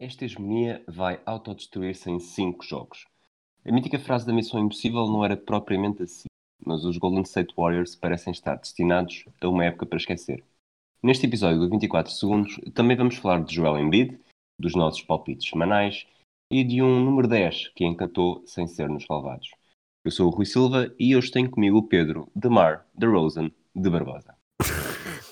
Esta 0.00 0.24
hegemonia 0.24 0.80
vai 0.86 1.20
autodestruir-se 1.26 2.08
em 2.08 2.20
5 2.20 2.64
jogos. 2.64 3.04
A 3.66 3.72
mítica 3.72 3.98
frase 3.98 4.24
da 4.24 4.32
Missão 4.32 4.60
Impossível 4.60 5.08
não 5.08 5.24
era 5.24 5.36
propriamente 5.36 6.04
assim, 6.04 6.28
mas 6.64 6.84
os 6.84 6.96
Golden 6.96 7.22
State 7.22 7.52
Warriors 7.56 7.96
parecem 7.96 8.30
estar 8.30 8.54
destinados 8.54 9.24
a 9.40 9.48
uma 9.48 9.64
época 9.64 9.86
para 9.86 9.98
esquecer. 9.98 10.44
Neste 11.02 11.26
episódio 11.26 11.58
do 11.58 11.68
24 11.68 12.12
Segundos, 12.12 12.60
também 12.74 12.96
vamos 12.96 13.16
falar 13.16 13.42
de 13.42 13.52
Joel 13.52 13.76
Embiid, 13.76 14.20
dos 14.56 14.76
nossos 14.76 15.02
palpites 15.02 15.48
semanais 15.48 16.06
e 16.48 16.62
de 16.62 16.80
um 16.80 17.04
número 17.04 17.26
10 17.26 17.70
que 17.74 17.84
encantou 17.84 18.46
sem 18.46 18.68
ser 18.68 18.88
nos 18.88 19.04
relevados. 19.10 19.50
Eu 20.04 20.12
sou 20.12 20.28
o 20.28 20.30
Rui 20.30 20.46
Silva 20.46 20.94
e 20.96 21.16
hoje 21.16 21.32
tenho 21.32 21.50
comigo 21.50 21.78
o 21.78 21.88
Pedro 21.88 22.30
de 22.36 22.48
Mar, 22.48 22.86
de 22.94 23.04
Rosen, 23.04 23.52
de 23.74 23.90
Barbosa. 23.90 24.37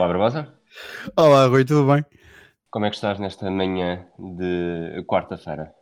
Olá, 0.00 0.08
Barbosa. 0.08 0.48
Olá, 1.14 1.46
Rui, 1.46 1.62
tudo 1.62 1.86
bem? 1.86 2.02
Como 2.70 2.86
é 2.86 2.88
que 2.88 2.96
estás 2.96 3.18
nesta 3.18 3.50
manhã 3.50 4.06
de 4.18 5.04
quarta-feira? 5.06 5.74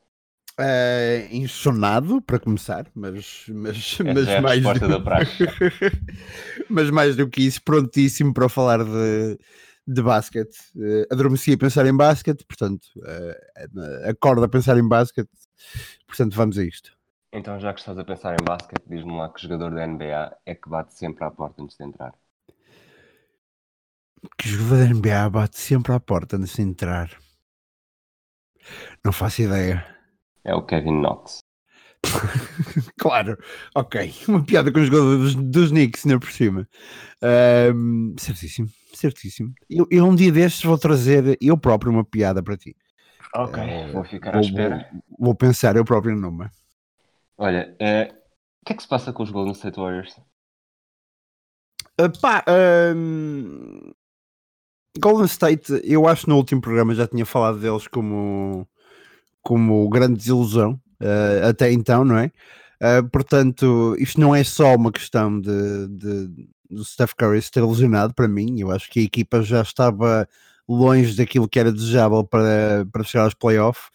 Eh, 0.58 1.28
insonado, 1.30 2.20
para 2.22 2.40
começar, 2.40 2.88
mas, 2.96 3.44
mas, 3.48 3.96
mas 4.00 4.26
é 4.26 4.40
mais 4.40 4.60
praxe. 5.04 5.44
mas 6.68 6.90
mais 6.90 7.14
do 7.14 7.30
que 7.30 7.42
isso, 7.42 7.62
prontíssimo 7.62 8.34
para 8.34 8.48
falar 8.48 8.82
de, 8.82 9.38
de 9.86 10.02
basquete. 10.02 10.56
Eh, 10.76 11.06
adormeci 11.12 11.52
a 11.52 11.58
pensar 11.58 11.86
em 11.86 11.96
basquete, 11.96 12.44
portanto, 12.44 12.88
uh, 12.96 14.10
acordo 14.10 14.42
a 14.42 14.48
pensar 14.48 14.76
em 14.78 14.88
basquete, 14.88 15.30
portanto, 16.08 16.34
vamos 16.34 16.58
a 16.58 16.64
isto. 16.64 16.90
Então, 17.32 17.60
já 17.60 17.72
que 17.72 17.78
estás 17.78 17.96
a 17.96 18.04
pensar 18.04 18.32
em 18.32 18.44
basquete, 18.44 18.82
diz-me 18.84 19.16
lá 19.16 19.28
que 19.28 19.40
jogador 19.40 19.72
da 19.72 19.86
NBA 19.86 20.36
é 20.44 20.56
que 20.56 20.68
bate 20.68 20.92
sempre 20.92 21.22
à 21.24 21.30
porta 21.30 21.62
antes 21.62 21.76
de 21.76 21.84
entrar. 21.84 22.12
Que 24.36 24.48
jogador 24.48 24.78
da 24.78 24.84
NBA 24.94 25.30
bate 25.30 25.58
sempre 25.60 25.92
à 25.92 26.00
porta 26.00 26.36
antes 26.36 26.54
de 26.56 26.62
entrar? 26.62 27.10
Não 29.04 29.12
faço 29.12 29.42
ideia. 29.42 29.84
É 30.44 30.54
o 30.54 30.62
Kevin 30.62 31.00
Knox. 31.00 31.40
claro, 32.98 33.36
ok. 33.74 34.12
Uma 34.28 34.44
piada 34.44 34.72
com 34.72 34.80
os 34.80 34.86
jogadores 34.86 35.34
dos, 35.34 35.44
dos 35.50 35.70
Knicks, 35.70 36.06
ainda 36.06 36.18
por 36.20 36.30
cima. 36.30 36.68
Ahm, 37.22 38.14
certíssimo, 38.18 38.68
certíssimo. 38.94 39.52
Eu, 39.68 39.86
eu 39.90 40.04
um 40.06 40.14
dia 40.14 40.30
destes 40.32 40.64
vou 40.64 40.78
trazer 40.78 41.36
eu 41.40 41.58
próprio 41.58 41.92
uma 41.92 42.04
piada 42.04 42.42
para 42.42 42.56
ti. 42.56 42.76
Ok, 43.34 43.62
Eh, 43.62 43.92
vou 43.92 44.04
ficar 44.04 44.30
à 44.36 44.40
Vou, 44.40 44.42
espera. 44.42 44.88
vou- 44.92 45.02
vou 45.18 45.34
pensar 45.34 45.76
eu 45.76 45.84
próprio 45.84 46.16
numa. 46.16 46.50
Olha, 47.36 47.76
eh, 47.78 48.12
o 48.62 48.64
que 48.66 48.72
é 48.72 48.76
que 48.76 48.82
se 48.82 48.88
passa 48.88 49.12
com 49.12 49.22
os 49.22 49.30
Golden 49.30 49.52
State 49.52 49.78
Warriors? 49.78 50.16
Ah, 51.98 52.08
pá, 52.22 52.44
Golden 54.98 55.26
State, 55.26 55.80
eu 55.84 56.06
acho 56.06 56.24
que 56.24 56.28
no 56.28 56.36
último 56.36 56.60
programa 56.60 56.94
já 56.94 57.06
tinha 57.06 57.26
falado 57.26 57.58
deles 57.58 57.86
como, 57.88 58.66
como 59.42 59.88
grande 59.88 60.18
desilusão, 60.18 60.80
ah, 61.00 61.48
até 61.48 61.72
então, 61.72 62.04
não 62.04 62.18
é? 62.18 62.30
Ah, 62.80 63.02
portanto, 63.10 63.96
isto 63.98 64.20
não 64.20 64.34
é 64.34 64.44
só 64.44 64.74
uma 64.74 64.92
questão 64.92 65.40
de, 65.40 65.88
de, 65.88 66.48
do 66.70 66.84
Steph 66.84 67.12
Curry 67.14 67.42
se 67.42 67.50
ter 67.50 67.62
lesionado 67.64 68.14
para 68.14 68.28
mim, 68.28 68.60
eu 68.60 68.70
acho 68.70 68.90
que 68.90 69.00
a 69.00 69.02
equipa 69.04 69.42
já 69.42 69.62
estava 69.62 70.28
longe 70.68 71.16
daquilo 71.16 71.48
que 71.48 71.58
era 71.58 71.72
desejável 71.72 72.24
para, 72.24 72.86
para 72.92 73.04
chegar 73.04 73.24
aos 73.24 73.34
playoffs. 73.34 73.90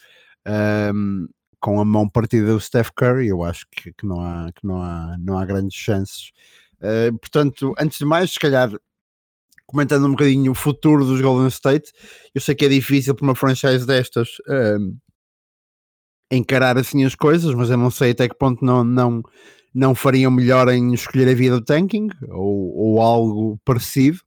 ahm, 0.45 1.27
com 1.59 1.79
a 1.79 1.85
mão 1.85 2.09
partida 2.09 2.47
do 2.47 2.59
Steph 2.59 2.89
Curry, 2.93 3.27
eu 3.27 3.41
acho 3.43 3.65
que, 3.71 3.93
que 3.93 4.05
não, 4.05 4.19
há, 4.19 4.51
que 4.53 4.67
não, 4.67 4.81
há, 4.81 5.15
não 5.17 5.37
há 5.37 5.45
grandes 5.45 5.77
chances 5.77 6.31
Uh, 6.83 7.17
portanto, 7.17 7.73
antes 7.79 7.97
de 7.97 8.03
mais, 8.03 8.31
se 8.31 8.39
calhar 8.39 8.69
comentando 9.73 10.05
um 10.05 10.11
bocadinho 10.11 10.51
o 10.51 10.55
futuro 10.55 11.03
dos 11.03 11.19
Golden 11.19 11.47
State, 11.47 11.91
eu 12.33 12.39
sei 12.39 12.53
que 12.53 12.65
é 12.65 12.69
difícil 12.69 13.15
para 13.15 13.25
uma 13.25 13.35
franchise 13.35 13.85
destas 13.85 14.29
um, 14.47 14.95
encarar 16.31 16.77
assim 16.77 17.03
as 17.03 17.15
coisas, 17.15 17.53
mas 17.55 17.71
eu 17.71 17.77
não 17.77 17.89
sei 17.89 18.11
até 18.11 18.29
que 18.29 18.35
ponto 18.35 18.63
não, 18.63 18.83
não, 18.83 19.23
não 19.73 19.95
fariam 19.95 20.29
melhor 20.29 20.69
em 20.69 20.93
escolher 20.93 21.27
a 21.27 21.33
via 21.33 21.51
do 21.51 21.63
tanking 21.63 22.09
ou, 22.29 22.77
ou 22.77 23.01
algo 23.01 23.59
parecido. 23.65 24.19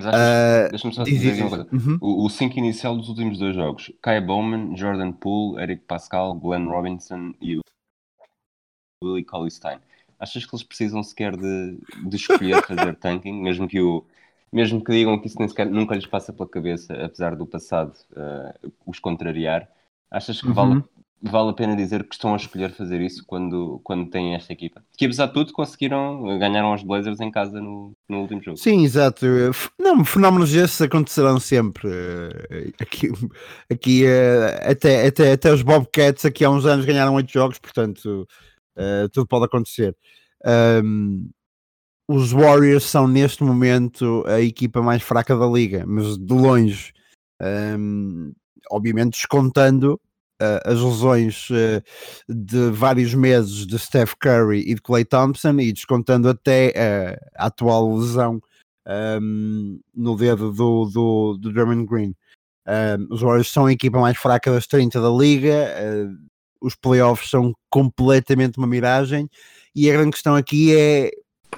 Uh, 0.00 0.70
Deixa-me 0.70 0.94
só 0.94 1.02
diz, 1.04 1.14
dizer 1.14 1.32
diz, 1.32 1.40
uma 1.40 1.58
diz. 1.58 1.68
coisa. 1.68 1.90
Uhum. 1.90 1.98
O 2.00 2.28
5 2.28 2.58
inicial 2.58 2.96
dos 2.96 3.08
últimos 3.08 3.38
dois 3.38 3.54
jogos: 3.54 3.92
Kai 4.02 4.20
Bowman, 4.20 4.76
Jordan 4.76 5.12
Poole, 5.12 5.60
Eric 5.60 5.84
Pascal, 5.86 6.34
Glenn 6.34 6.66
Robinson 6.66 7.34
e 7.40 7.56
o 7.56 7.60
Willie 9.02 9.24
Cauley-Stein. 9.24 9.80
Achas 10.18 10.44
que 10.44 10.54
eles 10.54 10.64
precisam 10.64 11.02
sequer 11.02 11.36
de, 11.36 11.78
de 12.08 12.16
escolher 12.16 12.62
fazer 12.62 12.96
tanking, 12.98 13.40
mesmo 13.42 13.68
que 13.68 13.80
o 13.80 14.04
mesmo 14.52 14.82
que 14.82 14.92
digam 14.92 15.20
que 15.20 15.26
isso 15.26 15.38
nem 15.38 15.48
sequer 15.48 15.66
nunca 15.70 15.94
lhes 15.94 16.06
passa 16.06 16.32
pela 16.32 16.48
cabeça, 16.48 16.94
apesar 17.04 17.36
do 17.36 17.46
passado 17.46 17.92
eh, 18.16 18.54
os 18.86 18.98
contrariar? 18.98 19.68
Achas 20.10 20.40
que 20.42 20.52
vale, 20.52 20.76
Uhum. 20.76 20.82
vale 21.22 21.50
a 21.50 21.52
pena 21.52 21.76
dizer 21.76 22.04
que 22.08 22.14
estão 22.14 22.32
a 22.32 22.36
escolher 22.36 22.70
fazer 22.72 23.00
isso 23.02 23.24
quando, 23.26 23.80
quando 23.84 24.08
têm 24.10 24.34
esta 24.34 24.52
equipa? 24.52 24.82
Que 24.96 25.04
apesar 25.04 25.26
de 25.26 25.34
tudo 25.34 25.52
conseguiram, 25.52 26.38
ganharam 26.38 26.72
os 26.72 26.82
Blazers 26.82 27.20
em 27.20 27.30
casa 27.30 27.60
no, 27.60 27.94
no 28.08 28.20
último 28.22 28.42
jogo. 28.42 28.56
Sim, 28.56 28.82
exato. 28.84 29.24
Eh, 29.26 29.50
Não, 29.78 30.04
fenómenos 30.04 30.50
desses 30.52 30.80
acontecerão 30.80 31.38
sempre. 31.38 31.88
eh, 32.50 32.72
Aqui, 32.80 33.08
aqui 33.70 34.04
eh, 34.06 34.70
até, 34.70 35.06
até, 35.06 35.32
até 35.32 35.52
os 35.52 35.62
Bobcats 35.62 36.24
aqui 36.24 36.44
há 36.44 36.50
uns 36.50 36.66
anos 36.66 36.84
ganharam 36.84 37.14
oito 37.14 37.30
jogos, 37.32 37.58
portanto 37.58 38.26
eh, 38.78 39.08
tudo 39.12 39.26
pode 39.26 39.46
acontecer. 39.46 39.96
Ahm, 40.44 41.28
os 42.08 42.32
Warriors 42.32 42.84
são 42.84 43.06
neste 43.08 43.42
momento 43.44 44.24
a 44.26 44.40
equipa 44.40 44.80
mais 44.82 45.02
fraca 45.02 45.36
da 45.36 45.46
liga, 45.46 45.84
mas 45.86 46.16
de 46.18 46.32
longe. 46.34 46.92
Ahm, 47.40 48.32
obviamente 48.70 49.12
descontando 49.12 50.00
eh, 50.40 50.62
as 50.64 50.80
lesões 50.80 51.48
eh, 51.50 51.82
de 52.28 52.70
vários 52.70 53.14
meses 53.14 53.66
de 53.66 53.78
Steph 53.78 54.14
Curry 54.20 54.60
e 54.60 54.74
de 54.74 54.82
Clay 54.82 55.04
Thompson 55.04 55.58
e 55.60 55.72
descontando 55.72 56.28
até 56.28 57.18
a 57.36 57.46
atual 57.46 57.96
lesão 57.96 58.40
um, 59.20 59.80
no 59.94 60.16
dedo 60.16 60.52
do, 60.52 60.86
do, 60.86 61.38
do 61.38 61.52
Drummond 61.52 61.86
Green. 61.86 62.14
Um, 62.66 63.14
os 63.14 63.20
Warriors 63.20 63.50
são 63.50 63.66
a 63.66 63.72
equipa 63.72 63.98
mais 63.98 64.16
fraca 64.16 64.50
das 64.50 64.66
30 64.66 65.00
da 65.00 65.10
liga, 65.10 65.74
uh, 65.76 66.28
os 66.60 66.74
playoffs 66.74 67.30
são 67.30 67.52
completamente 67.70 68.58
uma 68.58 68.66
miragem 68.66 69.28
e 69.74 69.88
a 69.88 69.92
grande 69.92 70.12
questão 70.12 70.34
aqui 70.34 70.74
é 70.76 71.10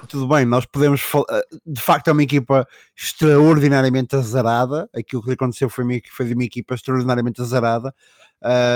tudo 0.07 0.27
bem, 0.27 0.45
nós 0.45 0.65
podemos 0.65 1.01
uh, 1.13 1.25
de 1.65 1.81
facto 1.81 2.07
é 2.07 2.11
uma 2.11 2.23
equipa 2.23 2.65
extraordinariamente 2.95 4.15
azarada, 4.15 4.89
aquilo 4.95 5.21
que 5.21 5.31
aconteceu 5.31 5.69
foi, 5.69 5.83
uma, 5.83 5.93
foi 6.11 6.25
de 6.25 6.33
uma 6.33 6.43
equipa 6.43 6.75
extraordinariamente 6.75 7.41
azarada, 7.41 7.93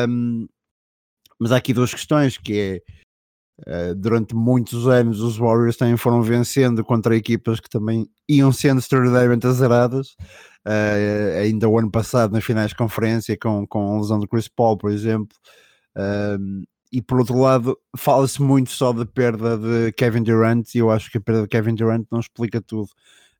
um, 0.07 0.47
mas 1.39 1.51
há 1.51 1.57
aqui 1.57 1.73
duas 1.73 1.93
questões 1.93 2.37
que 2.37 2.59
é 2.59 2.95
Uh, 3.61 3.95
durante 3.95 4.35
muitos 4.35 4.85
anos 4.85 5.21
os 5.21 5.37
Warriors 5.37 5.77
também 5.77 5.95
foram 5.95 6.21
vencendo 6.21 6.83
contra 6.83 7.15
equipas 7.15 7.61
que 7.61 7.69
também 7.69 8.05
iam 8.27 8.51
sendo 8.51 8.79
extraordinariamente 8.79 9.47
azaradas. 9.47 10.09
Uh, 10.67 11.39
ainda 11.41 11.69
o 11.69 11.79
ano 11.79 11.89
passado 11.89 12.33
nas 12.33 12.43
finais 12.43 12.71
de 12.71 12.75
conferência 12.75 13.37
com, 13.41 13.65
com 13.65 13.95
a 13.95 14.01
lesão 14.01 14.19
do 14.19 14.27
Chris 14.27 14.49
Paul, 14.49 14.77
por 14.77 14.91
exemplo. 14.91 15.37
Um, 15.97 16.63
e 16.91 17.01
por 17.01 17.19
outro 17.19 17.37
lado, 17.39 17.77
fala-se 17.97 18.41
muito 18.41 18.69
só 18.71 18.93
da 18.93 19.05
perda 19.05 19.57
de 19.57 19.91
Kevin 19.93 20.23
Durant 20.23 20.73
e 20.75 20.77
eu 20.77 20.89
acho 20.89 21.11
que 21.11 21.17
a 21.17 21.21
perda 21.21 21.41
de 21.41 21.47
Kevin 21.47 21.75
Durant 21.75 22.05
não 22.11 22.19
explica 22.19 22.61
tudo. 22.61 22.89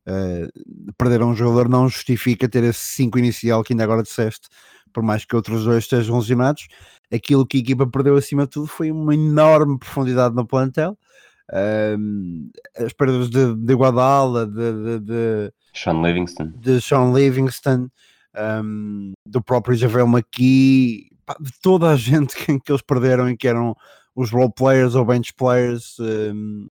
Uh, 0.06 0.92
perder 0.96 1.22
um 1.22 1.34
jogador 1.34 1.68
não 1.68 1.88
justifica 1.88 2.48
ter 2.48 2.62
esse 2.62 2.78
5 2.78 3.18
inicial 3.18 3.64
que 3.64 3.72
ainda 3.72 3.82
agora 3.82 4.02
disseste, 4.02 4.48
por 4.92 5.02
mais 5.02 5.24
que 5.24 5.34
outros 5.34 5.64
dois 5.64 5.84
estejam 5.84 6.18
lesionados 6.18 6.68
aquilo 7.12 7.46
que 7.46 7.58
a 7.58 7.60
equipa 7.60 7.86
perdeu 7.86 8.16
acima 8.16 8.44
de 8.44 8.50
tudo 8.50 8.66
foi 8.66 8.90
uma 8.90 9.14
enorme 9.14 9.78
profundidade 9.78 10.34
no 10.34 10.46
plantel. 10.46 10.98
Um, 11.98 12.50
as 12.76 12.92
perdas 12.92 13.30
de, 13.30 13.54
de 13.54 13.74
Guadala, 13.74 14.46
de, 14.46 14.54
de, 14.72 15.00
de, 15.00 15.52
Sean 15.72 16.02
Livingston. 16.02 16.52
de 16.56 16.80
Sean 16.80 17.12
Livingston, 17.12 17.88
um, 18.64 19.12
do 19.24 19.40
próprio 19.40 19.76
Javel 19.76 20.08
McKee, 20.08 21.08
de 21.40 21.52
toda 21.60 21.90
a 21.90 21.96
gente 21.96 22.36
que, 22.36 22.58
que 22.60 22.72
eles 22.72 22.82
perderam 22.82 23.28
e 23.28 23.36
que 23.36 23.48
eram 23.48 23.74
os 24.14 24.30
role 24.30 24.52
players 24.52 24.94
ou 24.94 25.04
bench 25.04 25.34
players, 25.34 25.98
um, 25.98 26.66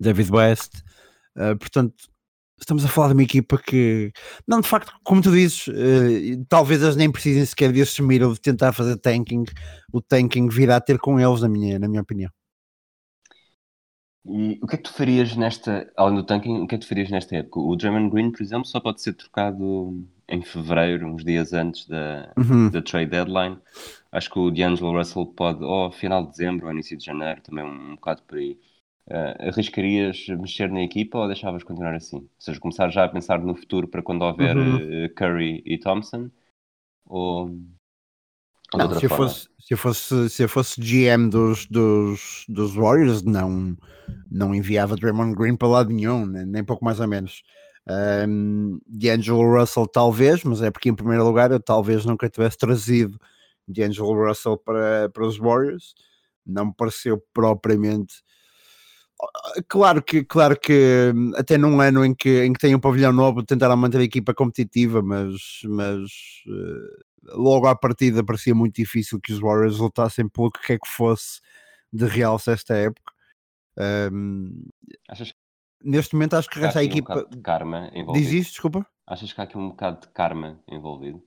David 0.00 0.32
West. 0.32 0.82
Uh, 1.36 1.56
portanto, 1.58 1.94
estamos 2.58 2.84
a 2.84 2.88
falar 2.88 3.08
de 3.08 3.14
uma 3.14 3.22
equipa 3.22 3.58
que, 3.58 4.12
não, 4.46 4.60
de 4.60 4.68
facto, 4.68 4.92
como 5.04 5.20
tu 5.20 5.30
dizes, 5.30 5.66
uh, 5.68 6.44
talvez 6.48 6.82
eles 6.82 6.96
nem 6.96 7.10
precisem 7.10 7.44
sequer 7.44 7.72
de 7.72 7.82
assumir 7.82 8.22
ou 8.22 8.32
de 8.32 8.40
tentar 8.40 8.72
fazer 8.72 8.96
tanking. 8.96 9.44
O 9.92 10.00
tanking 10.00 10.48
virá 10.48 10.76
a 10.76 10.80
ter 10.80 10.98
com 10.98 11.20
eles, 11.20 11.42
na 11.42 11.48
minha, 11.48 11.78
na 11.78 11.88
minha 11.88 12.02
opinião. 12.02 12.30
E 14.26 14.58
o 14.62 14.66
que 14.66 14.74
é 14.76 14.78
que 14.78 14.84
tu 14.84 14.92
farias 14.92 15.36
nesta, 15.36 15.92
além 15.96 16.16
do 16.16 16.24
tanking, 16.24 16.60
o 16.62 16.66
que 16.66 16.74
é 16.74 16.78
que 16.78 16.84
tu 16.84 16.88
farias 16.88 17.10
nesta 17.10 17.36
época? 17.36 17.60
O 17.60 17.76
Draymond 17.76 18.10
Green, 18.10 18.30
por 18.32 18.42
exemplo, 18.42 18.66
só 18.66 18.80
pode 18.80 19.02
ser 19.02 19.12
trocado 19.14 20.02
em 20.28 20.42
fevereiro, 20.42 21.06
uns 21.06 21.22
dias 21.24 21.52
antes 21.52 21.86
da, 21.86 22.34
Uhum. 22.36 22.70
da 22.70 22.80
trade 22.82 23.10
deadline. 23.10 23.58
Acho 24.10 24.30
que 24.30 24.38
o 24.38 24.50
D'Angelo 24.50 24.92
Russell 24.96 25.26
pode, 25.26 25.62
ou 25.62 25.90
final 25.92 26.22
de 26.24 26.30
dezembro 26.30 26.66
ou 26.66 26.72
início 26.72 26.96
de 26.96 27.04
janeiro, 27.04 27.42
também 27.42 27.64
um, 27.64 27.96
bocado 27.96 28.22
por 28.22 28.38
aí. 28.38 28.58
Uh, 29.06 29.48
arriscarias 29.50 30.26
mexer 30.28 30.70
na 30.70 30.80
equipa 30.82 31.18
ou 31.18 31.26
deixavas 31.26 31.62
continuar 31.62 31.94
assim? 31.94 32.16
Ou 32.18 32.30
seja, 32.38 32.58
começar 32.58 32.88
já 32.90 33.04
a 33.04 33.08
pensar 33.08 33.38
no 33.40 33.54
futuro 33.54 33.86
para 33.86 34.02
quando 34.02 34.22
houver 34.22 34.56
Uhum. 34.56 34.80
uh, 35.10 35.14
Curry 35.14 35.62
e 35.66 35.76
Thompson? 35.78 36.30
Ou, 37.06 37.50
Não, 38.72 38.98
se 38.98 39.06
eu, 39.06 39.10
fosse, 39.10 39.48
se, 39.58 39.74
eu 39.74 39.78
fosse, 39.78 40.30
se 40.30 40.42
eu 40.42 40.48
fosse 40.48 40.80
GM 40.80 41.28
dos, 41.28 41.66
dos, 41.66 42.44
dos 42.48 42.74
Warriors, 42.74 43.22
não, 43.22 43.76
não 44.30 44.54
enviava 44.54 44.96
Draymond 44.96 45.34
Green 45.34 45.56
para 45.56 45.68
lado 45.68 45.90
nenhum, 45.90 46.26
nem, 46.26 46.46
nem 46.46 46.64
pouco 46.64 46.84
mais 46.84 47.00
ou 47.00 47.06
menos. 47.06 47.42
Um, 48.26 48.80
D'Angelo 48.86 49.58
Russell, 49.58 49.86
talvez, 49.86 50.42
mas 50.42 50.62
é 50.62 50.70
porque, 50.70 50.88
em 50.88 50.94
primeiro 50.94 51.24
lugar, 51.24 51.52
eu 51.52 51.60
talvez 51.60 52.04
nunca 52.04 52.28
tivesse 52.28 52.56
trazido 52.56 53.18
D'Angelo 53.68 54.26
Russell 54.26 54.56
para, 54.56 55.08
para 55.10 55.26
os 55.26 55.38
Warriors. 55.38 55.94
Não 56.46 56.66
me 56.66 56.74
pareceu 56.74 57.22
propriamente. 57.32 58.22
Claro 59.68 60.02
que, 60.02 60.24
claro 60.24 60.58
que 60.58 61.12
até 61.36 61.56
num 61.56 61.80
ano 61.80 62.04
em 62.04 62.14
que, 62.14 62.44
em 62.44 62.52
que 62.52 62.58
tem 62.58 62.74
um 62.74 62.80
pavilhão 62.80 63.12
novo 63.12 63.42
tentaram 63.42 63.76
manter 63.76 63.98
a 63.98 64.04
equipa 64.04 64.34
competitiva, 64.34 65.00
mas, 65.00 65.60
mas 65.64 66.10
eh, 66.48 67.04
logo 67.28 67.66
à 67.66 67.74
partida 67.76 68.24
parecia 68.24 68.54
muito 68.54 68.76
difícil 68.76 69.20
que 69.20 69.32
os 69.32 69.38
Warriors 69.40 69.78
lutassem 69.78 70.28
pelo 70.28 70.50
que 70.50 70.60
quer 70.60 70.78
que 70.78 70.88
fosse 70.88 71.40
de 71.92 72.06
realce 72.06 72.50
esta 72.50 72.74
época. 72.74 73.12
Um, 74.12 74.66
Achas 75.08 75.34
neste 75.82 76.14
momento 76.14 76.34
acho 76.36 76.48
que 76.48 76.58
resta 76.58 76.78
a 76.78 76.82
um 76.82 76.86
equipa. 76.86 77.26
de 77.30 77.40
karma 77.40 77.88
Diz 77.88 77.94
envolvido? 77.96 78.34
isto, 78.34 78.50
desculpa? 78.52 78.86
Achas 79.06 79.32
que 79.32 79.40
há 79.40 79.44
aqui 79.44 79.58
um 79.58 79.68
bocado 79.70 80.00
de 80.00 80.08
karma 80.12 80.60
envolvido? 80.68 81.22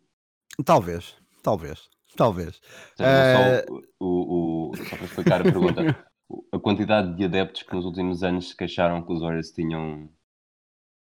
Talvez, 0.65 1.15
talvez, 1.43 1.89
talvez. 2.15 2.59
Seja, 2.95 3.09
Eh, 3.09 3.65
só, 3.67 3.75
o, 3.99 4.71
o- 4.71 4.75
só 4.75 4.95
para 4.95 5.05
explicar 5.05 5.41
a 5.41 5.43
pergunta, 5.43 5.81
a 6.51 6.59
quantidade 6.59 7.15
de 7.15 7.25
adeptos 7.25 7.63
que 7.63 7.75
nos 7.75 7.85
últimos 7.85 8.23
anos 8.23 8.49
se 8.49 8.55
queixaram 8.57 9.03
que 9.05 9.13
os 9.13 9.21
Warriors 9.21 9.51
tinham, 9.51 10.09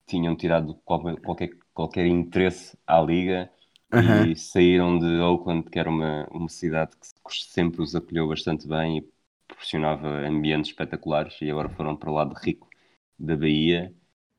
tinham 0.06 0.37
tirado 0.37 0.75
qualquer, 0.84 1.20
qualquer, 1.22 1.50
qualquer 1.72 2.06
interesse 2.06 2.76
à 2.87 3.00
liga 3.00 3.50
Aham. 3.96 4.31
e 4.31 4.37
saíram 4.37 4.98
de 4.98 5.06
Oakland, 5.20 5.70
que 5.70 5.78
era 5.78 5.88
uma, 5.90 6.26
uma 6.31 6.48
cidade 6.48 6.96
que 6.96 7.06
se- 7.06 7.14
sempre 7.50 7.82
os 7.82 7.94
acolheu 7.94 8.28
bastante 8.28 8.66
bem 8.69 8.98
e 8.98 9.02
proporcionava 9.48 10.08
ambientes 10.26 10.70
espetaculares, 10.70 11.40
e 11.43 11.50
agora 11.50 11.69
foram 11.70 11.96
para 11.96 12.10
o 12.10 12.14
lado 12.14 12.34
rico 12.34 12.69
da 13.19 13.37
Bahia. 13.37 13.94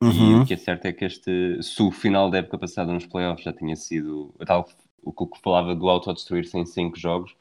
E 0.06 0.34
Uhum. 0.34 0.36
o 0.36 0.42
que 0.42 0.54
é 0.54 0.56
certo 0.56 0.86
é 0.86 0.92
que 0.92 1.04
este, 1.04 1.62
se 1.62 1.82
o 1.82 1.90
final 1.90 2.30
da 2.30 2.38
época 2.38 2.58
passada 2.58 2.92
nos 2.92 3.06
playoffs 3.06 3.44
já 3.44 3.52
tinha 3.52 3.76
sido 3.76 4.34
tal, 4.46 4.68
o 5.02 5.12
que 5.26 5.40
falava 5.40 5.74
do 5.74 5.88
autodestruir-se 5.88 6.58
em 6.58 6.64
5 6.66 6.98
jogos, 6.98 7.36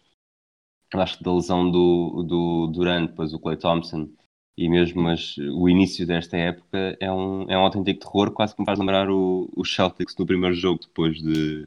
acho 0.94 1.18
que 1.18 1.24
da 1.24 1.34
lesão 1.34 1.70
do, 1.70 2.24
do 2.24 2.68
Durant, 2.68 3.10
depois 3.10 3.34
o 3.34 3.40
Clay 3.40 3.58
Thompson 3.58 4.10
e 4.58 4.70
mesmo 4.70 5.08
as- 5.10 5.38
o 5.38 5.70
início 5.70 6.06
desta 6.08 6.38
época 6.38 6.98
é 7.00 7.12
um, 7.12 7.44
é 7.50 7.58
um 7.58 7.62
autêntico 7.62 8.00
terror, 8.02 8.32
quase 8.32 8.56
que 8.56 8.62
me 8.62 8.66
faz 8.66 8.80
lembrar 8.80 9.10
o, 9.10 9.50
o 9.56 9.66
Celtics 9.66 10.16
no 10.18 10.26
primeiro 10.26 10.56
jogo, 10.56 10.80
depois 10.82 11.18
de, 11.22 11.66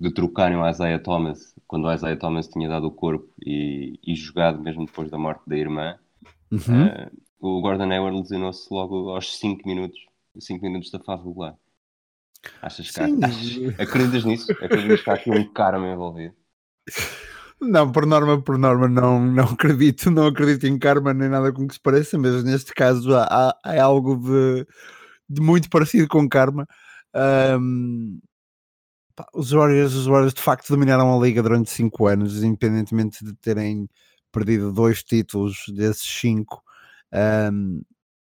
de 0.00 0.12
trocarem 0.12 0.56
o 0.56 0.68
Isaiah 0.68 1.02
Thomas, 1.02 1.54
quando 1.66 1.86
o 1.86 1.92
Isaiah 1.92 2.18
Thomas 2.18 2.48
tinha 2.48 2.68
dado 2.68 2.86
o 2.86 2.90
corpo 2.92 3.28
e, 3.44 3.98
e 4.06 4.14
jogado 4.14 4.60
mesmo 4.60 4.86
depois 4.86 5.10
da 5.10 5.18
morte 5.18 5.42
da 5.46 5.56
irmã. 5.56 5.98
Uhum. 6.50 6.86
Eh, 6.86 7.10
o 7.40 7.60
Gordon 7.60 7.90
Hayward 7.90 8.18
lesionou-se 8.18 8.72
logo 8.72 9.10
aos 9.10 9.36
5 9.38 9.66
minutos, 9.66 9.98
5 10.38 10.64
minutos 10.64 10.90
da 10.90 10.98
fase 11.00 11.22
regular. 11.24 11.54
Achas 12.60 12.90
que 12.90 13.00
há, 13.00 13.04
achas- 13.22 13.74
acreditas 13.80 14.24
nisso? 14.24 14.52
Acreditas 14.52 15.02
que 15.02 15.10
há 15.10 15.14
aqui 15.14 15.30
um 15.30 15.52
karma 15.52 15.88
envolvido? 15.92 16.34
Não, 17.60 17.90
por 17.90 18.04
norma, 18.04 18.42
por 18.42 18.58
norma, 18.58 18.88
não, 18.88 19.24
não 19.24 19.44
acredito, 19.44 20.10
não 20.10 20.26
acredito 20.26 20.66
em 20.66 20.78
karma 20.78 21.14
nem 21.14 21.28
nada 21.28 21.52
com 21.52 21.66
que 21.66 21.74
se 21.74 21.80
pareça, 21.80 22.18
mas 22.18 22.44
neste 22.44 22.74
caso 22.74 23.14
há, 23.14 23.24
há- 23.24 23.58
há 23.64 23.82
algo 23.82 24.16
de, 24.16 24.66
de 25.28 25.40
muito 25.40 25.70
parecido 25.70 26.08
com 26.08 26.28
karma. 26.28 26.66
Pá, 27.30 27.58
os, 29.32 29.50
Warriors, 29.50 29.94
os 29.94 30.06
Warriors 30.06 30.34
de 30.34 30.42
facto 30.42 30.68
dominaram 30.68 31.16
a 31.16 31.24
liga 31.24 31.42
durante 31.42 31.70
5 31.70 32.06
anos, 32.06 32.42
independentemente 32.42 33.24
de 33.24 33.34
terem 33.34 33.88
perdido 34.32 34.72
dois 34.72 35.02
títulos 35.02 35.64
desses 35.68 36.02
5. 36.02 36.62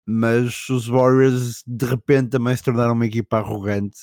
mas 0.06 0.70
os 0.70 0.88
Warriors 0.88 1.64
de 1.68 1.86
repente 1.86 2.30
também 2.30 2.56
se 2.56 2.64
tornaram 2.64 2.94
uma 2.94 3.06
equipa 3.06 3.38
arrogante, 3.38 3.98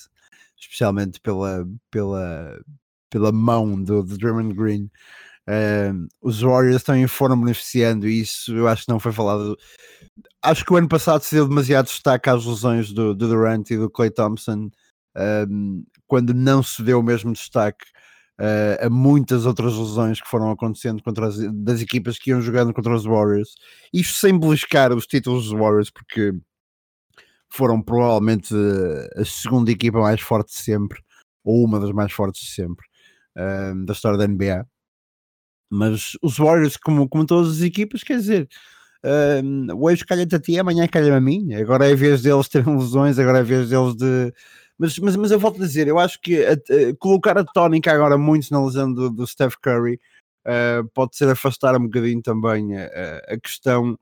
especialmente 0.59 1.21
pela, 1.21 1.67
pela, 1.91 2.61
pela 3.11 3.33
mão 3.33 3.83
do, 3.83 4.03
do 4.03 4.19
Draymond 4.19 4.55
Green. 4.55 4.91
Um, 5.47 6.09
os 6.23 6.41
Warriors 6.41 6.83
também 6.83 7.07
foram 7.07 7.39
beneficiando 7.39 8.09
e 8.09 8.21
isso 8.21 8.55
eu 8.57 8.67
acho 8.67 8.85
que 8.85 8.93
não 8.93 9.01
foi 9.01 9.13
falado. 9.13 9.57
Acho 10.43 10.65
que 10.65 10.73
o 10.73 10.77
ano 10.77 10.89
passado 10.89 11.23
se 11.23 11.35
deu 11.35 11.49
demasiado 11.49 11.87
destaque 11.87 12.29
às 12.31 12.45
lesões 12.45 12.93
do, 12.93 13.15
do 13.15 13.29
Durant 13.29 13.71
e 13.71 13.77
do 13.77 13.91
Clay 13.91 14.11
Thompson, 14.11 14.71
um, 15.49 15.85
quando 16.15 16.33
não 16.33 16.63
se 16.63 16.81
deu 16.81 17.01
o 17.01 17.03
mesmo 17.03 17.33
destaque 17.33 17.85
uh, 18.41 18.87
a 18.87 18.89
muitas 18.89 19.47
outras 19.47 19.75
lesões 19.75 20.21
que 20.21 20.29
foram 20.29 20.49
acontecendo 20.49 21.03
contra 21.03 21.27
as 21.27 21.37
das 21.53 21.81
equipas 21.81 22.21
que 22.21 22.31
iam 22.31 22.41
jogando 22.41 22.73
contra 22.73 22.95
os 22.95 23.05
Warriors. 23.05 23.57
Isto 23.93 24.21
sem 24.21 24.39
beliscar 24.39 24.93
os 24.93 25.09
títulos 25.09 25.49
dos 25.49 25.59
Warriors, 25.59 25.91
porque 25.91 26.33
foram 27.51 27.83
provavelmente 27.83 28.55
uh, 28.55 29.21
a 29.21 29.25
segunda 29.25 29.73
equipa 29.73 29.99
mais 29.99 30.21
forte 30.21 30.51
de 30.53 30.61
sempre, 30.61 31.03
ou 31.43 31.65
uma 31.65 31.81
das 31.81 31.91
mais 31.91 32.13
fortes 32.13 32.43
de 32.43 32.53
sempre, 32.55 32.87
um, 33.37 33.85
da 33.85 33.93
história 33.93 34.17
da 34.17 34.29
NBA 34.29 34.65
mas 35.69 36.13
os 36.23 36.39
Warriors, 36.39 36.77
como, 36.77 37.09
como 37.09 37.27
todas 37.27 37.57
as 37.57 37.61
equipas, 37.63 38.05
quer 38.05 38.19
dizer, 38.19 38.49
um, 39.43 39.67
hoje 39.83 40.05
calha-te 40.07 40.37
a 40.37 40.41
ti, 40.41 40.59
amanhã 40.59 40.87
calha-me 40.87 41.17
a 41.17 41.21
mim. 41.21 41.53
Agora 41.55 41.89
é 41.89 41.93
a 41.93 41.97
vez 41.97 42.23
deles 42.23 42.49
terem 42.49 42.75
lesões, 42.79 43.19
agora 43.19 43.39
é 43.39 43.41
a 43.41 43.45
vez 43.45 43.69
deles 43.69 43.95
de. 43.97 44.33
Mas, 44.79 44.99
mas, 44.99 45.17
mas 45.17 45.31
eu 45.31 45.39
volto 45.39 45.57
a 45.63 45.67
dizer, 45.67 45.87
eu 45.87 45.99
acho 45.99 46.21
que 46.21 46.45
a- 46.45 46.53
a- 46.53 46.97
colocar 46.99 47.39
a 47.39 47.45
tónica 47.45 47.93
agora 47.93 48.19
muito 48.19 48.51
na 48.51 48.65
lesão 48.65 48.93
do, 48.93 49.09
do 49.11 49.27
Steph 49.27 49.55
Curry 49.63 50.01
uh, 50.47 50.89
pode 50.93 51.17
ser 51.17 51.29
afastar 51.29 51.77
um 51.77 51.85
bocadinho 51.85 52.21
também 52.23 52.77
a, 52.77 52.87
a- 53.29 53.39
questão 53.41 53.97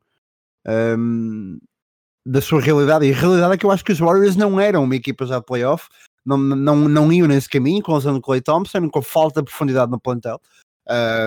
um, 0.67 1.59
da 2.27 2.41
sua 2.41 2.61
realidade. 2.61 3.07
E 3.07 3.13
a 3.13 3.17
realidade 3.17 3.55
é 3.55 3.57
que 3.59 3.67
eu 3.67 3.71
acho 3.71 3.85
que 3.85 3.93
os 3.93 3.99
Warriors 3.99 4.37
não 4.37 4.59
eram 4.61 4.85
uma 4.85 4.97
equipa 4.97 5.27
já 5.27 5.39
de 5.39 5.45
playoff, 5.45 5.89
não, 6.25 6.39
não, 6.39 6.77
não 6.89 7.13
iam 7.13 7.27
nesse 7.27 7.49
caminho, 7.49 7.83
com 7.83 7.93
a 7.93 7.97
lesão 7.97 8.15
do 8.15 8.21
Clay 8.21 8.41
Thompson, 8.41 8.89
com 8.89 8.99
a 9.01 9.03
falta 9.03 9.41
de 9.41 9.47
profundidade 9.47 9.91
no 9.91 10.01
plantel 10.01 10.41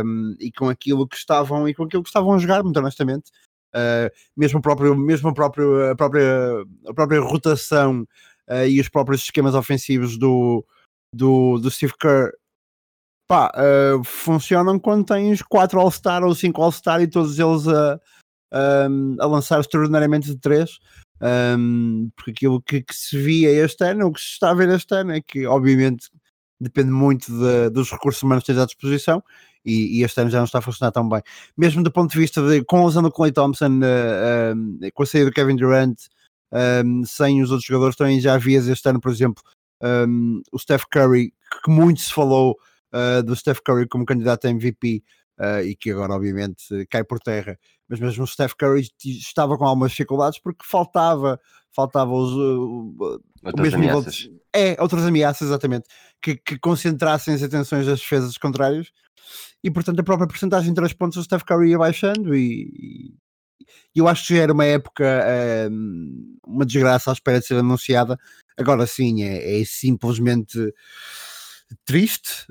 um, 0.03 0.35
e 0.39 0.51
com 0.51 0.69
aquilo 0.69 1.07
que 1.07 1.15
estavam 1.17 1.67
e 1.67 1.73
com 1.73 1.83
aquilo 1.83 2.03
que 2.03 2.09
estavam 2.09 2.33
a 2.33 2.37
jogar, 2.37 2.63
muito 2.63 2.77
honestamente. 2.79 3.31
Uh, 3.75 4.09
mesmo, 4.37 4.61
próprio, 4.61 4.95
mesmo 4.95 5.33
próprio, 5.33 5.91
a, 5.91 5.95
própria, 5.95 6.63
a 6.87 6.93
própria 6.93 7.19
rotação 7.19 8.07
uh, 8.49 8.67
e 8.67 8.79
os 8.79 8.89
próprios 8.89 9.23
esquemas 9.23 9.55
ofensivos 9.55 10.17
do, 10.17 10.65
do, 11.13 11.57
do 11.59 11.71
Steve 11.71 11.93
Kerr 11.99 12.31
pá, 13.27 13.51
uh, 13.55 14.03
funcionam 14.03 14.79
quando 14.79 15.05
tens 15.05 15.41
4 15.41 15.79
All-Star 15.79 16.23
ou 16.23 16.33
5 16.33 16.61
All-Star 16.61 17.01
e 17.01 17.07
todos 17.07 17.39
eles 17.39 17.67
a, 17.67 17.99
um, 18.89 19.17
a 19.19 19.25
lançar 19.25 19.59
extraordinariamente 19.59 20.27
de 20.27 20.37
3. 20.37 20.79
Um, 21.21 22.09
porque 22.15 22.31
aquilo 22.31 22.61
que, 22.61 22.81
que 22.81 22.93
se 22.93 23.17
via 23.17 23.49
este 23.49 23.85
ano, 23.85 24.07
o 24.07 24.13
que 24.13 24.19
se 24.19 24.33
está 24.33 24.51
a 24.51 24.53
ver 24.53 24.69
este 24.69 24.93
ano 24.93 25.13
é 25.13 25.21
que, 25.21 25.45
obviamente, 25.45 26.09
depende 26.59 26.91
muito 26.91 27.31
de, 27.31 27.69
dos 27.69 27.89
recursos 27.91 28.21
humanos 28.21 28.43
que 28.43 28.51
tens 28.51 28.61
à 28.61 28.65
disposição 28.65 29.23
e, 29.63 29.99
e, 29.99 30.03
este 30.03 30.21
ano 30.21 30.29
já 30.29 30.37
não 30.37 30.45
está 30.45 30.59
a 30.59 30.61
funcionar 30.61 30.91
tão 30.91 31.07
bem. 31.07 31.21
Mesmo 31.57 31.83
do 31.83 31.91
ponto 31.91 32.11
de 32.11 32.19
vista 32.19 32.41
de 32.47 32.63
com 32.63 32.81
a 32.81 32.85
lesão 32.85 33.01
do 33.01 33.11
Clay 33.11 33.31
Thompson, 33.31 33.79
uh, 33.79 34.55
um, 34.55 34.79
com 34.93 35.03
a 35.03 35.05
saída 35.05 35.29
do 35.29 35.33
Kevin 35.33 35.55
Durant, 35.55 35.97
um, 36.51 37.03
sem 37.05 37.41
os 37.41 37.51
outros 37.51 37.67
jogadores, 37.67 37.95
também 37.95 38.19
já 38.19 38.35
havias 38.35 38.67
este 38.67 38.87
ano, 38.89 38.99
por 38.99 39.11
exemplo, 39.11 39.43
um, 39.81 40.41
o 40.51 40.59
Steph 40.59 40.83
Curry, 40.91 41.33
que 41.63 41.71
muito 41.71 42.01
se 42.01 42.13
falou 42.13 42.57
uh, 42.93 43.23
do 43.23 43.35
Steph 43.35 43.59
Curry 43.65 43.87
como 43.87 44.05
candidato 44.05 44.45
a 44.45 44.49
MVP. 44.49 45.03
Uh, 45.37 45.59
e 45.65 45.75
que 45.75 45.91
agora 45.91 46.13
obviamente 46.13 46.63
cai 46.89 47.03
por 47.03 47.19
terra, 47.19 47.59
mas 47.89 47.99
mesmo 47.99 48.23
o 48.23 48.27
Steph 48.27 48.53
Curry 48.53 48.87
estava 49.03 49.57
com 49.57 49.65
algumas 49.65 49.91
dificuldades 49.91 50.39
porque 50.39 50.63
faltava, 50.65 51.37
faltava 51.75 52.13
os, 52.13 52.31
uh, 52.31 53.19
o 53.43 53.61
mesmo 53.61 53.81
nível 53.81 54.01
de, 54.01 54.31
é, 54.55 54.81
outras 54.81 55.03
ameaças, 55.05 55.49
exatamente, 55.49 55.89
que, 56.21 56.37
que, 56.37 56.57
concentrassem 56.57 57.33
as 57.33 57.43
atenções 57.43 57.85
das 57.85 57.99
defesas 57.99 58.37
contrárias 58.37 58.91
e 59.61 59.69
portanto 59.69 59.99
a 59.99 60.03
própria 60.03 60.25
porcentagem 60.25 60.69
de 60.69 60.75
3 60.75 60.93
pontos 60.93 61.17
do 61.17 61.23
Steph 61.25 61.43
Curry 61.43 61.71
ia 61.71 61.77
baixando 61.79 62.33
e, 62.33 63.13
eu 63.95 64.07
acho 64.07 64.27
que 64.27 64.35
já 64.35 64.43
era 64.43 64.53
uma 64.53 64.65
época, 64.65 65.03
hum, 65.71 66.37
uma 66.45 66.65
desgraça 66.65 67.09
à 67.11 67.13
espera 67.13 67.39
de 67.39 67.45
ser 67.45 67.57
anunciada. 67.57 68.17
Agora 68.57 68.85
sim, 68.87 69.23
é, 69.23 69.61
é 69.61 69.65
simplesmente 69.65 70.73
triste 71.83 72.45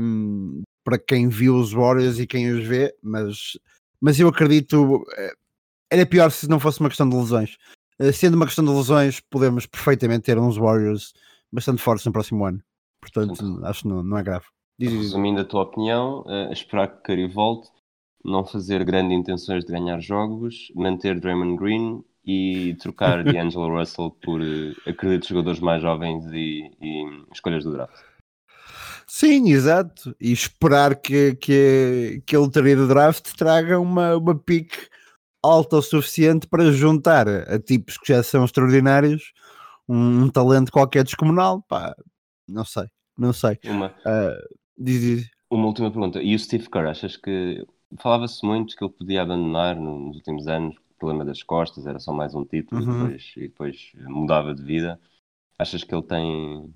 hum, 0.00 0.62
para 0.84 0.98
quem 0.98 1.28
viu 1.28 1.56
os 1.56 1.72
Warriors 1.72 2.18
e 2.18 2.26
quem 2.26 2.50
os 2.50 2.66
vê, 2.66 2.94
mas, 3.02 3.58
mas 4.00 4.18
eu 4.18 4.28
acredito. 4.28 5.04
eh, 5.16 5.32
Era 5.90 6.06
pior 6.06 6.30
se 6.30 6.48
não 6.48 6.58
fosse 6.58 6.80
uma 6.80 6.88
questão 6.88 7.08
de 7.08 7.16
lesões. 7.16 7.56
Eh, 7.98 8.12
Sendo 8.12 8.34
uma 8.34 8.46
questão 8.46 8.64
de 8.64 8.70
lesões, 8.70 9.20
podemos 9.30 9.66
perfeitamente 9.66 10.24
ter 10.24 10.38
uns 10.38 10.56
Warriors 10.56 11.12
bastante 11.52 11.80
fortes 11.82 12.04
no 12.04 12.12
próximo 12.12 12.44
ano. 12.44 12.60
Portanto, 13.00 13.60
acho 13.64 13.82
que 13.82 13.88
não, 13.88 14.02
não 14.02 14.18
é 14.18 14.22
grave. 14.22 14.46
Diz. 14.78 14.92
Resumindo 14.92 15.40
a 15.40 15.44
tua 15.44 15.62
opinião, 15.62 16.24
eh, 16.28 16.52
esperar 16.52 16.88
que 16.88 17.02
Curry 17.04 17.28
volte, 17.28 17.68
não 18.24 18.44
fazer 18.44 18.84
grandes 18.84 19.18
intenções 19.18 19.64
de 19.64 19.72
ganhar 19.72 20.00
jogos, 20.00 20.70
manter 20.74 21.18
Draymond 21.20 21.56
Green 21.56 22.04
e 22.24 22.74
trocar 22.80 23.22
D'Angelo 23.24 23.78
Russell 23.78 24.10
por, 24.22 24.40
eh, 24.40 24.72
acredito, 24.86 25.28
jogadores 25.28 25.60
mais 25.60 25.82
jovens 25.82 26.24
e, 26.32 26.70
e 26.80 27.24
escolhas 27.32 27.64
do 27.64 27.72
draft. 27.72 28.00
Sim, 29.06 29.50
exato. 29.50 30.14
E 30.20 30.32
esperar 30.32 30.96
que, 30.96 31.34
que, 31.34 32.22
que 32.24 32.36
a 32.36 32.38
lotaria 32.38 32.76
do 32.76 32.88
draft 32.88 33.32
traga 33.36 33.78
uma, 33.78 34.16
uma 34.16 34.34
pique 34.38 34.88
alta 35.42 35.76
o 35.76 35.82
suficiente 35.82 36.46
para 36.46 36.70
juntar 36.70 37.28
a 37.28 37.58
tipos 37.58 37.98
que 37.98 38.12
já 38.12 38.22
são 38.22 38.44
extraordinários 38.44 39.32
um, 39.88 40.22
um 40.24 40.28
talento 40.30 40.70
qualquer 40.72 41.04
descomunal. 41.04 41.62
Pá, 41.68 41.94
não 42.48 42.64
sei, 42.64 42.84
não 43.18 43.32
sei. 43.32 43.58
Uma, 43.66 43.92
Ah, 44.06 44.36
diz, 44.78 45.00
diz. 45.00 45.30
uma 45.50 45.66
última 45.66 45.90
pergunta. 45.90 46.22
E 46.22 46.34
o 46.34 46.38
Steve 46.38 46.70
Kerr, 46.70 46.86
achas 46.88 47.16
que 47.16 47.66
falava-se 48.00 48.44
muito 48.46 48.76
que 48.76 48.84
ele 48.84 48.92
podia 48.92 49.22
abandonar 49.22 49.76
no- 49.76 49.98
nos 50.08 50.16
últimos 50.16 50.46
anos, 50.48 50.76
o 50.76 50.94
problema 50.98 51.24
das 51.24 51.42
costas, 51.42 51.86
era 51.86 51.98
só 51.98 52.12
mais 52.12 52.34
um 52.34 52.44
título 52.44 52.80
e 52.80 52.84
Uhum. 52.86 52.92
depois, 53.08 53.32
e 53.36 53.40
depois 53.40 53.92
mudava 54.06 54.54
de 54.54 54.62
vida. 54.62 55.00
Achas 55.58 55.84
que 55.84 55.94
ele 55.94 56.02
tem, 56.02 56.74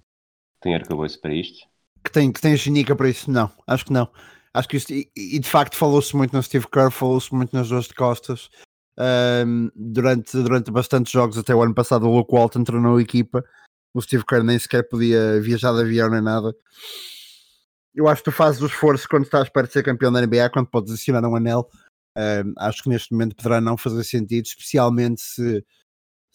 tem 0.61 0.75
arcabouço 0.75 1.21
para 1.21 1.35
isto? 1.35 1.67
que 2.05 2.13
tem, 2.13 2.31
que 2.33 2.41
tem 2.41 2.57
genica 2.57 2.95
para 2.95 3.09
isso? 3.09 3.29
Não, 3.31 3.51
acho 3.67 3.85
que 3.85 3.93
não. 3.93 4.09
Acho 4.55 4.69
que 4.69 4.77
isto, 4.77 4.93
e, 4.93 5.11
e 5.17 5.39
de 5.41 5.49
facto 5.49 5.77
falou-se 5.77 6.15
muito 6.15 6.35
no 6.37 6.43
Steve 6.43 6.67
Kerr, 6.69 6.91
falou-se 6.93 7.35
muito 7.35 7.55
nas 7.55 7.69
duas 7.69 7.87
de 7.87 7.95
costas. 7.95 8.49
Ahm, 8.97 9.69
durante, 9.75 10.33
durante 10.41 10.71
bastantes 10.71 11.11
jogos, 11.13 11.37
até 11.37 11.53
o 11.55 11.63
ano 11.63 11.75
passado, 11.75 12.07
o 12.07 12.17
Luke 12.17 12.33
Walton 12.33 12.63
treinou 12.63 12.97
a 12.97 13.03
equipa. 13.03 13.45
O 13.93 14.01
Steve 14.01 14.25
Kerr 14.25 14.45
nem 14.45 14.57
sequer 14.59 14.89
podia 14.89 15.41
viajar 15.41 15.73
de 15.75 15.81
avião 15.81 16.09
nem 16.09 16.23
nada. 16.23 16.55
Eu 17.97 18.07
acho 18.07 18.23
que 18.23 18.31
tu 18.31 18.33
fazes 18.33 18.61
o 18.61 18.67
esforço 18.67 19.09
quando 19.09 19.25
estás 19.25 19.49
perto 19.49 19.69
de 19.69 19.73
ser 19.73 19.83
campeão 19.83 20.13
da 20.13 20.21
NBA, 20.21 20.51
quando 20.51 20.69
podes 20.69 20.93
assinar 20.93 21.25
um 21.25 21.35
anel. 21.35 21.69
Ahm, 22.15 22.53
acho 22.59 22.83
que 22.83 22.89
neste 22.91 23.13
momento 23.13 23.35
poderá 23.35 23.61
não 23.61 23.77
fazer 23.77 24.05
sentido, 24.05 24.45
especialmente 24.45 25.21
se 25.21 25.65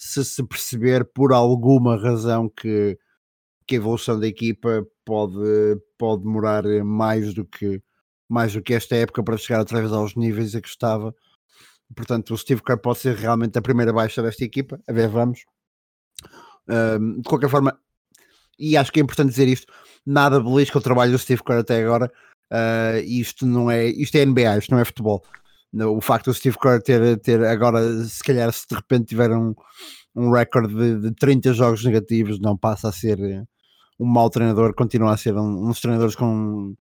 se, 0.01 0.25
se 0.25 0.43
perceber 0.43 1.05
por 1.05 1.31
alguma 1.31 1.95
razão 1.95 2.49
que, 2.49 2.97
que 3.67 3.75
a 3.75 3.77
evolução 3.77 4.19
da 4.19 4.27
equipa 4.27 4.83
pode, 5.05 5.79
pode 5.97 6.23
demorar 6.23 6.63
mais 6.83 7.33
do 7.35 7.45
que 7.45 7.81
mais 8.27 8.53
do 8.53 8.61
que 8.61 8.73
esta 8.73 8.95
época 8.95 9.21
para 9.23 9.37
chegar 9.37 9.59
outra 9.59 9.79
vez 9.81 9.91
aos 9.91 10.15
níveis 10.15 10.55
a 10.55 10.61
que 10.61 10.69
estava. 10.69 11.13
Portanto, 11.95 12.33
o 12.33 12.37
Steve 12.37 12.63
Kerr 12.63 12.79
pode 12.79 12.99
ser 12.99 13.15
realmente 13.15 13.59
a 13.59 13.61
primeira 13.61 13.91
baixa 13.91 14.23
desta 14.23 14.45
equipa. 14.45 14.79
A 14.87 14.93
ver, 14.93 15.09
vamos. 15.09 15.45
Ahm, 16.67 17.17
de 17.21 17.29
qualquer 17.29 17.49
forma, 17.49 17.77
e 18.57 18.77
acho 18.77 18.91
que 18.91 18.99
é 19.01 19.03
importante 19.03 19.29
dizer 19.29 19.47
isto: 19.49 19.71
nada 20.05 20.39
belisca 20.39 20.77
o 20.77 20.81
trabalho 20.81 21.11
do 21.11 21.19
Steve 21.19 21.43
Kerr 21.43 21.59
até 21.59 21.83
agora. 21.83 22.11
Ah, 22.51 22.99
isto 23.05 23.45
não 23.45 23.71
é 23.71 23.85
isto 23.87 24.15
é 24.17 24.25
NBA, 24.25 24.57
isto 24.57 24.71
não 24.71 24.79
é 24.79 24.85
futebol. 24.85 25.23
O 25.73 26.01
facto 26.01 26.25
do 26.25 26.33
Steve 26.33 26.57
Kerr 26.59 26.81
ter, 26.81 27.17
ter 27.19 27.43
agora, 27.45 28.03
se 28.03 28.21
calhar, 28.23 28.51
se 28.51 28.67
de 28.67 28.75
repente 28.75 29.05
tiver 29.05 29.31
um, 29.31 29.55
um 30.13 30.31
recorde 30.31 30.75
de, 30.75 31.09
de 31.09 31.15
30 31.15 31.53
jogos 31.53 31.85
negativos, 31.85 32.39
não 32.39 32.57
passa 32.57 32.89
a 32.89 32.91
ser 32.91 33.19
eh, 33.21 33.45
um 33.97 34.05
mau 34.05 34.29
treinador, 34.29 34.73
continua 34.75 35.13
a 35.13 35.17
ser 35.17 35.35
um, 35.37 35.65
um 35.65 35.67
dos 35.69 35.79
treinadores 35.79 36.15
com. 36.15 36.75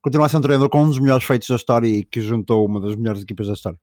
Continua 0.00 0.26
a 0.26 0.28
ser 0.28 0.36
um 0.36 0.40
treinador 0.40 0.70
com 0.70 0.82
um 0.84 0.88
dos 0.88 1.00
melhores 1.00 1.24
feitos 1.24 1.48
da 1.48 1.56
história 1.56 1.88
e 1.88 2.04
que 2.04 2.20
juntou 2.20 2.64
uma 2.64 2.80
das 2.80 2.94
melhores 2.94 3.22
equipas 3.22 3.48
da 3.48 3.54
história. 3.54 3.78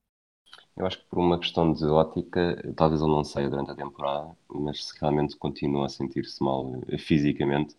Eu 0.77 0.85
acho 0.85 0.99
que 0.99 1.05
por 1.09 1.19
uma 1.19 1.39
questão 1.39 1.73
de 1.73 1.85
ótica, 1.85 2.73
talvez 2.75 3.01
ele 3.01 3.11
não 3.11 3.23
saia 3.23 3.49
durante 3.49 3.71
a 3.71 3.75
temporada, 3.75 4.31
mas 4.49 4.85
se 4.85 4.99
realmente 4.99 5.35
continua 5.37 5.85
a 5.85 5.89
sentir-se 5.89 6.41
mal 6.41 6.81
eh, 6.87 6.97
fisicamente, 6.97 7.75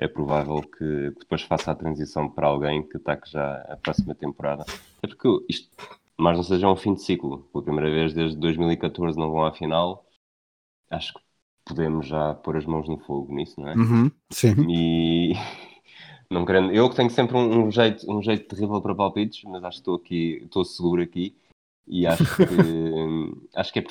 é 0.00 0.08
provável 0.08 0.62
que 0.62 1.10
depois 1.18 1.42
faça 1.42 1.70
a 1.70 1.74
transição 1.74 2.28
para 2.28 2.48
alguém 2.48 2.82
que 2.82 2.96
ataque 2.96 3.30
já 3.30 3.56
a 3.68 3.76
próxima 3.76 4.14
temporada. 4.14 4.64
É 5.02 5.06
porque 5.06 5.28
isto, 5.48 5.68
mais 6.18 6.38
não 6.38 6.42
seja 6.42 6.68
um 6.68 6.74
fim 6.74 6.94
de 6.94 7.02
ciclo. 7.02 7.46
Pela 7.52 7.64
primeira 7.64 7.90
vez 7.90 8.14
desde 8.14 8.38
2014 8.38 9.18
não 9.18 9.30
vão 9.30 9.44
à 9.44 9.52
final. 9.52 10.06
Acho 10.88 11.12
que 11.12 11.20
podemos 11.66 12.06
já 12.06 12.34
pôr 12.34 12.56
as 12.56 12.64
mãos 12.64 12.88
no 12.88 12.98
fogo 12.98 13.32
nisso, 13.34 13.60
não 13.60 13.68
é? 13.68 13.74
sim. 14.30 14.54
E 14.68 15.34
não 16.30 16.46
querendo, 16.46 16.72
eu 16.72 16.88
que 16.88 16.96
tenho 16.96 17.10
sempre 17.10 17.36
um, 17.36 17.66
um 17.66 17.70
jeito, 17.70 18.10
um 18.10 18.22
jeito 18.22 18.48
terrível 18.48 18.80
para 18.80 18.94
palpites, 18.94 19.44
mas 19.44 19.62
acho 19.62 19.76
que 19.76 19.80
estou 19.82 19.96
aqui, 19.96 20.40
estou 20.44 20.64
seguro 20.64 21.02
aqui 21.02 21.36
e 21.86 22.06
acho 22.06 22.24
que 22.24 22.44
acho 23.54 23.72
que 23.72 23.78
é 23.80 23.84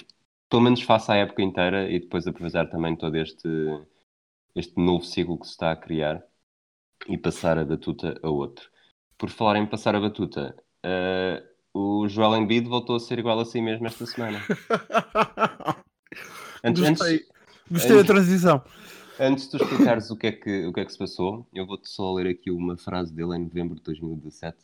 pelo 0.49 0.63
menos 0.63 0.81
faça 0.81 1.13
a 1.13 1.17
época 1.17 1.43
inteira 1.43 1.87
e 1.87 1.99
depois 1.99 2.25
aproveitar 2.25 2.65
também 2.65 2.95
todo 2.95 3.15
este, 3.15 3.47
este 4.55 4.79
novo 4.79 5.03
ciclo 5.03 5.37
que 5.39 5.45
se 5.45 5.51
está 5.53 5.71
a 5.71 5.75
criar 5.75 6.23
e 7.07 7.17
passar 7.17 7.57
a 7.57 7.65
batuta 7.65 8.19
a 8.23 8.29
outro. 8.29 8.69
Por 9.17 9.29
falar 9.29 9.57
em 9.57 9.65
passar 9.65 9.95
a 9.95 9.99
batuta, 9.99 10.55
eh, 10.83 11.43
o 11.73 12.07
Joel 12.07 12.35
Embiid 12.37 12.67
voltou 12.67 12.95
a 12.95 12.99
ser 12.99 13.19
igual 13.19 13.39
a 13.39 13.45
si 13.45 13.61
mesmo 13.61 13.87
esta 13.87 14.05
semana. 14.05 14.39
Antes, 16.63 16.83
antes- 16.83 16.99
Gostei, 16.99 17.25
gostei 17.69 17.95
da 17.97 18.03
transição. 18.03 18.63
Antes 19.19 19.45
de 19.49 19.57
tu 19.57 19.63
explicares 19.63 20.09
o 20.11 20.15
que, 20.15 20.27
é 20.27 20.31
que, 20.31 20.65
o 20.65 20.71
que 20.73 20.79
é 20.79 20.85
que 20.85 20.91
se 20.93 20.97
passou, 20.97 21.45
eu 21.53 21.65
vou-te 21.65 21.89
só 21.89 22.13
ler 22.13 22.27
aqui 22.27 22.49
uma 22.51 22.77
frase 22.77 23.13
dele 23.13 23.35
em 23.35 23.39
novembro 23.43 23.75
de 23.75 23.81
2017, 23.81 24.57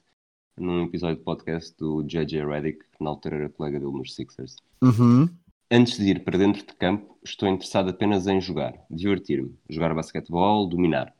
num 0.57 0.83
episódio 0.85 1.17
de 1.17 1.23
podcast 1.23 1.75
do 1.77 2.01
JJ 2.03 2.45
Redick, 2.45 2.79
que 2.79 3.03
na 3.03 3.09
altura 3.09 3.35
era 3.35 3.49
colega 3.49 3.77
dele 3.79 3.91
nos 3.91 4.15
Sixers. 4.15 4.55
Uhum. 4.81 5.27
Antes 5.71 5.97
de 5.97 6.11
ir 6.11 6.23
para 6.23 6.37
dentro 6.37 6.63
de 6.65 6.73
campo, 6.75 7.17
estou 7.23 7.49
interessado 7.49 7.89
apenas 7.89 8.27
em 8.27 8.39
jogar, 8.39 8.73
divertir-me, 8.89 9.57
jogar 9.67 9.95
basquetebol, 9.95 10.69
dominar. 10.69 11.11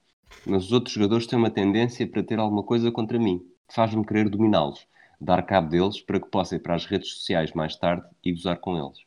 Mas 0.46 0.66
os 0.66 0.72
outros 0.72 0.94
jogadores 0.94 1.26
têm 1.26 1.40
uma 1.40 1.50
tendência 1.50 2.08
para 2.08 2.22
ter 2.22 2.38
alguma 2.38 2.62
coisa 2.62 2.92
contra 2.92 3.18
mim, 3.18 3.42
faz-me 3.74 4.06
querer 4.06 4.30
dominá-los, 4.30 4.88
dar 5.20 5.42
cabo 5.44 5.70
deles 5.70 6.00
para 6.00 6.20
que 6.20 6.30
possa 6.30 6.56
ir 6.56 6.60
para 6.60 6.76
as 6.76 6.86
redes 6.86 7.10
sociais 7.14 7.54
mais 7.54 7.76
tarde 7.76 8.06
e 8.24 8.32
gozar 8.32 8.60
com 8.60 8.78
eles. 8.78 9.00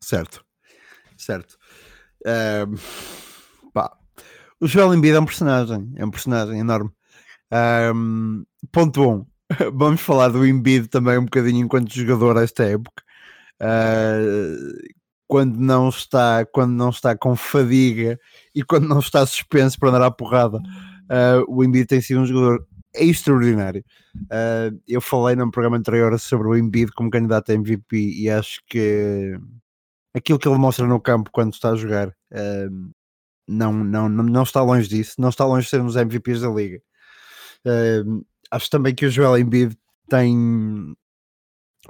Certo, 0.00 0.44
certo. 1.16 1.58
Pá. 3.72 3.96
O 4.60 4.68
Joel 4.68 4.94
Embiid 4.94 5.16
é 5.16 5.20
um 5.20 5.26
personagem, 5.26 5.92
é 5.96 6.04
um 6.04 6.10
personagem 6.10 6.60
enorme. 6.60 6.90
Ponto 8.70 9.02
1. 9.02 9.14
Um. 9.14 9.26
Vamos 9.74 10.00
falar 10.00 10.28
do 10.28 10.46
Embiid 10.46 10.88
também 10.88 11.18
um 11.18 11.24
bocadinho 11.24 11.64
enquanto 11.64 11.92
jogador 11.92 12.36
esta 12.36 12.64
época. 12.64 13.05
Ah, 13.60 14.18
quando 15.26 15.58
não 15.58 15.88
está, 15.88 16.44
quando 16.46 16.72
não 16.72 16.90
está 16.90 17.16
com 17.16 17.34
fadiga 17.36 18.18
e 18.54 18.62
quando 18.62 18.86
não 18.88 19.00
está 19.00 19.26
suspenso 19.26 19.78
para 19.78 19.90
andar 19.90 20.02
à 20.02 20.10
porrada, 20.10 20.60
ah, 21.08 21.42
o 21.48 21.64
Embiid 21.64 21.86
tem 21.86 22.00
sido 22.00 22.20
um 22.20 22.26
jogador 22.26 22.66
extraordinário. 22.94 23.84
Ah, 24.30 24.70
eu 24.86 25.00
falei 25.00 25.36
num 25.36 25.50
programa 25.50 25.76
anterior 25.76 26.18
sobre 26.18 26.48
o 26.48 26.56
Embiid 26.56 26.92
como 26.92 27.10
candidato 27.10 27.50
a 27.50 27.54
MVP 27.54 27.96
e 27.96 28.30
acho 28.30 28.60
que 28.68 29.38
aquilo 30.14 30.38
que 30.38 30.48
ele 30.48 30.58
mostra 30.58 30.86
no 30.86 31.00
campo 31.00 31.30
quando 31.32 31.52
está 31.54 31.70
a 31.70 31.76
jogar 31.76 32.14
ah, 32.32 32.68
não, 33.48 33.72
não, 33.72 34.08
não, 34.08 34.42
está 34.42 34.62
longe 34.62 34.88
disso, 34.88 35.14
não 35.18 35.28
está 35.28 35.44
longe 35.44 35.64
de 35.64 35.70
ser 35.70 35.80
um 35.80 35.86
dos 35.86 35.96
MVPs 35.96 36.40
da 36.40 36.48
liga. 36.48 36.82
Acho 38.50 38.70
também 38.70 38.94
que 38.94 39.06
o 39.06 39.10
Joel 39.10 39.38
Embiid 39.38 39.76
tem 40.08 40.96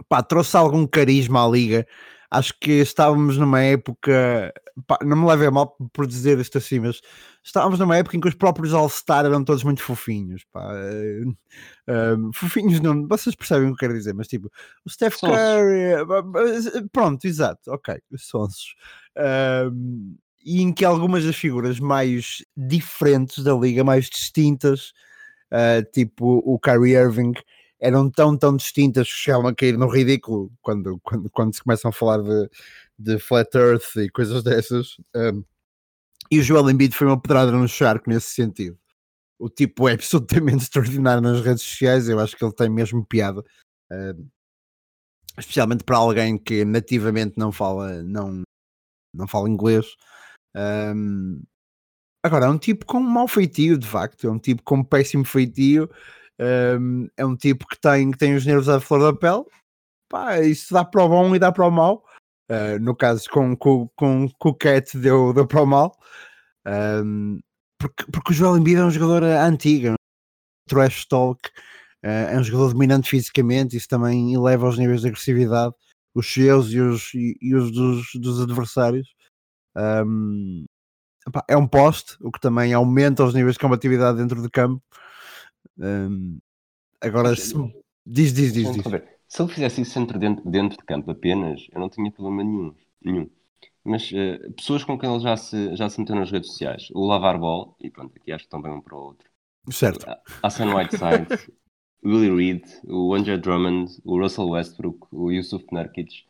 pá, 0.08 0.22
trouxe 0.22 0.56
algum 0.56 0.86
carisma 0.86 1.44
à 1.46 1.48
liga. 1.48 1.86
Acho 2.30 2.52
que 2.60 2.72
estávamos 2.72 3.38
numa 3.38 3.62
época, 3.62 4.52
pá, 4.86 4.98
não 5.04 5.16
me 5.16 5.26
leve 5.26 5.46
a 5.46 5.50
mal 5.50 5.76
por 5.92 6.06
dizer 6.08 6.38
isto 6.40 6.58
assim, 6.58 6.80
mas 6.80 7.00
estávamos 7.42 7.78
numa 7.78 7.96
época 7.96 8.16
em 8.16 8.20
que 8.20 8.28
os 8.28 8.34
próprios 8.34 8.74
All-Star 8.74 9.24
eram 9.24 9.44
todos 9.44 9.62
muito 9.62 9.80
fofinhos, 9.80 10.42
pá. 10.52 10.68
Eh, 10.74 11.22
eh, 11.86 12.16
fofinhos 12.34 12.80
não, 12.80 13.06
vocês 13.06 13.34
percebem 13.36 13.68
o 13.68 13.72
que 13.74 13.78
quero 13.78 13.94
dizer, 13.94 14.12
mas 14.12 14.26
tipo, 14.26 14.50
o 14.84 14.90
Steph. 14.90 15.20
Curry, 15.20 15.80
eh, 15.80 16.04
ba- 16.04 16.24
pronto, 16.92 17.24
exato, 17.26 17.70
ok, 17.72 17.96
sonsos. 18.16 18.74
Ahm, 19.16 20.16
e 20.44 20.62
em 20.62 20.72
que 20.72 20.84
algumas 20.84 21.24
das 21.24 21.36
figuras 21.36 21.78
mais 21.80 22.44
diferentes 22.56 23.42
da 23.42 23.54
liga, 23.54 23.84
mais 23.84 24.06
distintas, 24.10 24.92
tipo 25.92 26.42
o 26.44 26.58
Kyrie 26.58 26.94
Irving, 26.94 27.32
eram 27.80 28.11
tão, 28.11 28.37
tão 28.37 28.56
distintas 28.56 29.09
que 29.09 29.14
chegavam 29.14 29.49
a 29.49 29.54
cair 29.54 29.76
no 29.76 29.88
ridículo 29.88 30.50
quando, 30.62 30.99
quando, 31.00 31.30
quando 31.30 31.54
se 31.54 31.62
começam 31.62 31.88
a 31.90 31.92
falar 31.92 32.23
de, 32.23 32.50
de 32.99 33.18
Flat 33.18 33.54
Earth 33.54 33.97
e 33.97 34.09
coisas 34.11 34.42
dessas. 34.42 34.97
Um, 35.14 35.45
e 36.30 36.40
o 36.40 36.42
Joel 36.42 36.71
Embiid 36.71 36.95
foi 36.95 37.06
uma 37.06 37.21
pedrada 37.21 37.52
no 37.52 37.68
charco 37.68 38.09
nesse 38.11 38.30
sentido. 38.30 38.78
O 39.38 39.49
tipo 39.49 39.88
é 39.88 39.92
absolutamente 39.92 40.64
extraordinário 40.64 41.23
nas 41.23 41.40
redes 41.40 41.62
sociais, 41.62 42.09
eu 42.09 42.18
acho 42.18 42.37
que 42.37 42.45
ele 42.45 42.54
tem 42.54 42.68
mesmo 42.71 43.04
piada. 43.04 43.45
Um, 43.92 44.28
especialmente 45.38 45.85
para 45.85 45.99
alguém 45.99 46.38
que 46.38 46.64
nativamente 46.64 47.35
não 47.37 47.52
fala, 47.52 48.02
não, 48.02 48.42
não 49.14 49.28
fala 49.28 49.49
inglês. 49.49 49.87
Um, 50.56 51.42
agora, 52.25 52.47
é 52.47 52.49
um 52.49 52.59
tipo 52.59 52.87
com 52.87 53.00
mau 53.00 53.28
feitio, 53.28 53.78
de 53.78 53.87
facto, 53.87 54.26
é 54.26 54.30
um 54.30 54.38
tipo 54.38 54.62
com 54.62 54.83
péssimo 54.83 55.25
feitio, 55.25 55.90
um, 56.40 57.08
é 57.16 57.24
um 57.24 57.36
tipo 57.36 57.66
que 57.66 57.78
tem, 57.78 58.10
que 58.10 58.18
tem 58.18 58.34
os 58.34 58.44
nervos 58.44 58.68
à 58.68 58.80
flor 58.80 59.00
da 59.00 59.18
pele. 59.18 59.44
Pá, 60.08 60.40
isso 60.40 60.72
dá 60.72 60.84
para 60.84 61.02
o 61.02 61.08
bom 61.08 61.34
e 61.34 61.38
dá 61.38 61.50
para 61.50 61.66
o 61.66 61.70
mau. 61.70 62.04
Uh, 62.50 62.78
no 62.80 62.94
caso, 62.94 63.28
com, 63.28 63.56
com, 63.56 63.88
com, 63.96 64.28
o 64.44 64.54
Cat 64.54 64.96
deu, 64.96 65.32
deu 65.32 65.46
para 65.46 65.62
o 65.62 65.66
mal. 65.66 65.98
Um, 66.66 67.40
porque, 67.78 68.04
porque 68.10 68.32
o 68.32 68.34
Joel 68.34 68.58
Embiid 68.58 68.80
é 68.80 68.84
um 68.84 68.90
jogador 68.90 69.24
antigo, 69.24 69.90
um 69.90 69.94
trash 70.68 71.04
talk, 71.06 71.48
uh, 72.04 72.08
é 72.08 72.38
um 72.38 72.44
jogador 72.44 72.72
dominante 72.72 73.10
fisicamente, 73.10 73.76
isso 73.76 73.88
também 73.88 74.32
eleva 74.34 74.68
os 74.68 74.78
níveis 74.78 75.00
de 75.00 75.08
agressividade, 75.08 75.74
os 76.14 76.32
seus 76.32 76.70
e 76.70 76.80
os, 76.80 77.12
e, 77.14 77.36
e 77.40 77.54
os 77.54 77.72
dos, 77.72 78.06
dos 78.14 78.40
adversários. 78.40 79.14
Um, 79.76 80.64
é 81.48 81.56
um 81.56 81.66
poste, 81.66 82.16
o 82.20 82.30
que 82.30 82.40
também 82.40 82.72
aumenta 82.72 83.24
os 83.24 83.34
níveis 83.34 83.54
de 83.54 83.60
combatividade 83.60 84.18
dentro 84.18 84.40
do 84.40 84.50
campo. 84.50 84.80
Um, 85.78 86.38
agora, 87.00 87.35
se... 87.37 87.54
diz, 88.04 88.33
diz, 88.33 88.52
diz. 88.52 88.73
diz. 88.73 88.85
Se 89.28 89.42
ele 89.42 89.52
fizesse 89.52 89.80
isso 89.83 90.06
dentro, 90.18 90.49
dentro 90.49 90.78
de 90.78 90.85
campo 90.85 91.11
apenas, 91.11 91.66
eu 91.73 91.80
não 91.80 91.88
tinha 91.88 92.11
problema 92.11 92.45
nenhum. 92.45 92.75
nenhum. 93.02 93.30
Mas 93.85 94.11
uh, 94.12 94.52
pessoas 94.52 94.85
com 94.85 94.99
quem 94.99 95.12
ele 95.12 95.23
já 95.23 95.37
se, 95.37 95.76
já 95.76 95.88
se 95.88 96.00
meteu 96.00 96.16
nas 96.16 96.30
redes 96.30 96.50
sociais, 96.50 96.88
o 96.92 97.06
Lavar 97.06 97.38
Ball, 97.38 97.76
e 97.80 97.90
pronto, 97.90 98.16
aqui 98.16 98.33
acho 98.33 98.45
que 98.45 98.47
estão 98.47 98.62
bem 98.62 98.73
um 98.73 98.80
para 98.80 98.97
o 98.97 99.00
outro. 99.00 99.28
Certo. 99.71 100.06
Hassan 100.42 100.75
Whiteside, 100.75 101.52
Willie 102.04 102.35
Reed, 102.35 102.64
o 102.85 103.14
Andre 103.14 103.38
Drummond, 103.38 104.00
o 104.04 104.18
Russell 104.21 104.49
Westbrook, 104.49 105.06
o 105.11 105.30
Yusuf 105.30 105.64
Nurkic 105.73 106.25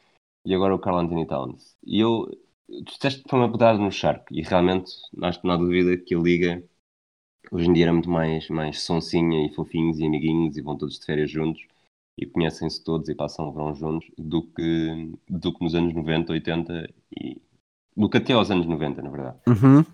e 0.44 0.54
agora 0.54 0.74
o 0.74 0.78
Carl 0.78 0.98
Anthony 0.98 1.26
Towns. 1.26 1.76
E 1.84 2.00
eu, 2.00 2.26
tu 2.68 2.94
disseste 2.94 3.22
que 3.22 3.28
foi 3.28 3.38
uma 3.38 3.50
pedada 3.50 3.78
no 3.78 3.90
Shark, 3.90 4.24
e 4.30 4.42
realmente, 4.42 4.90
não 5.12 5.52
há 5.52 5.56
dúvida 5.56 5.96
que 5.96 6.14
a 6.14 6.18
Liga 6.18 6.62
hoje 7.50 7.68
em 7.68 7.72
dia 7.72 7.84
era 7.84 7.92
muito 7.92 8.10
mais, 8.10 8.48
mais 8.48 8.82
sonsinha 8.82 9.46
e 9.46 9.54
fofinhos 9.54 9.98
e 9.98 10.06
amiguinhos 10.06 10.56
e 10.56 10.62
vão 10.62 10.76
todos 10.76 10.98
de 10.98 11.04
férias 11.04 11.30
juntos 11.30 11.62
e 12.18 12.26
conhecem-se 12.26 12.82
todos 12.82 13.08
e 13.08 13.14
passam 13.14 13.48
o 13.48 13.52
verão 13.52 13.74
juntos 13.74 14.08
do 14.16 14.42
que, 14.42 15.12
do 15.28 15.52
que 15.52 15.62
nos 15.62 15.74
anos 15.74 15.94
90, 15.94 16.32
80 16.32 16.90
e 17.20 17.40
do 17.96 18.08
que 18.08 18.18
até 18.18 18.32
aos 18.32 18.50
anos 18.50 18.66
90, 18.66 19.02
na 19.02 19.10
verdade. 19.10 19.36
Uhum. 19.46 19.84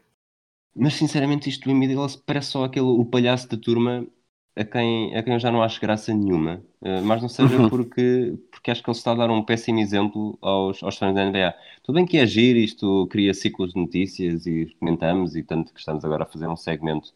Mas 0.75 0.95
sinceramente 0.95 1.49
isto 1.49 1.65
do 1.65 1.71
Emílio 1.71 2.05
parece 2.25 2.51
só 2.51 2.65
aquele 2.65 2.87
o 2.87 3.05
palhaço 3.05 3.49
da 3.49 3.57
turma 3.57 4.07
a 4.55 4.65
quem, 4.65 5.15
a 5.17 5.23
quem 5.23 5.33
eu 5.33 5.39
já 5.39 5.51
não 5.51 5.63
acho 5.63 5.81
graça 5.81 6.13
nenhuma, 6.13 6.63
uh, 6.81 7.03
mas 7.03 7.23
não 7.23 7.29
seja 7.29 7.57
uhum. 7.57 7.69
porque, 7.69 8.39
porque 8.51 8.71
acho 8.71 8.83
que 8.83 8.91
ele 8.91 8.97
está 8.97 9.13
a 9.13 9.15
dar 9.15 9.31
um 9.31 9.43
péssimo 9.43 9.81
exemplo 9.81 10.39
aos, 10.43 10.83
aos 10.83 10.97
fãs 10.97 11.15
da 11.15 11.25
NBA. 11.25 11.55
Tudo 11.83 11.97
bem 11.97 12.07
que 12.07 12.19
é 12.19 12.23
agir, 12.23 12.57
isto 12.57 13.07
cria 13.09 13.33
ciclos 13.33 13.73
de 13.73 13.81
notícias 13.81 14.47
e 14.47 14.75
comentamos, 14.79 15.37
e 15.37 15.43
tanto 15.43 15.73
que 15.73 15.81
estamos 15.81 16.05
agora 16.05 16.25
a 16.25 16.27
fazer 16.27 16.49
um 16.49 16.57
segmento 16.57 17.13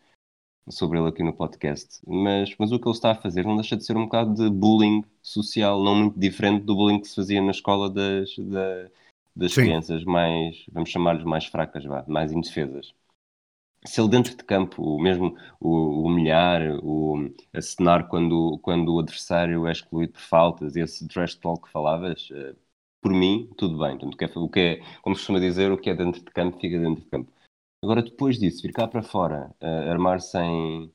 sobre 0.68 0.98
ele 0.98 1.08
aqui 1.08 1.22
no 1.22 1.32
podcast, 1.32 2.00
mas, 2.06 2.54
mas 2.58 2.72
o 2.72 2.78
que 2.78 2.88
ele 2.88 2.94
está 2.94 3.12
a 3.12 3.14
fazer 3.14 3.44
não 3.44 3.56
deixa 3.56 3.76
de 3.76 3.84
ser 3.84 3.96
um 3.96 4.04
bocado 4.04 4.34
de 4.34 4.50
bullying 4.50 5.04
social, 5.22 5.82
não 5.82 5.94
muito 5.94 6.18
diferente 6.18 6.64
do 6.64 6.74
bullying 6.74 7.00
que 7.00 7.08
se 7.08 7.14
fazia 7.16 7.40
na 7.42 7.52
escola 7.52 7.88
das, 7.90 8.36
da, 8.38 8.88
das 9.34 9.54
crianças 9.54 10.04
mais, 10.04 10.64
vamos 10.72 10.90
chamar-lhes 10.90 11.24
mais 11.24 11.46
fracas, 11.46 11.84
vá, 11.84 12.04
mais 12.08 12.32
indefesas. 12.32 12.94
Se 13.84 14.00
ele 14.00 14.08
dentro 14.10 14.36
de 14.36 14.42
campo, 14.44 14.82
o 14.82 15.00
mesmo 15.00 15.36
o, 15.60 15.68
o 15.70 16.04
humilhar, 16.06 16.62
o 16.82 17.30
acenar 17.54 18.08
quando, 18.08 18.58
quando 18.62 18.94
o 18.94 18.98
adversário 18.98 19.66
é 19.66 19.72
excluído 19.72 20.14
por 20.14 20.20
faltas, 20.20 20.74
esse 20.76 21.06
trash 21.06 21.36
talk 21.36 21.64
que 21.64 21.70
falavas, 21.72 22.28
uh, 22.30 22.56
por 23.00 23.12
mim, 23.12 23.48
tudo 23.56 23.78
bem. 23.78 23.96
Portanto, 23.98 24.20
é, 24.22 24.38
o 24.40 24.48
que 24.48 24.60
é, 24.60 24.76
como 25.02 25.14
se 25.14 25.20
costuma 25.22 25.38
dizer, 25.38 25.70
o 25.70 25.78
que 25.78 25.90
é 25.90 25.94
dentro 25.94 26.20
de 26.20 26.30
campo, 26.32 26.58
fica 26.58 26.78
dentro 26.78 27.04
de 27.04 27.10
campo. 27.10 27.32
Agora, 27.86 28.02
depois 28.02 28.36
disso, 28.36 28.62
vir 28.62 28.72
cá 28.72 28.88
para 28.88 29.00
fora, 29.00 29.54
uh, 29.62 29.90
armar-se 29.92 30.36
em, 30.36 30.92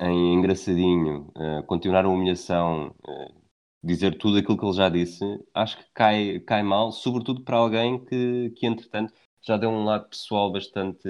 em 0.00 0.34
engraçadinho, 0.34 1.30
uh, 1.36 1.62
continuar 1.64 2.04
a 2.04 2.08
humilhação, 2.08 2.92
uh, 3.06 3.40
dizer 3.84 4.18
tudo 4.18 4.36
aquilo 4.36 4.58
que 4.58 4.64
ele 4.64 4.72
já 4.72 4.88
disse, 4.88 5.22
acho 5.54 5.78
que 5.78 5.84
cai, 5.94 6.40
cai 6.40 6.64
mal, 6.64 6.90
sobretudo 6.90 7.44
para 7.44 7.58
alguém 7.58 8.04
que, 8.04 8.50
que, 8.56 8.66
entretanto, 8.66 9.14
já 9.40 9.56
deu 9.56 9.70
um 9.70 9.84
lado 9.84 10.08
pessoal 10.08 10.50
bastante, 10.50 11.08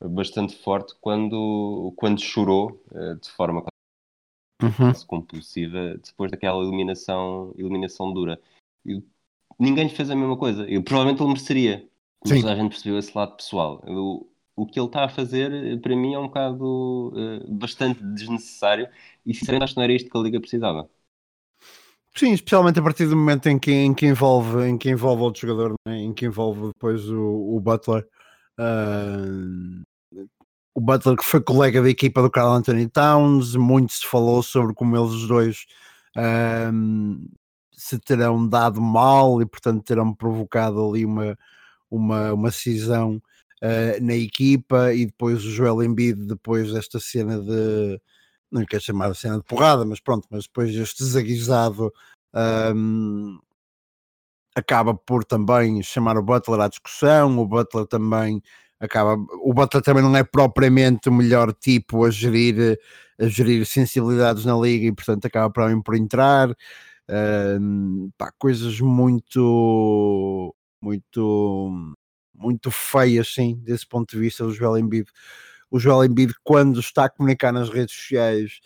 bastante 0.00 0.56
forte 0.56 0.94
quando, 1.02 1.92
quando 1.94 2.18
chorou 2.18 2.82
de 3.20 3.30
forma 3.30 3.62
uhum. 4.62 4.92
compulsiva 5.06 5.98
depois 6.02 6.30
daquela 6.30 6.64
eliminação, 6.64 7.54
eliminação 7.58 8.10
dura. 8.10 8.40
E 8.86 9.04
ninguém 9.58 9.84
lhe 9.84 9.94
fez 9.94 10.08
a 10.08 10.16
mesma 10.16 10.38
coisa. 10.38 10.66
Eu 10.66 10.82
provavelmente 10.82 11.20
ele 11.20 11.28
mereceria 11.28 11.93
Sim. 12.26 12.40
Toda 12.40 12.52
a 12.52 12.56
gente 12.56 12.70
percebeu 12.70 12.98
esse 12.98 13.16
lado 13.16 13.36
pessoal. 13.36 13.82
O, 13.86 14.26
o 14.56 14.66
que 14.66 14.78
ele 14.78 14.86
está 14.86 15.04
a 15.04 15.08
fazer, 15.08 15.80
para 15.80 15.94
mim, 15.94 16.14
é 16.14 16.18
um 16.18 16.26
bocado 16.26 17.12
uh, 17.14 17.54
bastante 17.54 18.02
desnecessário 18.02 18.88
e, 19.26 19.34
sinceramente, 19.34 19.64
acho 19.64 19.74
que 19.74 19.78
não 19.78 19.84
era 19.84 19.92
isto 19.92 20.10
que 20.10 20.16
a 20.16 20.20
Liga 20.20 20.40
precisava. 20.40 20.88
Sim, 22.16 22.32
especialmente 22.32 22.78
a 22.78 22.82
partir 22.82 23.06
do 23.06 23.16
momento 23.16 23.48
em 23.48 23.58
que, 23.58 23.72
em 23.72 23.92
que, 23.92 24.06
envolve, 24.06 24.68
em 24.68 24.78
que 24.78 24.88
envolve 24.88 25.22
outro 25.22 25.46
jogador, 25.46 25.74
né? 25.86 25.98
em 25.98 26.14
que 26.14 26.26
envolve 26.26 26.68
depois 26.68 27.08
o, 27.10 27.56
o 27.56 27.60
Butler. 27.60 28.06
Uh, 28.58 29.82
o 30.74 30.80
Butler 30.80 31.16
que 31.16 31.24
foi 31.24 31.40
colega 31.40 31.82
da 31.82 31.90
equipa 31.90 32.22
do 32.22 32.30
Carl 32.30 32.52
Anthony 32.52 32.88
Towns, 32.88 33.56
muito 33.56 33.92
se 33.92 34.06
falou 34.06 34.42
sobre 34.42 34.74
como 34.74 34.96
eles 34.96 35.10
os 35.10 35.26
dois 35.26 35.66
uh, 36.16 37.28
se 37.72 37.98
terão 37.98 38.48
dado 38.48 38.80
mal 38.80 39.42
e 39.42 39.46
portanto 39.46 39.82
terão 39.82 40.14
provocado 40.14 40.88
ali 40.88 41.04
uma, 41.04 41.36
uma, 41.90 42.32
uma 42.32 42.50
cisão 42.50 43.20
uh, 43.62 44.02
na 44.02 44.14
equipa 44.14 44.92
e 44.92 45.06
depois 45.06 45.44
o 45.44 45.50
Joel 45.50 45.82
Embiid, 45.82 46.26
depois 46.26 46.72
desta 46.72 47.00
cena 47.00 47.40
de 47.40 48.00
não 48.50 48.64
quero 48.64 48.82
chamar 48.82 49.10
a 49.10 49.14
cena 49.14 49.38
de 49.38 49.44
porrada, 49.44 49.84
mas 49.84 50.00
pronto, 50.00 50.28
mas 50.30 50.44
depois 50.44 50.72
este 50.74 51.02
desaguisado 51.02 51.92
um, 52.74 53.38
acaba 54.54 54.94
por 54.94 55.24
também 55.24 55.82
chamar 55.82 56.16
o 56.16 56.22
Butler 56.22 56.60
à 56.60 56.68
discussão, 56.68 57.38
o 57.38 57.46
Butler 57.46 57.86
também 57.86 58.40
acaba, 58.78 59.16
o 59.42 59.52
Butler 59.52 59.82
também 59.82 60.02
não 60.02 60.16
é 60.16 60.22
propriamente 60.22 61.08
o 61.08 61.12
melhor 61.12 61.52
tipo 61.52 62.04
a 62.04 62.10
gerir, 62.10 62.78
a 63.18 63.26
gerir 63.26 63.66
sensibilidades 63.66 64.44
na 64.44 64.56
liga 64.56 64.86
e 64.86 64.92
portanto 64.92 65.26
acaba 65.26 65.50
por, 65.50 65.82
por 65.82 65.96
entrar. 65.96 66.50
Uh, 66.50 68.10
pá, 68.16 68.32
coisas 68.38 68.80
muito 68.80 70.54
muito, 70.84 71.94
muito 72.34 72.70
feias, 72.70 73.32
sim, 73.32 73.56
desse 73.62 73.86
ponto 73.86 74.10
de 74.10 74.20
vista 74.20 74.44
do 74.44 74.52
Joel 74.52 74.78
Embiid. 74.78 75.10
O 75.70 75.78
Joel 75.78 76.04
Embiid, 76.04 76.34
quando 76.44 76.78
está 76.78 77.06
a 77.06 77.08
comunicar 77.08 77.52
nas 77.52 77.70
redes 77.70 77.94
sociais, 77.94 78.60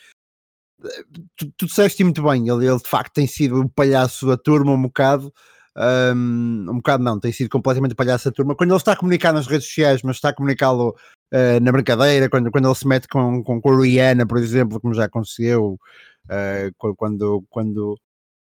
tu, 1.36 1.52
tu 1.56 1.66
disseste 1.66 2.02
muito 2.02 2.22
bem, 2.22 2.48
ele, 2.48 2.66
ele 2.66 2.78
de 2.78 2.88
facto 2.88 3.14
tem 3.14 3.26
sido 3.26 3.60
o 3.60 3.68
palhaço 3.68 4.26
da 4.26 4.36
turma 4.36 4.72
um 4.72 4.82
bocado, 4.82 5.32
um, 5.76 6.66
um 6.70 6.76
bocado 6.76 7.04
não, 7.04 7.20
tem 7.20 7.30
sido 7.30 7.48
completamente 7.48 7.94
palhaço 7.94 8.26
da 8.26 8.34
turma. 8.34 8.56
Quando 8.56 8.70
ele 8.70 8.78
está 8.78 8.92
a 8.92 8.96
comunicar 8.96 9.32
nas 9.32 9.46
redes 9.46 9.68
sociais, 9.68 10.02
mas 10.02 10.16
está 10.16 10.30
a 10.30 10.34
comunicá-lo 10.34 10.90
uh, 11.32 11.60
na 11.62 11.70
brincadeira, 11.70 12.28
quando, 12.28 12.50
quando 12.50 12.66
ele 12.66 12.74
se 12.74 12.86
mete 12.86 13.06
com, 13.06 13.42
com, 13.44 13.60
com 13.60 13.70
a 13.70 13.80
Rihanna, 13.80 14.26
por 14.26 14.38
exemplo, 14.38 14.80
como 14.80 14.92
já 14.92 15.04
aconteceu, 15.04 15.78
uh, 16.24 16.94
quando, 16.96 17.44
quando, 17.48 17.96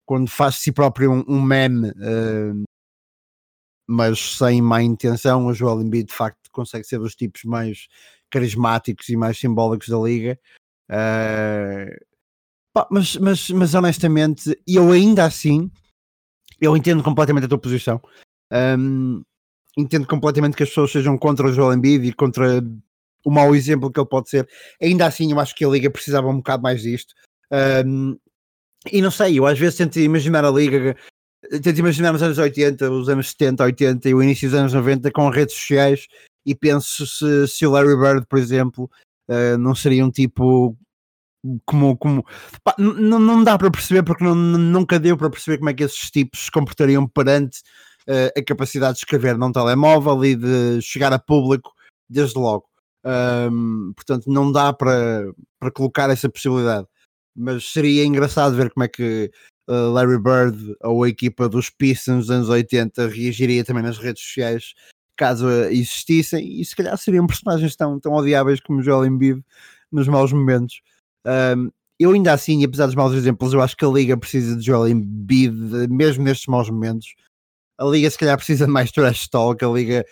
quando 0.05 0.29
faz 0.29 0.55
de 0.55 0.61
si 0.61 0.71
próprio 0.71 1.11
um, 1.11 1.23
um 1.27 1.41
meme 1.41 1.89
uh, 1.89 2.63
mas 3.93 4.37
sem 4.37 4.61
má 4.61 4.81
intenção, 4.81 5.45
o 5.45 5.53
Joel 5.53 5.81
Embiid 5.81 6.07
de 6.07 6.13
facto 6.13 6.49
consegue 6.51 6.85
ser 6.85 6.97
dos 6.97 7.15
tipos 7.15 7.43
mais 7.43 7.87
carismáticos 8.31 9.07
e 9.09 9.15
mais 9.15 9.37
simbólicos 9.37 9.87
da 9.87 9.97
liga. 9.99 10.39
Uh, 10.89 11.95
pá, 12.73 12.87
mas, 12.89 13.15
mas, 13.17 13.49
mas 13.51 13.75
honestamente, 13.75 14.59
eu 14.67 14.91
ainda 14.91 15.25
assim, 15.25 15.71
eu 16.59 16.75
entendo 16.75 17.03
completamente 17.03 17.45
a 17.45 17.47
tua 17.47 17.59
posição. 17.59 18.01
Um, 18.51 19.23
entendo 19.77 20.07
completamente 20.07 20.57
que 20.57 20.63
as 20.63 20.69
pessoas 20.69 20.91
sejam 20.91 21.17
contra 21.17 21.47
o 21.47 21.53
Joel 21.53 21.73
Embiid 21.73 22.07
e 22.07 22.13
contra 22.13 22.63
o 23.23 23.31
mau 23.31 23.55
exemplo 23.55 23.91
que 23.91 23.99
ele 23.99 24.09
pode 24.09 24.29
ser. 24.29 24.49
Ainda 24.81 25.05
assim, 25.05 25.31
eu 25.31 25.39
acho 25.39 25.55
que 25.55 25.63
a 25.63 25.69
liga 25.69 25.89
precisava 25.89 26.27
um 26.27 26.37
bocado 26.37 26.63
mais 26.63 26.81
disto. 26.81 27.13
Um, 27.85 28.17
e 28.91 29.01
não 29.01 29.11
sei, 29.11 29.39
eu 29.39 29.45
às 29.45 29.57
vezes 29.57 29.77
tento 29.77 29.99
imaginar 29.99 30.43
a 30.43 30.51
liga 30.51 30.97
tento 31.61 31.79
imaginar 31.79 32.13
os 32.13 32.21
anos 32.21 32.37
80, 32.37 32.89
os 32.91 33.09
anos 33.09 33.29
70, 33.31 33.63
80 33.63 34.09
e 34.09 34.13
o 34.13 34.23
início 34.23 34.49
dos 34.49 34.57
anos 34.57 34.73
90 34.73 35.11
com 35.11 35.29
redes 35.29 35.55
sociais 35.55 36.07
e 36.45 36.55
penso 36.55 37.05
se, 37.05 37.47
se 37.47 37.65
o 37.65 37.71
Larry 37.71 37.97
Bird, 37.97 38.25
por 38.27 38.39
exemplo, 38.39 38.89
uh, 39.29 39.57
não 39.57 39.75
seria 39.75 40.05
um 40.05 40.11
tipo 40.11 40.77
como, 41.65 41.97
como 41.97 42.25
pá, 42.63 42.73
não 42.77 43.43
dá 43.43 43.57
para 43.57 43.69
perceber 43.69 44.03
porque 44.03 44.23
nunca 44.23 44.97
deu 44.97 45.17
para 45.17 45.29
perceber 45.29 45.57
como 45.57 45.69
é 45.69 45.73
que 45.73 45.83
esses 45.83 46.09
tipos 46.09 46.45
se 46.45 46.51
comportariam 46.51 47.05
perante 47.07 47.59
uh, 48.07 48.31
a 48.37 48.43
capacidade 48.43 48.93
de 48.93 48.99
escrever 48.99 49.37
num 49.37 49.51
telemóvel 49.51 50.23
e 50.23 50.35
de 50.35 50.81
chegar 50.81 51.11
a 51.11 51.19
público 51.19 51.73
desde 52.09 52.39
logo. 52.39 52.65
Um, 53.05 53.91
portanto, 53.93 54.27
não 54.27 54.49
dá 54.49 54.71
para, 54.71 55.29
para 55.59 55.71
colocar 55.71 56.09
essa 56.09 56.29
possibilidade 56.29 56.87
mas 57.35 57.71
seria 57.71 58.05
engraçado 58.05 58.55
ver 58.55 58.71
como 58.71 58.83
é 58.83 58.87
que 58.87 59.31
Larry 59.67 60.19
Bird 60.19 60.75
ou 60.81 61.03
a 61.03 61.09
equipa 61.09 61.47
dos 61.47 61.69
Pistons 61.69 62.27
dos 62.27 62.31
anos 62.31 62.49
80 62.49 63.07
reagiria 63.07 63.63
também 63.63 63.83
nas 63.83 63.97
redes 63.97 64.23
sociais 64.23 64.73
caso 65.15 65.49
existissem 65.49 66.59
e 66.59 66.65
se 66.65 66.75
calhar 66.75 66.97
seriam 66.97 67.27
personagens 67.27 67.75
tão, 67.75 67.99
tão 67.99 68.13
odiáveis 68.13 68.59
como 68.59 68.81
Joel 68.81 69.05
Embiid 69.05 69.43
nos 69.91 70.07
maus 70.07 70.31
momentos. 70.33 70.81
Um, 71.25 71.69
eu 71.99 72.11
ainda 72.11 72.33
assim, 72.33 72.63
apesar 72.65 72.87
dos 72.87 72.95
maus 72.95 73.13
exemplos, 73.13 73.53
eu 73.53 73.61
acho 73.61 73.77
que 73.77 73.85
a 73.85 73.89
Liga 73.89 74.17
precisa 74.17 74.57
de 74.57 74.65
Joel 74.65 74.89
Embiid, 74.89 75.87
mesmo 75.89 76.23
nestes 76.23 76.47
maus 76.47 76.69
momentos. 76.69 77.13
A 77.77 77.85
Liga 77.85 78.09
se 78.09 78.17
calhar 78.17 78.35
precisa 78.37 78.65
de 78.65 78.71
mais 78.71 78.91
trash 78.91 79.27
talk, 79.27 79.63
a 79.63 79.69
Liga, 79.69 80.03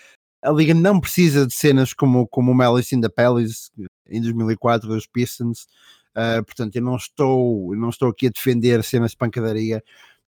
a 0.43 0.51
Liga 0.51 0.73
não 0.73 0.99
precisa 0.99 1.45
de 1.45 1.53
cenas 1.53 1.93
como, 1.93 2.27
como 2.27 2.51
o 2.51 2.55
Malice 2.55 2.95
in 2.95 3.01
the 3.01 3.09
Palace 3.09 3.71
em 4.07 4.21
2004 4.21 4.87
dos 4.87 5.07
Pistons. 5.07 5.67
Uh, 6.15 6.43
portanto, 6.43 6.75
eu 6.75 6.81
não 6.81 6.95
estou, 6.97 7.75
não 7.75 7.89
estou 7.89 8.09
aqui 8.09 8.27
a 8.27 8.31
defender 8.31 8.83
cenas 8.83 9.11
de 9.11 9.17
pancadaria, 9.17 9.81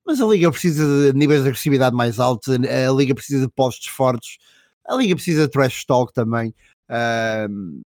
mas 0.05 0.21
a 0.21 0.25
Liga 0.25 0.51
precisa 0.51 1.11
de 1.11 1.17
níveis 1.17 1.41
de 1.41 1.49
agressividade 1.49 1.95
mais 1.95 2.19
altos, 2.19 2.53
a 2.53 2.91
Liga 2.91 3.13
precisa 3.13 3.45
de 3.45 3.51
postos 3.51 3.87
fortes, 3.87 4.37
a 4.87 4.95
Liga 4.95 5.15
precisa 5.15 5.43
de 5.43 5.51
trash 5.51 5.85
talk 5.85 6.13
também. 6.13 6.53
Uh, 6.89 7.81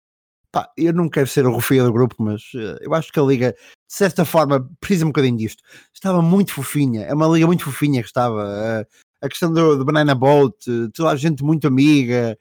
pá, 0.50 0.70
eu 0.76 0.92
não 0.92 1.08
quero 1.08 1.26
ser 1.26 1.46
o 1.46 1.52
rufia 1.52 1.84
do 1.84 1.92
grupo, 1.92 2.16
mas 2.18 2.42
uh, 2.54 2.78
eu 2.80 2.94
acho 2.94 3.12
que 3.12 3.20
a 3.20 3.22
Liga, 3.22 3.52
de 3.52 3.94
certa 3.94 4.24
forma, 4.24 4.68
precisa 4.80 5.04
um 5.04 5.08
bocadinho 5.08 5.36
disto. 5.36 5.62
Estava 5.92 6.22
muito 6.22 6.52
fofinha, 6.52 7.04
é 7.04 7.14
uma 7.14 7.28
Liga 7.28 7.46
muito 7.46 7.64
fofinha 7.64 8.02
que 8.02 8.08
estava. 8.08 8.44
Uh, 8.44 9.06
a 9.22 9.28
questão 9.28 9.50
do, 9.52 9.78
do, 9.78 9.84
Banana 9.84 10.14
Boat, 10.14 10.54
toda 10.94 11.10
a 11.10 11.16
gente 11.16 11.42
muito 11.42 11.66
amiga. 11.66 12.36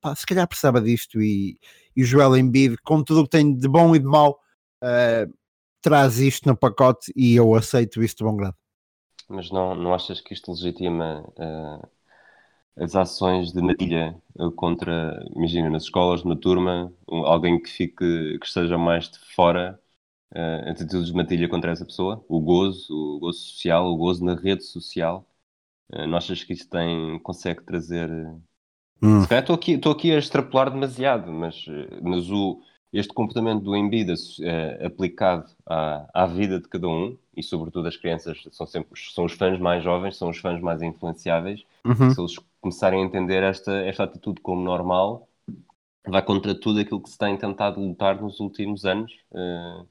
Pá, 0.00 0.14
se 0.14 0.26
calhar 0.26 0.46
precisava 0.46 0.80
disto 0.80 1.22
e, 1.22 1.58
e 1.98 2.02
o 2.04 2.06
Joel 2.06 2.36
Embiid, 2.36 2.76
com 2.84 3.02
tudo 3.02 3.22
o 3.22 3.24
que 3.24 3.30
tem 3.30 3.52
de 3.52 3.66
bom 3.66 3.92
e 3.92 3.98
de 3.98 4.04
mau, 4.04 4.38
uh, 4.84 5.34
traz 5.82 6.20
isto 6.20 6.48
no 6.48 6.56
pacote 6.56 7.12
e 7.16 7.34
eu 7.34 7.56
aceito 7.56 8.00
isso 8.00 8.14
de 8.18 8.22
bom 8.22 8.36
grado. 8.36 8.54
Mas 9.28 9.50
não, 9.50 9.74
não 9.74 9.92
achas 9.92 10.20
que 10.20 10.32
isto 10.32 10.52
legitima 10.52 11.24
uh, 11.36 11.88
as 12.76 12.94
ações 12.94 13.52
de 13.52 13.60
matilha 13.60 14.16
contra, 14.54 15.20
imagina, 15.34 15.68
nas 15.68 15.82
escolas, 15.82 16.22
na 16.22 16.36
turma, 16.36 16.94
alguém 17.08 17.60
que 17.60 17.68
fique, 17.68 18.38
que 18.38 18.46
esteja 18.46 18.78
mais 18.78 19.10
de 19.10 19.18
fora, 19.34 19.76
uh, 20.36 20.70
atitudes 20.70 21.08
de 21.08 21.14
matilha 21.14 21.48
contra 21.48 21.72
essa 21.72 21.84
pessoa? 21.84 22.24
O 22.28 22.40
gozo, 22.40 22.94
o 22.94 23.18
gozo 23.18 23.40
social, 23.40 23.86
o 23.88 23.96
gozo 23.96 24.24
na 24.24 24.36
rede 24.36 24.62
social? 24.62 25.28
Uh, 25.92 26.06
não 26.06 26.16
achas 26.16 26.44
que 26.44 26.52
isto 26.52 26.70
tem, 26.70 27.18
consegue 27.24 27.64
trazer 27.64 28.08
Hum. 29.02 29.22
Se 29.22 29.28
calhar 29.28 29.42
estou 29.42 29.54
aqui, 29.54 29.72
estou 29.72 29.92
aqui 29.92 30.12
a 30.12 30.18
extrapolar 30.18 30.70
demasiado, 30.70 31.32
mas, 31.32 31.64
mas 32.02 32.30
o, 32.30 32.60
este 32.92 33.12
comportamento 33.12 33.62
do 33.62 33.76
Embiid 33.76 34.12
é, 34.42 34.86
aplicado 34.86 35.46
à, 35.66 36.08
à 36.12 36.26
vida 36.26 36.60
de 36.60 36.68
cada 36.68 36.88
um, 36.88 37.16
e 37.36 37.42
sobretudo 37.42 37.86
as 37.86 37.96
crianças 37.96 38.46
são 38.50 38.66
sempre 38.66 38.98
são 39.14 39.24
os 39.24 39.32
fãs 39.32 39.58
mais 39.58 39.84
jovens, 39.84 40.16
são 40.16 40.30
os 40.30 40.38
fãs 40.38 40.60
mais 40.60 40.82
influenciáveis, 40.82 41.64
uhum. 41.84 42.10
se 42.10 42.20
eles 42.20 42.36
começarem 42.60 43.02
a 43.02 43.06
entender 43.06 43.42
esta, 43.42 43.72
esta 43.82 44.04
atitude 44.04 44.40
como 44.40 44.62
normal, 44.62 45.28
vai 46.06 46.22
contra 46.22 46.54
tudo 46.54 46.80
aquilo 46.80 47.02
que 47.02 47.10
se 47.10 47.18
tem 47.18 47.36
tentado 47.36 47.80
lutar 47.80 48.20
nos 48.20 48.40
últimos 48.40 48.84
anos. 48.84 49.12
Uh, 49.30 49.86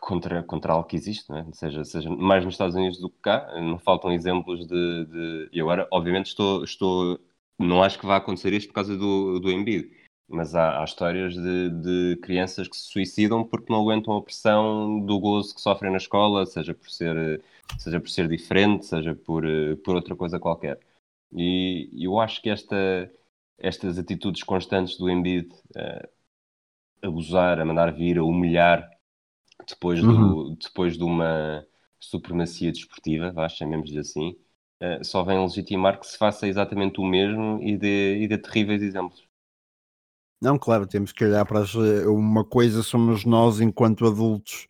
contra, 0.00 0.42
contra 0.42 0.72
algo 0.72 0.88
que 0.88 0.96
existe, 0.96 1.28
não 1.28 1.38
é? 1.38 1.46
seja, 1.52 1.84
seja 1.84 2.10
mais 2.10 2.44
nos 2.44 2.54
Estados 2.54 2.74
Unidos 2.74 2.98
do 2.98 3.10
que 3.10 3.18
cá, 3.20 3.48
não 3.60 3.78
faltam 3.78 4.12
exemplos 4.12 4.66
de, 4.66 5.04
de... 5.06 5.48
e 5.52 5.60
agora 5.60 5.86
obviamente 5.92 6.26
estou, 6.26 6.64
estou 6.64 7.20
não 7.58 7.82
acho 7.82 7.98
que 7.98 8.06
vá 8.06 8.16
acontecer 8.16 8.52
isto 8.52 8.68
por 8.68 8.74
causa 8.74 8.96
do, 8.96 9.38
do 9.40 9.50
Embiid, 9.50 9.90
mas 10.28 10.54
há, 10.54 10.80
há 10.80 10.84
histórias 10.84 11.34
de, 11.34 11.70
de, 11.70 12.16
crianças 12.22 12.68
que 12.68 12.76
se 12.76 12.84
suicidam 12.84 13.44
porque 13.44 13.72
não 13.72 13.80
aguentam 13.80 14.16
a 14.16 14.22
pressão 14.22 15.00
do 15.04 15.18
gozo 15.20 15.54
que 15.54 15.60
sofrem 15.60 15.90
na 15.90 15.98
escola, 15.98 16.46
seja 16.46 16.74
por 16.74 16.90
ser, 16.90 17.42
seja 17.78 18.00
por 18.00 18.10
ser 18.10 18.28
diferente, 18.28 18.86
seja 18.86 19.14
por, 19.14 19.44
por 19.84 19.94
outra 19.94 20.16
coisa 20.16 20.38
qualquer. 20.38 20.80
E 21.32 21.90
eu 22.04 22.18
acho 22.20 22.42
que 22.42 22.50
esta, 22.50 23.10
estas 23.58 23.98
atitudes 23.98 24.42
constantes 24.42 24.96
do 24.96 25.10
Embiid, 25.10 25.52
uh, 25.76 26.08
abusar, 27.02 27.60
a 27.60 27.64
mandar 27.64 27.92
vir, 27.92 28.18
a 28.18 28.24
humilhar 28.24 28.95
depois, 29.68 30.02
uhum. 30.02 30.28
do, 30.28 30.56
depois 30.56 30.96
de 30.96 31.04
uma 31.04 31.64
supremacia 31.98 32.72
desportiva, 32.72 33.32
vá, 33.32 33.48
chamemos-lhe 33.48 33.98
assim, 33.98 34.36
uh, 34.82 35.04
só 35.04 35.22
vem 35.24 35.40
legitimar 35.40 35.98
que 35.98 36.06
se 36.06 36.16
faça 36.16 36.46
exatamente 36.46 37.00
o 37.00 37.04
mesmo 37.04 37.60
e 37.62 37.76
dê, 37.76 38.18
e 38.22 38.28
dê 38.28 38.38
terríveis 38.38 38.82
exemplos. 38.82 39.26
Não, 40.40 40.58
claro, 40.58 40.86
temos 40.86 41.12
que 41.12 41.24
olhar 41.24 41.44
para 41.46 41.60
as, 41.60 41.74
eh, 41.74 42.06
uma 42.06 42.44
coisa 42.44 42.82
somos 42.82 43.24
nós 43.24 43.58
enquanto 43.58 44.06
adultos 44.06 44.68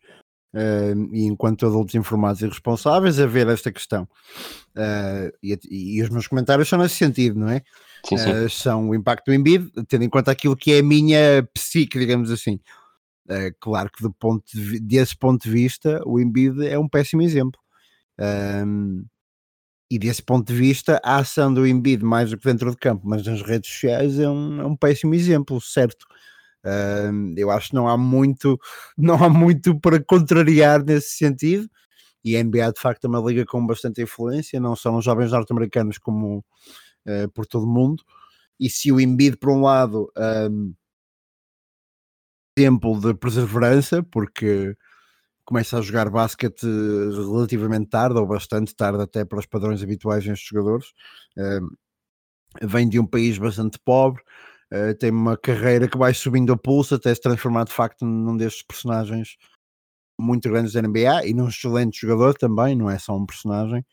uh, 0.53 1.13
e 1.13 1.25
enquanto 1.25 1.65
adultos 1.65 1.93
informados 1.95 2.41
e 2.41 2.47
responsáveis 2.47 3.19
a 3.19 3.25
ver 3.25 3.47
esta 3.47 3.71
questão. 3.71 4.07
Uh, 4.75 5.31
e, 5.43 5.59
e, 5.69 6.01
os 6.01 6.09
meus 6.09 6.27
comentários 6.27 6.69
são 6.69 6.79
nesse 6.79 6.95
sentido, 6.95 7.39
não 7.39 7.49
é? 7.49 7.61
Sim, 8.05 8.17
sim. 8.17 8.31
Uh, 8.31 8.49
são 8.49 8.89
o 8.89 8.95
impacto 8.95 9.25
do 9.25 9.33
Embiid, 9.33 9.69
tendo 9.87 10.03
em 10.03 10.09
conta 10.09 10.31
aquilo 10.31 10.55
que 10.55 10.71
é 10.71 10.79
a 10.79 10.83
minha 10.83 11.47
psique, 11.53 11.99
digamos 11.99 12.31
assim. 12.31 12.59
Uh, 13.29 13.53
claro 13.59 13.89
que 13.91 14.07
ponto 14.19 14.45
de, 14.53 14.79
desse 14.79 15.17
ponto 15.17 15.43
de 15.43 15.51
vista, 15.51 16.01
o 16.05 16.19
Embiid 16.19 16.65
é 16.65 16.79
um 16.79 16.87
péssimo 16.87 17.21
exemplo. 17.21 17.59
Um, 18.19 19.05
e 19.89 19.97
desse 19.97 20.21
ponto 20.21 20.51
de 20.51 20.59
vista, 20.59 20.99
a 21.03 21.17
ação 21.17 21.53
do 21.53 21.65
Embiid, 21.65 22.03
mais 22.03 22.29
do 22.29 22.37
que 22.37 22.45
dentro 22.45 22.69
de 22.71 22.77
campo, 22.77 23.07
mas 23.07 23.25
nas 23.25 23.41
redes 23.41 23.71
sociais, 23.71 24.19
é 24.19 24.29
um, 24.29 24.61
é 24.61 24.65
um 24.65 24.75
péssimo 24.75 25.15
exemplo, 25.15 25.61
certo? 25.61 26.05
Um, 26.65 27.33
eu 27.37 27.49
acho 27.49 27.69
que 27.69 27.75
não 27.75 27.87
há 27.87 27.97
muito, 27.97 28.59
não 28.97 29.15
há 29.23 29.29
muito 29.29 29.79
para 29.79 30.03
contrariar 30.03 30.83
nesse 30.83 31.11
sentido. 31.17 31.69
E 32.23 32.35
a 32.35 32.43
NBA 32.43 32.73
de 32.73 32.81
facto 32.81 33.05
é 33.05 33.07
uma 33.07 33.21
liga 33.21 33.45
com 33.45 33.65
bastante 33.65 34.01
influência, 34.01 34.59
não 34.59 34.75
só 34.75 34.91
nos 34.91 35.05
jovens 35.05 35.31
norte-americanos 35.31 35.97
como 35.97 36.39
uh, 36.39 37.31
por 37.33 37.45
todo 37.45 37.63
o 37.65 37.73
mundo. 37.73 38.03
E 38.59 38.69
se 38.69 38.91
o 38.91 38.99
Embiid, 38.99 39.37
por 39.37 39.51
um 39.51 39.61
lado, 39.61 40.11
um, 40.51 40.73
exemplo 42.57 42.99
de 42.99 43.13
perseverança, 43.13 44.03
porque 44.03 44.75
começa 45.45 45.77
a 45.77 45.81
jogar 45.81 46.09
basquete 46.09 46.63
relativamente 46.65 47.89
tarde, 47.89 48.19
ou 48.19 48.27
bastante 48.27 48.75
tarde 48.75 49.01
até 49.03 49.25
para 49.25 49.39
os 49.39 49.45
padrões 49.45 49.83
habituais 49.83 50.25
nestes 50.25 50.49
jogadores. 50.49 50.87
Uh, 51.37 51.67
vem 52.67 52.89
de 52.89 52.99
um 52.99 53.05
país 53.05 53.37
bastante 53.37 53.79
pobre, 53.83 54.21
uh, 54.73 54.95
tem 54.99 55.11
uma 55.11 55.37
carreira 55.37 55.87
que 55.87 55.97
vai 55.97 56.13
subindo 56.13 56.53
a 56.53 56.57
pulso 56.57 56.95
até 56.95 57.13
se 57.13 57.21
transformar 57.21 57.65
de 57.65 57.73
facto 57.73 58.05
num 58.05 58.35
destes 58.37 58.63
personagens 58.63 59.37
muito 60.19 60.49
grandes 60.49 60.73
da 60.73 60.81
NBA 60.81 61.27
e 61.27 61.33
num 61.33 61.47
excelente 61.49 62.01
jogador 62.01 62.35
também, 62.35 62.75
não 62.75 62.89
é 62.89 62.99
só 62.99 63.15
um 63.15 63.25
personagem. 63.25 63.85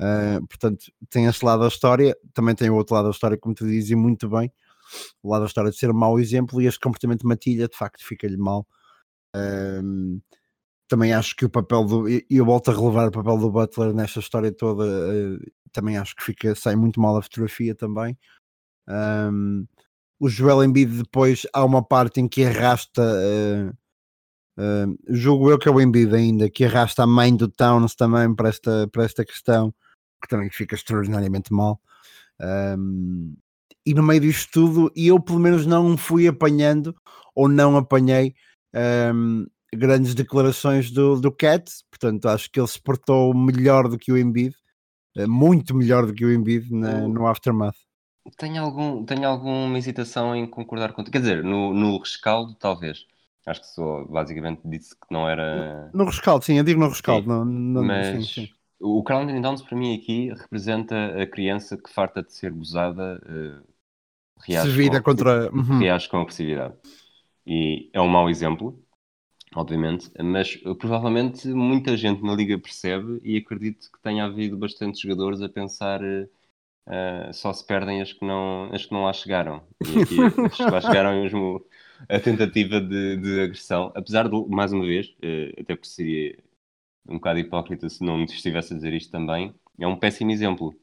Uh, 0.00 0.46
portanto, 0.48 0.86
tem 1.10 1.26
esse 1.26 1.44
lado 1.44 1.62
da 1.62 1.68
história, 1.68 2.16
também 2.34 2.54
tem 2.54 2.70
o 2.70 2.76
outro 2.76 2.94
lado 2.94 3.06
da 3.06 3.10
história, 3.12 3.38
como 3.38 3.54
tu 3.54 3.66
dizes, 3.66 3.90
e 3.90 3.96
muito 3.96 4.28
bem 4.28 4.52
o 5.22 5.30
lado 5.30 5.42
da 5.42 5.46
história 5.46 5.70
de 5.70 5.76
ser 5.76 5.90
um 5.90 5.94
mau 5.94 6.18
exemplo 6.18 6.60
e 6.60 6.66
este 6.66 6.80
comportamento 6.80 7.20
de 7.20 7.26
Matilha 7.26 7.68
de 7.68 7.76
facto 7.76 8.04
fica-lhe 8.04 8.36
mal. 8.36 8.66
Um, 9.34 10.20
também 10.88 11.12
acho 11.12 11.34
que 11.34 11.44
o 11.44 11.50
papel 11.50 11.84
do. 11.84 12.08
E 12.08 12.24
eu 12.30 12.44
volto 12.44 12.70
a 12.70 12.74
relevar 12.74 13.08
o 13.08 13.12
papel 13.12 13.38
do 13.38 13.50
Butler 13.50 13.92
nesta 13.92 14.20
história 14.20 14.52
toda. 14.52 14.84
Uh, 14.84 15.38
também 15.72 15.98
acho 15.98 16.14
que 16.16 16.24
fica, 16.24 16.54
sai 16.54 16.76
muito 16.76 17.00
mal 17.00 17.16
a 17.16 17.22
fotografia 17.22 17.74
também. 17.74 18.16
Um, 18.88 19.66
o 20.18 20.28
Joel 20.28 20.64
Embiid 20.64 21.02
depois 21.02 21.46
há 21.52 21.64
uma 21.64 21.84
parte 21.84 22.20
em 22.20 22.28
que 22.28 22.44
arrasta. 22.44 23.02
Uh, 23.02 23.70
uh, 24.58 24.98
julgo 25.08 25.50
eu 25.50 25.58
que 25.58 25.68
é 25.68 25.72
o 25.72 25.80
Embiid 25.80 26.14
ainda, 26.14 26.48
que 26.48 26.64
arrasta 26.64 27.02
a 27.02 27.06
mãe 27.06 27.34
do 27.36 27.48
Towns 27.48 27.94
também 27.94 28.34
para 28.34 28.48
esta, 28.48 28.88
para 28.88 29.04
esta 29.04 29.24
questão, 29.24 29.74
que 30.22 30.28
também 30.28 30.50
fica 30.50 30.74
extraordinariamente 30.74 31.52
mal. 31.52 31.80
Um, 32.40 33.36
e 33.86 33.94
no 33.94 34.02
meio 34.02 34.20
disto 34.20 34.50
tudo, 34.52 34.92
e 34.96 35.06
eu 35.06 35.20
pelo 35.20 35.38
menos 35.38 35.64
não 35.64 35.96
fui 35.96 36.26
apanhando 36.26 36.94
ou 37.34 37.48
não 37.48 37.76
apanhei 37.76 38.34
um, 39.14 39.46
grandes 39.72 40.14
declarações 40.14 40.90
do, 40.90 41.20
do 41.20 41.30
Cat, 41.30 41.70
portanto 41.90 42.28
acho 42.28 42.50
que 42.50 42.58
ele 42.58 42.66
se 42.66 42.80
portou 42.80 43.32
melhor 43.32 43.88
do 43.88 43.98
que 43.98 44.10
o 44.10 44.18
Embiid, 44.18 44.54
eh, 45.16 45.26
muito 45.26 45.74
melhor 45.74 46.06
do 46.06 46.14
que 46.14 46.24
o 46.24 46.32
Embiid 46.32 46.72
na, 46.72 47.06
no 47.06 47.26
Aftermath. 47.26 47.76
Tenho, 48.36 48.60
algum, 48.62 49.04
tenho 49.04 49.28
alguma 49.28 49.78
hesitação 49.78 50.34
em 50.34 50.46
concordar 50.46 50.92
contigo, 50.92 51.12
quer 51.12 51.20
dizer, 51.20 51.44
no, 51.44 51.72
no 51.72 51.98
rescaldo 51.98 52.54
talvez, 52.56 53.06
acho 53.46 53.60
que 53.60 53.68
só 53.68 54.04
basicamente 54.04 54.62
disse 54.64 54.94
que 54.96 55.06
não 55.12 55.28
era... 55.28 55.90
No 55.94 56.04
rescaldo, 56.04 56.44
sim, 56.44 56.58
eu 56.58 56.64
digo 56.64 56.80
no 56.80 56.88
rescaldo, 56.88 57.28
no, 57.28 57.44
no, 57.44 57.84
mas... 57.84 58.26
Sim, 58.26 58.46
sim. 58.46 58.48
O 58.78 59.02
Crown 59.02 59.40
Downs 59.40 59.62
para 59.62 59.78
mim 59.78 59.96
aqui 59.96 60.28
representa 60.34 61.22
a 61.22 61.26
criança 61.26 61.78
que 61.78 61.90
farta 61.90 62.22
de 62.22 62.30
ser 62.32 62.52
gozada 62.52 63.18
uh, 63.24 63.75
reage, 64.46 64.70
se 64.70 64.76
vira 64.76 64.98
com, 65.00 65.10
contra... 65.10 65.52
Uhum. 65.52 65.78
reage 65.78 66.08
com 66.08 66.18
agressividade. 66.18 66.74
E 67.46 67.90
é 67.92 68.00
um 68.00 68.08
mau 68.08 68.28
exemplo, 68.28 68.82
obviamente, 69.54 70.10
mas 70.22 70.60
uh, 70.64 70.74
provavelmente 70.74 71.46
muita 71.48 71.96
gente 71.96 72.22
na 72.22 72.34
liga 72.34 72.58
percebe 72.58 73.20
e 73.22 73.36
acredito 73.36 73.90
que 73.92 74.00
tenha 74.02 74.24
havido 74.24 74.56
bastantes 74.56 75.00
jogadores 75.00 75.40
a 75.42 75.48
pensar 75.48 76.00
uh, 76.02 77.32
só 77.32 77.52
se 77.52 77.66
perdem 77.66 78.02
as 78.02 78.12
que 78.12 78.24
não, 78.24 78.70
as 78.72 78.86
que 78.86 78.92
não 78.92 79.04
lá 79.04 79.12
chegaram. 79.12 79.62
E 79.80 80.02
aqui, 80.02 80.16
as 80.46 80.56
que 80.56 80.62
lá 80.62 80.80
chegaram 80.80 81.10
é 81.10 81.22
mesmo 81.22 81.64
a 82.08 82.20
tentativa 82.20 82.80
de, 82.80 83.16
de, 83.16 83.40
agressão, 83.40 83.92
apesar 83.94 84.28
de, 84.28 84.48
mais 84.48 84.72
uma 84.72 84.84
vez, 84.84 85.06
uh, 85.06 85.60
até 85.60 85.74
porque 85.74 85.88
seria, 85.88 86.38
um 87.08 87.14
bocado 87.14 87.38
hipócrita 87.38 87.88
se 87.88 88.04
não 88.04 88.24
estivesse 88.24 88.74
a 88.74 88.76
dizer 88.76 88.92
isto 88.92 89.10
também, 89.10 89.54
é 89.78 89.86
um 89.86 89.96
péssimo 89.96 90.30
exemplo. 90.30 90.74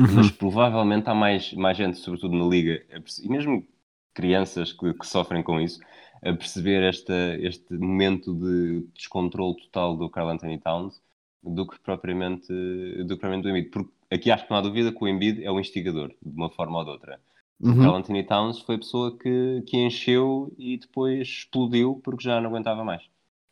Uhum. 0.00 0.08
Mas 0.16 0.30
provavelmente 0.30 1.08
há 1.08 1.14
mais, 1.14 1.52
mais 1.52 1.76
gente, 1.76 1.98
sobretudo 1.98 2.36
na 2.36 2.46
Liga, 2.46 2.84
e 3.22 3.28
mesmo 3.28 3.66
crianças 4.14 4.72
que, 4.72 4.92
que 4.94 5.06
sofrem 5.06 5.42
com 5.42 5.60
isso, 5.60 5.80
a 6.22 6.32
perceber 6.32 6.82
esta, 6.82 7.36
este 7.40 7.74
momento 7.74 8.34
de 8.34 8.86
descontrole 8.94 9.56
total 9.56 9.96
do 9.96 10.08
Carl 10.10 10.28
Anthony 10.28 10.58
Towns 10.58 11.00
do 11.42 11.66
que 11.66 11.78
propriamente 11.80 12.46
do, 12.48 13.14
que 13.14 13.20
propriamente 13.20 13.42
do 13.42 13.50
Embiid. 13.50 13.70
Porque 13.70 13.90
aqui 14.10 14.30
acho 14.30 14.44
que 14.44 14.50
não 14.50 14.58
há 14.58 14.60
dúvida 14.60 14.92
que 14.92 15.02
o 15.02 15.08
Embiid 15.08 15.44
é 15.44 15.50
o 15.50 15.58
instigador, 15.58 16.08
de 16.22 16.36
uma 16.36 16.50
forma 16.50 16.78
ou 16.78 16.84
de 16.84 16.90
outra. 16.90 17.20
O 17.60 17.68
Uhum. 17.68 17.76
Carl 17.76 17.94
Anthony 17.96 18.24
Towns 18.24 18.58
foi 18.60 18.74
a 18.74 18.78
pessoa 18.78 19.16
que, 19.16 19.62
que 19.66 19.76
encheu 19.76 20.52
e 20.58 20.76
depois 20.78 21.28
explodiu 21.28 22.00
porque 22.02 22.24
já 22.24 22.40
não 22.40 22.50
aguentava 22.50 22.84
mais. 22.84 23.02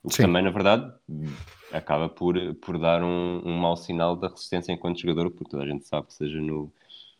O 0.03 0.09
que 0.09 0.16
Sim. 0.16 0.22
também, 0.22 0.42
na 0.42 0.50
verdade, 0.50 0.92
acaba 1.72 2.09
por, 2.09 2.35
por 2.56 2.78
dar 2.78 3.02
um, 3.02 3.42
um 3.44 3.56
mau 3.56 3.76
sinal 3.76 4.16
da 4.16 4.28
resistência 4.28 4.72
enquanto 4.72 5.00
jogador, 5.00 5.30
porque 5.30 5.50
toda 5.50 5.64
a 5.64 5.66
gente 5.66 5.87
sabe 5.87 6.09
que 6.09 6.14
seja 6.14 6.40
no, 6.40 6.72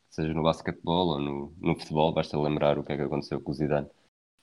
seja 0.09 0.33
no 0.35 0.43
basquetebol 0.43 1.09
ou 1.09 1.21
no, 1.21 1.53
no 1.61 1.79
futebol, 1.79 2.13
basta 2.13 2.39
lembrar 2.39 2.79
o 2.79 2.85
que 2.85 2.93
é 2.93 2.97
que 2.97 3.03
aconteceu 3.03 3.41
com 3.41 3.51
o 3.51 3.55
Zidane 3.55 3.87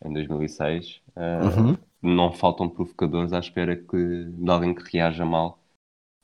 em 0.04 0.13
2006. 0.13 1.02
ah, 1.15 1.39
Uhum. 1.43 1.78
Não 2.00 2.32
faltam 2.32 2.70
provocadores 2.70 3.34
à 3.34 3.39
espera 3.39 3.76
que, 3.76 4.26
de 4.26 4.50
alguém 4.50 4.74
que 4.74 4.84
reaja 4.91 5.26
mal 5.26 5.60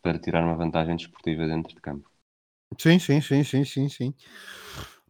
para 0.04 0.20
tirar 0.20 0.44
uma 0.44 0.56
vantagem 0.56 0.96
desportiva 0.96 1.48
dentro 1.48 1.74
de 1.74 1.82
campo. 1.82 2.10
Sim, 2.78 3.00
sim, 3.00 3.22
sim, 3.22 3.44
sim, 3.44 3.66
sim, 3.66 3.90
sim. 3.90 4.14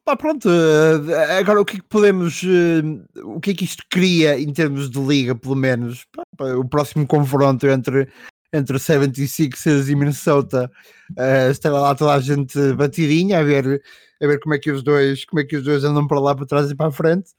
Pá, 0.05 0.17
pronto, 0.17 0.49
eh, 0.49 1.37
agora 1.39 1.61
o 1.61 1.65
que 1.65 1.77
é 1.77 1.79
que 1.79 1.87
podemos, 1.87 2.43
eh, 2.43 3.21
o 3.23 3.39
que 3.39 3.51
é 3.51 3.53
que 3.53 3.63
isto 3.63 3.83
cria 3.89 4.37
em 4.37 4.51
termos 4.51 4.89
de 4.89 4.99
liga, 4.99 5.33
pelo 5.33 5.55
menos? 5.55 6.05
Pá, 6.37 6.45
o 6.55 6.67
próximo 6.67 7.07
confronto 7.07 7.65
entre, 7.67 8.09
entre 8.53 8.77
76ers 8.77 9.89
e 9.89 9.95
Minnesota, 9.95 10.71
eh, 11.17 11.49
estará 11.51 11.79
lá 11.79 11.95
toda 11.95 12.13
a 12.13 12.19
gente 12.19 12.73
batidinha 12.73 13.39
a 13.39 13.43
ver, 13.43 13.81
a 14.21 14.27
ver 14.27 14.39
como 14.39 14.53
é 14.55 14.59
que 14.59 14.71
os 14.71 14.83
dois, 14.83 15.25
como 15.25 15.39
é 15.41 15.43
que 15.43 15.57
os 15.57 15.63
dois 15.63 15.83
andam 15.83 16.07
para 16.07 16.19
lá, 16.19 16.35
para 16.35 16.45
trás 16.45 16.69
e 16.71 16.75
para 16.75 16.87
a 16.87 16.91
frente. 16.91 17.31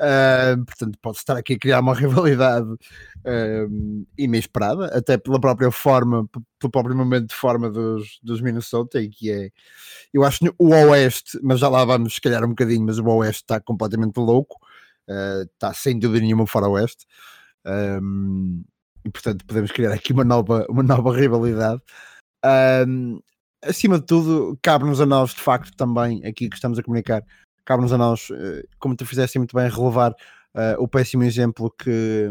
Eh, 0.00 0.56
portanto, 0.64 0.96
pode 1.02 1.18
estar 1.18 1.36
aqui 1.36 1.54
a 1.54 1.58
criar 1.58 1.80
uma 1.80 1.92
rivalidade 1.94 2.68
eh, 3.24 3.66
inesperada, 4.16 4.86
até 4.96 5.18
pela 5.18 5.40
própria 5.40 5.72
forma, 5.72 6.28
pelo 6.58 6.70
próprio 6.70 6.96
momento 6.96 7.28
de 7.28 7.34
forma 7.34 7.68
dos, 7.68 8.20
dos 8.22 8.40
Minnesota, 8.40 9.00
e 9.02 9.08
que 9.08 9.30
é, 9.30 9.50
eu 10.14 10.24
acho 10.24 10.44
o 10.58 10.68
Oeste, 10.70 11.38
mas 11.42 11.58
já 11.60 11.68
lá 11.68 11.84
vamos 11.84 12.14
se 12.14 12.20
calhar 12.20 12.44
um 12.44 12.50
bocadinho, 12.50 12.86
mas 12.86 12.98
o 12.98 13.04
Oeste 13.06 13.42
está 13.42 13.60
completamente 13.60 14.18
louco, 14.18 14.56
eh, 15.08 15.44
está 15.52 15.74
sem 15.74 15.98
dúvida 15.98 16.24
nenhuma 16.24 16.46
fora 16.46 16.68
Oeste, 16.68 17.06
Ahm, 17.64 18.64
e 19.04 19.10
portanto 19.10 19.44
podemos 19.46 19.70
criar 19.72 19.92
aqui 19.92 20.12
uma 20.12 20.24
nova, 20.24 20.66
uma 20.68 20.82
nova 20.82 21.14
rivalidade. 21.14 21.80
Ahm, 22.44 23.18
acima 23.64 23.98
de 23.98 24.06
tudo, 24.06 24.58
cabe-nos 24.62 25.00
a 25.00 25.06
nós, 25.06 25.30
de 25.30 25.40
facto, 25.40 25.76
também, 25.76 26.24
aqui 26.24 26.48
que 26.48 26.56
estamos 26.56 26.78
a 26.78 26.82
comunicar, 26.82 27.22
cabe-nos 27.64 27.92
a 27.92 27.98
nós, 27.98 28.28
eh, 28.32 28.64
como 28.78 28.96
tu 28.96 29.04
fizeste 29.06 29.38
muito 29.38 29.54
bem, 29.56 29.68
relevar 29.68 30.14
eh, 30.54 30.76
o 30.78 30.88
péssimo 30.88 31.24
exemplo 31.24 31.72
que 31.78 32.30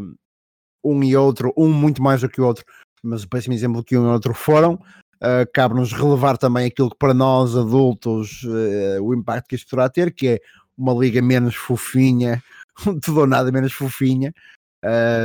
um 0.83 1.03
e 1.03 1.15
outro, 1.15 1.53
um 1.57 1.71
muito 1.71 2.01
mais 2.01 2.21
do 2.21 2.29
que 2.29 2.41
o 2.41 2.45
outro, 2.45 2.65
mas 3.03 3.23
o 3.23 3.29
péssimo 3.29 3.53
exemplo 3.53 3.83
que 3.83 3.97
um 3.97 4.05
e 4.05 4.09
outro 4.09 4.33
foram. 4.33 4.79
Uh, 5.17 5.49
cabe-nos 5.51 5.91
relevar 5.93 6.37
também 6.37 6.67
aquilo 6.67 6.91
que 6.91 6.97
para 6.97 7.11
nós 7.11 7.55
adultos 7.57 8.43
uh, 8.43 9.01
o 9.01 9.15
impacto 9.15 9.47
que 9.47 9.55
isto 9.55 9.67
poderá 9.67 9.89
ter, 9.89 10.13
que 10.13 10.27
é 10.27 10.39
uma 10.77 10.93
liga 10.93 11.19
menos 11.23 11.55
fofinha, 11.55 12.41
tudo 13.03 13.21
ou 13.21 13.27
nada 13.27 13.51
menos 13.51 13.73
fofinha. 13.73 14.31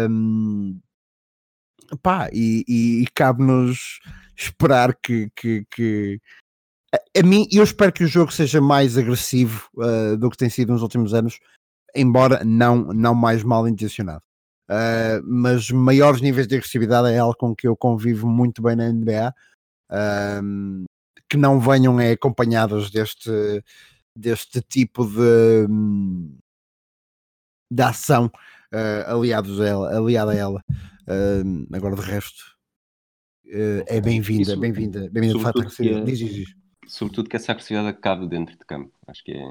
Um, 0.09 0.81
pá, 2.02 2.28
e, 2.33 2.64
e- 2.68 3.02
e 3.02 3.07
cabe-nos 3.14 4.00
esperar 4.37 4.94
que, 5.02 5.31
que, 5.37 5.64
que- 5.70 6.20
a, 6.94 7.20
a 7.20 7.22
mim, 7.22 7.46
eu 7.52 7.62
espero 7.64 7.92
que 7.92 8.05
o 8.05 8.09
jogo 8.09 8.33
seja 8.33 8.61
mais 8.61 8.98
agressivo 8.98 9.68
uh, 9.76 10.16
do 10.16 10.31
que 10.31 10.37
tem 10.37 10.50
sido 10.50 10.72
nos 10.72 10.83
últimos 10.83 11.14
anos, 11.14 11.38
embora 11.94 12.42
não, 12.44 12.76
não 12.92 13.14
mais 13.14 13.42
mal 13.42 13.66
intencionado. 13.68 14.22
Uh, 14.70 15.22
mas 15.26 15.70
maiores 15.70 16.20
níveis 16.22 16.46
de 16.46 16.55
agressividade 16.57 17.09
é 17.11 17.18
algo 17.18 17.37
com 17.37 17.55
que 17.55 17.68
eu 17.68 17.76
convivo 17.76 18.28
muito 18.28 18.62
bem 18.62 18.76
na 18.76 18.88
NBA. 18.92 19.35
um, 20.42 20.85
que 21.28 21.37
não 21.38 21.59
venham 21.61 21.98
é, 22.00 22.12
acompanhadas 22.12 22.90
deste, 22.90 23.31
deste 24.16 24.61
tipo 24.62 25.07
de, 25.07 25.66
hum, 25.68 26.37
de 27.70 27.83
ação 27.83 28.26
uh, 28.26 29.11
aliados 29.16 29.61
a 29.61 29.66
ela, 29.66 29.96
aliada 29.96 30.33
a 30.33 30.37
ela. 30.37 30.62
Um, 31.08 31.66
agora 31.72 31.96
de 31.96 32.02
resto 32.02 32.42
uh, 33.46 33.82
é 33.88 34.00
bem-vinda, 34.00 34.56
bem-vinda, 34.56 35.10
bem-vinda 35.10 35.34
de 35.36 35.42
facto 35.42 35.62
a 35.62 35.68
sobretudo 35.68 35.76
que 35.76 35.88
é- 35.88 36.04
Diz, 36.04 36.18
diz. 36.18 36.54
Sobretudo 36.86 37.28
que 37.28 37.36
essa 37.36 37.52
agressividade 37.52 37.98
cabe 37.98 38.28
dentro 38.28 38.56
de 38.56 38.64
campo. 38.64 38.92
Acho 39.06 39.24
que 39.24 39.32
é. 39.32 39.44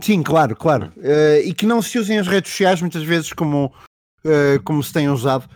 Sim, 0.00 0.22
claro, 0.22 0.56
claro. 0.56 0.92
Eh, 0.98 1.42
e 1.44 1.54
que 1.54 1.66
não 1.66 1.82
se 1.82 1.98
usem 1.98 2.18
as 2.18 2.26
redes 2.26 2.50
sociais 2.50 2.80
muitas 2.80 3.02
vezes 3.02 3.32
como, 3.32 3.74
eh, 4.24 4.58
como 4.64 4.82
se 4.82 4.92
têm 4.92 5.08
usado, 5.08 5.48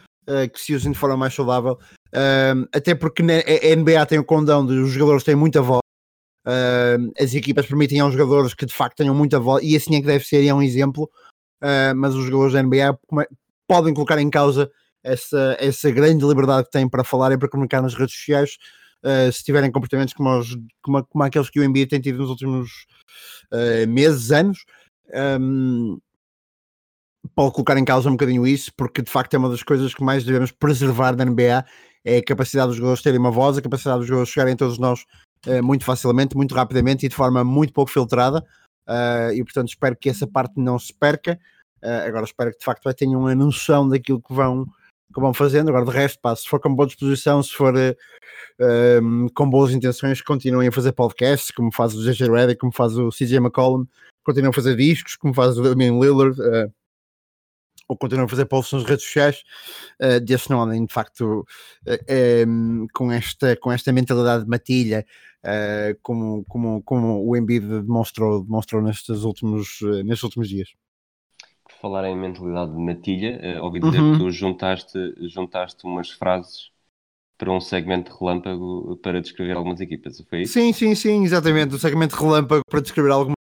que 0.52 0.60
se 0.60 0.74
usem 0.74 0.90
de 0.90 0.98
forma 0.98 1.16
mais 1.16 1.32
saudável. 1.32 1.78
Até 2.72 2.94
porque 2.94 3.22
a 3.22 3.76
NBA 3.76 4.04
tem 4.06 4.18
o 4.18 4.24
condão 4.24 4.66
de 4.66 4.74
os 4.74 4.90
jogadores 4.90 5.22
têm 5.22 5.36
muita 5.36 5.62
voz. 5.62 5.80
Ahm, 6.46 7.10
as 7.18 7.34
equipas 7.34 7.66
permitem 7.66 8.00
aos 8.00 8.12
jogadores 8.12 8.52
que 8.52 8.66
de 8.66 8.74
facto 8.74 8.96
tenham 8.96 9.14
muita 9.14 9.38
voz, 9.38 9.62
e 9.62 9.76
assim 9.76 9.94
é 9.96 10.00
que 10.00 10.06
deve 10.06 10.24
ser, 10.24 10.42
e 10.42 10.48
é 10.48 10.54
um 10.54 10.62
exemplo. 10.62 11.10
Ah, 11.60 11.94
mas 11.94 12.14
os 12.14 12.24
jogadores 12.26 12.52
da 12.52 12.62
NBA 12.62 12.98
podem 13.66 13.94
colocar 13.94 14.18
em 14.18 14.28
causa 14.28 14.70
essa, 15.04 15.56
essa 15.60 15.90
grande 15.90 16.24
liberdade 16.24 16.64
que 16.64 16.72
têm 16.72 16.88
para 16.88 17.04
falar 17.04 17.30
e 17.32 17.38
para 17.38 17.48
comunicar 17.48 17.82
nas 17.82 17.94
redes 17.94 18.16
sociais. 18.16 18.56
ah, 19.02 19.30
se 19.30 19.44
tiverem 19.44 19.70
comportamentos 19.70 20.14
como, 20.14 20.38
os, 20.38 20.56
como, 20.82 21.04
como 21.04 21.24
aqueles 21.24 21.50
que 21.50 21.60
o 21.60 21.68
NBA 21.68 21.86
tem 21.86 22.00
tido 22.00 22.18
nos 22.18 22.30
últimos 22.30 22.86
eh, 23.52 23.86
meses, 23.86 24.30
anos, 24.32 24.64
um, 25.40 25.98
pode 27.34 27.52
colocar 27.52 27.76
em 27.76 27.84
causa 27.84 28.08
um 28.08 28.12
bocadinho 28.12 28.46
isso, 28.46 28.72
porque 28.76 29.02
de 29.02 29.10
facto 29.10 29.34
é 29.34 29.38
uma 29.38 29.50
das 29.50 29.62
coisas 29.62 29.94
que 29.94 30.02
mais 30.02 30.24
devemos 30.24 30.50
preservar 30.50 31.14
da 31.14 31.24
NBA, 31.24 31.64
é 32.04 32.18
a 32.18 32.24
capacidade 32.24 32.68
dos 32.68 32.76
jogadores 32.76 33.02
terem 33.02 33.20
uma 33.20 33.30
voz, 33.30 33.58
a 33.58 33.62
capacidade 33.62 33.98
dos 33.98 34.08
jogadores 34.08 34.32
chegarem 34.32 34.54
a 34.54 34.56
todos 34.56 34.78
nós 34.78 35.04
eh, 35.46 35.60
muito 35.60 35.84
facilmente, 35.84 36.36
muito 36.36 36.54
rapidamente 36.54 37.06
e 37.06 37.08
de 37.08 37.14
forma 37.14 37.44
muito 37.44 37.72
pouco 37.72 37.90
filtrada, 37.90 38.44
e 39.34 39.42
portanto 39.42 39.68
espero 39.68 39.96
que 39.96 40.10
essa 40.10 40.26
parte 40.26 40.54
não 40.56 40.78
se 40.78 40.92
perca, 40.92 41.38
agora 42.06 42.24
espero 42.24 42.50
que 42.52 42.58
de 42.58 42.64
facto 42.64 42.92
tenham 42.94 43.26
a 43.26 43.34
noção 43.34 43.88
daquilo 43.88 44.20
que 44.20 44.34
vão, 44.34 44.66
que 45.14 45.20
vão 45.20 45.32
fazendo, 45.32 45.68
agora 45.68 45.84
de 45.84 45.90
resto, 45.90 46.18
pá, 46.20 46.34
se 46.34 46.48
for 46.48 46.60
com 46.60 46.74
boa 46.74 46.86
disposição, 46.86 47.42
se 47.42 47.52
for 47.52 47.74
eh, 47.76 47.96
um, 49.02 49.28
com 49.34 49.48
boas 49.48 49.72
intenções, 49.72 50.20
continuem 50.20 50.68
a 50.68 50.72
fazer 50.72 50.92
podcasts, 50.92 51.50
como 51.50 51.72
faz 51.72 51.94
o 51.94 52.02
JJ 52.02 52.28
Redick, 52.28 52.60
como 52.60 52.72
faz 52.72 52.96
o 52.96 53.10
CJ 53.10 53.36
McCollum, 53.36 53.86
continuam 54.24 54.50
a 54.50 54.54
fazer 54.54 54.76
discos, 54.76 55.16
como 55.16 55.32
faz 55.32 55.58
o 55.58 55.62
Damian 55.62 55.98
Lillard, 55.98 56.40
eh, 56.40 56.68
ou 57.88 57.96
continuam 57.96 58.26
a 58.26 58.28
fazer 58.28 58.46
posts 58.46 58.72
nas 58.72 58.88
redes 58.88 59.04
sociais, 59.04 59.42
uh, 60.00 60.18
desde 60.18 60.50
não 60.50 60.62
andem 60.62 60.86
de 60.86 60.92
facto 60.92 61.46
eh, 61.86 62.44
em, 62.46 62.86
com, 62.94 63.12
esta, 63.12 63.54
com 63.56 63.70
esta 63.70 63.92
mentalidade 63.92 64.44
de 64.44 64.50
matilha, 64.50 65.04
eh, 65.46 65.94
como, 66.00 66.42
como, 66.46 66.82
como 66.82 67.22
o 67.22 67.36
Embiid 67.36 67.66
demonstrou, 67.66 68.42
demonstrou 68.42 68.80
nestes, 68.80 69.24
últimos, 69.24 69.78
eh, 69.82 70.02
nestes 70.02 70.22
últimos 70.22 70.48
dias. 70.48 70.70
Falar 71.84 72.06
em 72.06 72.16
mentalidade 72.16 72.72
de 72.72 72.78
matilha, 72.78 73.38
eh, 73.42 73.60
ouvi 73.60 73.78
dizer 73.78 74.00
Uhum. 74.00 74.12
que 74.12 74.18
tu 74.18 74.30
juntaste, 74.30 74.98
juntaste 75.28 75.84
umas 75.84 76.08
frases 76.08 76.70
para 77.36 77.52
um 77.52 77.60
segmento 77.60 78.10
de 78.10 78.18
relâmpago 78.18 78.96
para 79.02 79.20
descrever 79.20 79.54
algumas 79.54 79.82
equipas. 79.82 80.18
Foi 80.30 80.40
isso? 80.40 80.54
Sim, 80.54 80.72
sim, 80.72 80.94
sim, 80.94 81.24
exatamente. 81.24 81.74
O 81.74 81.78
segmento 81.78 82.16
relâmpago 82.16 82.62
para 82.70 82.80
descrever 82.80 83.10
alguma. 83.10 83.34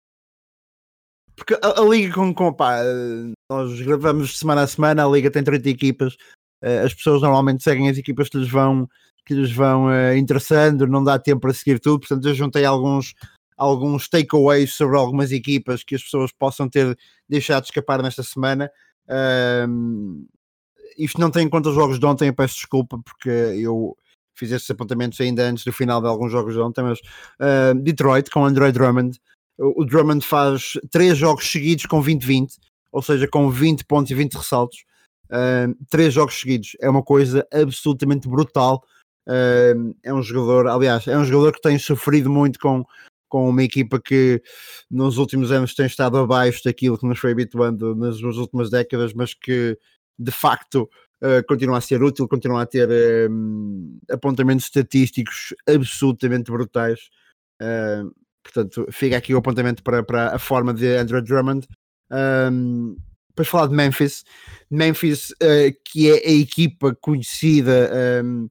Porque 1.36 1.54
a, 1.54 1.80
a 1.80 1.84
liga 1.84 2.12
com, 2.12 2.34
com 2.34 2.52
pá, 2.52 2.78
eh, 2.82 3.32
nós 3.48 3.80
gravamos 3.80 4.36
semana 4.36 4.62
a 4.62 4.66
semana, 4.66 5.06
a 5.06 5.08
liga 5.08 5.30
tem 5.30 5.44
30 5.44 5.70
equipas, 5.70 6.16
eh, 6.64 6.80
as 6.80 6.92
pessoas 6.92 7.22
normalmente 7.22 7.62
seguem 7.62 7.88
as 7.88 7.96
equipas 7.96 8.28
que 8.28 8.38
lhes 8.38 8.50
vão, 8.50 8.88
que 9.24 9.34
lhes 9.34 9.52
vão 9.52 9.88
eh, 9.88 10.18
interessando, 10.18 10.88
não 10.88 11.04
dá 11.04 11.16
tempo 11.16 11.42
para 11.42 11.54
seguir 11.54 11.78
tudo, 11.78 12.00
portanto 12.00 12.26
eu 12.26 12.34
juntei 12.34 12.64
alguns, 12.64 13.14
alguns 13.62 14.08
takeaways 14.08 14.72
sobre 14.72 14.96
algumas 14.96 15.30
equipas 15.30 15.84
que 15.84 15.94
as 15.94 16.02
pessoas 16.02 16.32
possam 16.32 16.68
ter 16.68 16.98
deixado 17.28 17.62
de 17.62 17.68
escapar 17.68 18.02
nesta 18.02 18.22
semana. 18.22 18.70
Ahm, 19.08 20.24
isto 20.98 21.20
não 21.20 21.30
tem 21.30 21.46
em 21.46 21.48
conta 21.48 21.68
os 21.68 21.74
jogos 21.74 21.98
de 21.98 22.04
ontem, 22.04 22.28
eu 22.28 22.34
peço 22.34 22.56
desculpa 22.56 22.98
porque 22.98 23.28
eu 23.28 23.96
fiz 24.34 24.50
estes 24.50 24.70
apontamentos 24.70 25.20
ainda 25.20 25.44
antes 25.44 25.64
do 25.64 25.72
final 25.72 26.00
de 26.00 26.08
alguns 26.08 26.32
jogos 26.32 26.54
de 26.54 26.60
ontem, 26.60 26.82
mas 26.82 26.98
ah, 27.38 27.72
Detroit 27.74 28.30
com 28.30 28.44
Android 28.44 28.76
Drummond. 28.76 29.18
O, 29.58 29.82
o 29.82 29.84
Drummond 29.84 30.26
faz 30.26 30.72
três 30.90 31.16
jogos 31.16 31.50
seguidos 31.50 31.86
com 31.86 32.02
20-20, 32.02 32.54
ou 32.90 33.00
seja, 33.00 33.28
com 33.28 33.48
20 33.48 33.84
pontos 33.84 34.10
e 34.10 34.14
20 34.14 34.34
ressaltos. 34.34 34.84
Ah, 35.30 35.68
três 35.88 36.12
jogos 36.12 36.38
seguidos 36.40 36.72
é 36.80 36.90
uma 36.90 37.02
coisa 37.02 37.46
absolutamente 37.52 38.28
brutal. 38.28 38.82
Ah, 39.28 39.74
é 40.02 40.12
um 40.12 40.22
jogador, 40.22 40.66
aliás, 40.66 41.06
é 41.06 41.16
um 41.16 41.24
jogador 41.24 41.52
que 41.52 41.62
tem 41.62 41.78
sofrido 41.78 42.28
muito 42.28 42.58
com, 42.58 42.84
com 43.32 43.48
uma 43.48 43.62
equipa 43.62 43.98
que 43.98 44.42
nos 44.90 45.16
últimos 45.16 45.50
anos 45.50 45.74
tem 45.74 45.86
estado 45.86 46.18
abaixo 46.18 46.60
daquilo 46.62 46.98
que 46.98 47.06
nos 47.06 47.18
foi 47.18 47.32
habituando 47.32 47.94
nas, 47.94 48.20
nas 48.20 48.36
últimas 48.36 48.68
décadas, 48.68 49.14
mas 49.14 49.32
que 49.32 49.78
de 50.18 50.30
facto 50.30 50.82
uh, 51.22 51.42
continua 51.48 51.78
a 51.78 51.80
ser 51.80 52.02
útil, 52.02 52.28
continua 52.28 52.60
a 52.60 52.66
ter 52.66 52.90
um, 53.30 53.98
apontamentos 54.10 54.66
estatísticos 54.66 55.54
absolutamente 55.66 56.52
brutais. 56.52 57.08
Uh, 57.58 58.14
portanto, 58.42 58.86
fica 58.92 59.16
aqui 59.16 59.34
o 59.34 59.38
apontamento 59.38 59.82
para, 59.82 60.02
para 60.02 60.36
a 60.36 60.38
forma 60.38 60.74
de 60.74 60.94
Andrew 60.94 61.22
Drummond. 61.22 61.66
Um, 62.10 62.98
depois 63.30 63.48
falar 63.48 63.68
de 63.68 63.74
Memphis, 63.74 64.24
Memphis, 64.70 65.30
uh, 65.30 65.72
que 65.86 66.10
é 66.10 66.28
a 66.28 66.32
equipa 66.32 66.94
conhecida 67.00 67.90
um, 68.22 68.50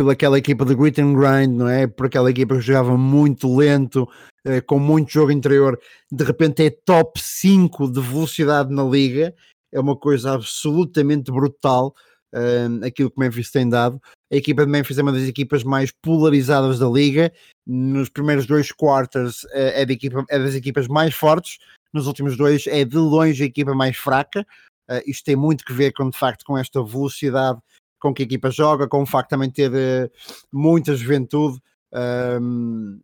pelaquela 0.00 0.38
equipa 0.38 0.64
de 0.64 0.74
grit 0.74 0.98
and 0.98 1.12
grind, 1.12 1.58
não 1.58 1.68
é? 1.68 1.86
Por 1.86 2.06
aquela 2.06 2.30
equipa 2.30 2.54
que 2.54 2.62
jogava 2.62 2.96
muito 2.96 3.54
lento, 3.54 4.08
uh, 4.46 4.64
com 4.66 4.78
muito 4.78 5.12
jogo 5.12 5.30
interior, 5.30 5.78
de 6.10 6.24
repente 6.24 6.64
é 6.64 6.70
top 6.70 7.20
5 7.20 7.92
de 7.92 8.00
velocidade 8.00 8.74
na 8.74 8.82
liga, 8.82 9.34
é 9.70 9.78
uma 9.78 9.94
coisa 9.94 10.32
absolutamente 10.32 11.30
brutal. 11.30 11.94
Uh, 12.34 12.82
aquilo 12.86 13.10
que 13.10 13.16
o 13.16 13.20
Memphis 13.20 13.50
tem 13.50 13.68
dado. 13.68 14.00
A 14.32 14.36
equipa 14.36 14.64
de 14.64 14.70
Memphis 14.70 14.96
é 14.96 15.02
uma 15.02 15.12
das 15.12 15.28
equipas 15.28 15.64
mais 15.64 15.92
polarizadas 16.00 16.78
da 16.78 16.88
liga. 16.88 17.30
Nos 17.66 18.08
primeiros 18.08 18.46
dois 18.46 18.72
quarters 18.72 19.42
uh, 19.42 19.48
é, 19.52 19.84
de 19.84 19.92
equipa, 19.92 20.24
é 20.30 20.38
das 20.38 20.54
equipas 20.54 20.88
mais 20.88 21.14
fortes, 21.14 21.58
nos 21.92 22.06
últimos 22.06 22.38
dois 22.38 22.66
é 22.66 22.86
de 22.86 22.96
longe 22.96 23.42
a 23.42 23.46
equipa 23.46 23.74
mais 23.74 23.98
fraca. 23.98 24.46
Uh, 24.90 25.02
isto 25.06 25.24
tem 25.24 25.36
muito 25.36 25.62
que 25.62 25.74
ver 25.74 25.92
com, 25.92 26.08
de 26.08 26.16
facto, 26.16 26.42
com 26.46 26.56
esta 26.56 26.82
velocidade 26.82 27.60
com 28.00 28.12
que 28.14 28.22
a 28.22 28.26
equipa 28.26 28.50
joga, 28.50 28.88
com 28.88 29.02
o 29.02 29.06
facto 29.06 29.28
de 29.28 29.30
também 29.30 29.50
ter 29.50 29.70
uh, 29.70 30.10
muita 30.52 30.96
juventude. 30.96 31.60
Um, 31.92 33.00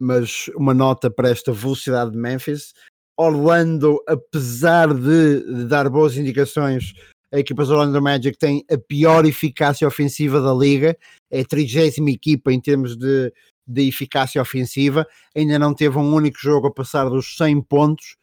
mas 0.00 0.48
uma 0.56 0.72
nota 0.72 1.10
para 1.10 1.28
esta 1.28 1.52
velocidade 1.52 2.12
de 2.12 2.16
Memphis. 2.16 2.72
Orlando, 3.18 4.02
apesar 4.08 4.94
de, 4.94 5.44
de 5.44 5.64
dar 5.66 5.90
boas 5.90 6.16
indicações, 6.16 6.94
a 7.32 7.38
equipa 7.38 7.64
do 7.64 7.72
Orlando 7.72 8.00
Magic 8.00 8.38
tem 8.38 8.64
a 8.70 8.78
pior 8.78 9.26
eficácia 9.26 9.86
ofensiva 9.86 10.40
da 10.40 10.54
liga, 10.54 10.96
é 11.30 11.40
a 11.40 11.44
trigésima 11.44 12.10
equipa 12.10 12.50
em 12.50 12.58
termos 12.58 12.96
de, 12.96 13.30
de 13.66 13.86
eficácia 13.86 14.40
ofensiva, 14.40 15.06
ainda 15.36 15.58
não 15.58 15.74
teve 15.74 15.98
um 15.98 16.14
único 16.14 16.38
jogo 16.40 16.68
a 16.68 16.72
passar 16.72 17.10
dos 17.10 17.36
100 17.36 17.62
pontos, 17.62 18.16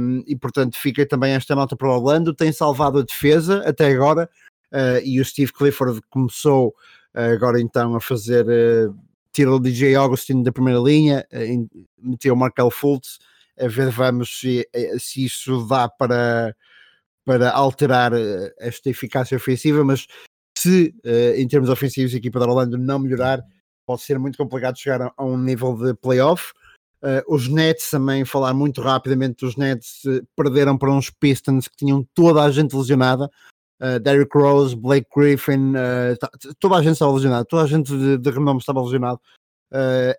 um, 0.00 0.22
e 0.26 0.36
portanto 0.36 0.76
fica 0.76 1.06
também 1.06 1.32
esta 1.32 1.54
nota 1.54 1.76
para 1.76 1.88
o 1.88 1.92
Orlando, 1.92 2.32
tem 2.32 2.52
salvado 2.52 3.00
a 3.00 3.02
defesa 3.02 3.62
até 3.66 3.86
agora, 3.88 4.30
uh, 4.74 5.00
e 5.04 5.20
o 5.20 5.24
Steve 5.24 5.52
Clifford 5.52 6.00
começou 6.10 6.74
uh, 7.14 7.32
agora 7.32 7.60
então 7.60 7.94
a 7.94 8.00
fazer, 8.00 8.44
uh, 8.46 8.94
tirou 9.32 9.56
o 9.56 9.60
DJ 9.60 9.94
Augustin 9.94 10.42
da 10.42 10.52
primeira 10.52 10.80
linha, 10.80 11.24
uh, 11.32 11.86
meteu 11.98 12.34
o 12.34 12.36
Markel 12.36 12.70
Fultz, 12.70 13.18
a 13.58 13.68
ver 13.68 13.88
vamos 13.90 14.40
se, 14.40 14.68
se 14.98 15.24
isso 15.24 15.64
dá 15.66 15.88
para, 15.88 16.56
para 17.24 17.52
alterar 17.52 18.12
esta 18.58 18.90
eficácia 18.90 19.36
ofensiva, 19.36 19.84
mas 19.84 20.08
se 20.58 20.92
em 21.36 21.46
termos 21.46 21.70
ofensivos 21.70 22.12
a 22.12 22.16
equipa 22.16 22.40
da 22.40 22.46
Orlando 22.46 22.76
não 22.76 22.98
melhorar, 22.98 23.40
pode 23.86 24.02
ser 24.02 24.18
muito 24.18 24.36
complicado 24.36 24.76
chegar 24.76 25.02
a, 25.02 25.12
a 25.16 25.24
um 25.24 25.38
nível 25.38 25.76
de 25.76 25.94
playoff. 25.94 26.52
Uh, 27.04 27.20
os 27.28 27.48
Nets 27.48 27.90
também, 27.90 28.24
falar 28.24 28.54
muito 28.54 28.80
rapidamente, 28.80 29.44
os 29.44 29.56
Nets 29.56 30.02
uh, 30.06 30.26
perderam 30.34 30.78
para 30.78 30.90
uns 30.90 31.10
Pistons 31.10 31.68
que 31.68 31.76
tinham 31.76 32.02
toda 32.14 32.42
a 32.42 32.50
gente 32.50 32.74
lesionada. 32.74 33.30
Uh, 33.84 33.98
Derrick 34.00 34.36
Rose, 34.36 34.74
Blake 34.74 35.08
Griffin, 35.14 35.74
toda 36.58 36.76
a 36.76 36.82
gente 36.82 36.94
estava 36.94 37.12
lesionada, 37.12 37.44
toda 37.44 37.64
a 37.64 37.66
gente 37.66 37.90
de, 37.90 38.16
de 38.16 38.30
renome 38.30 38.58
estava 38.58 38.80
lesionado. 38.80 39.20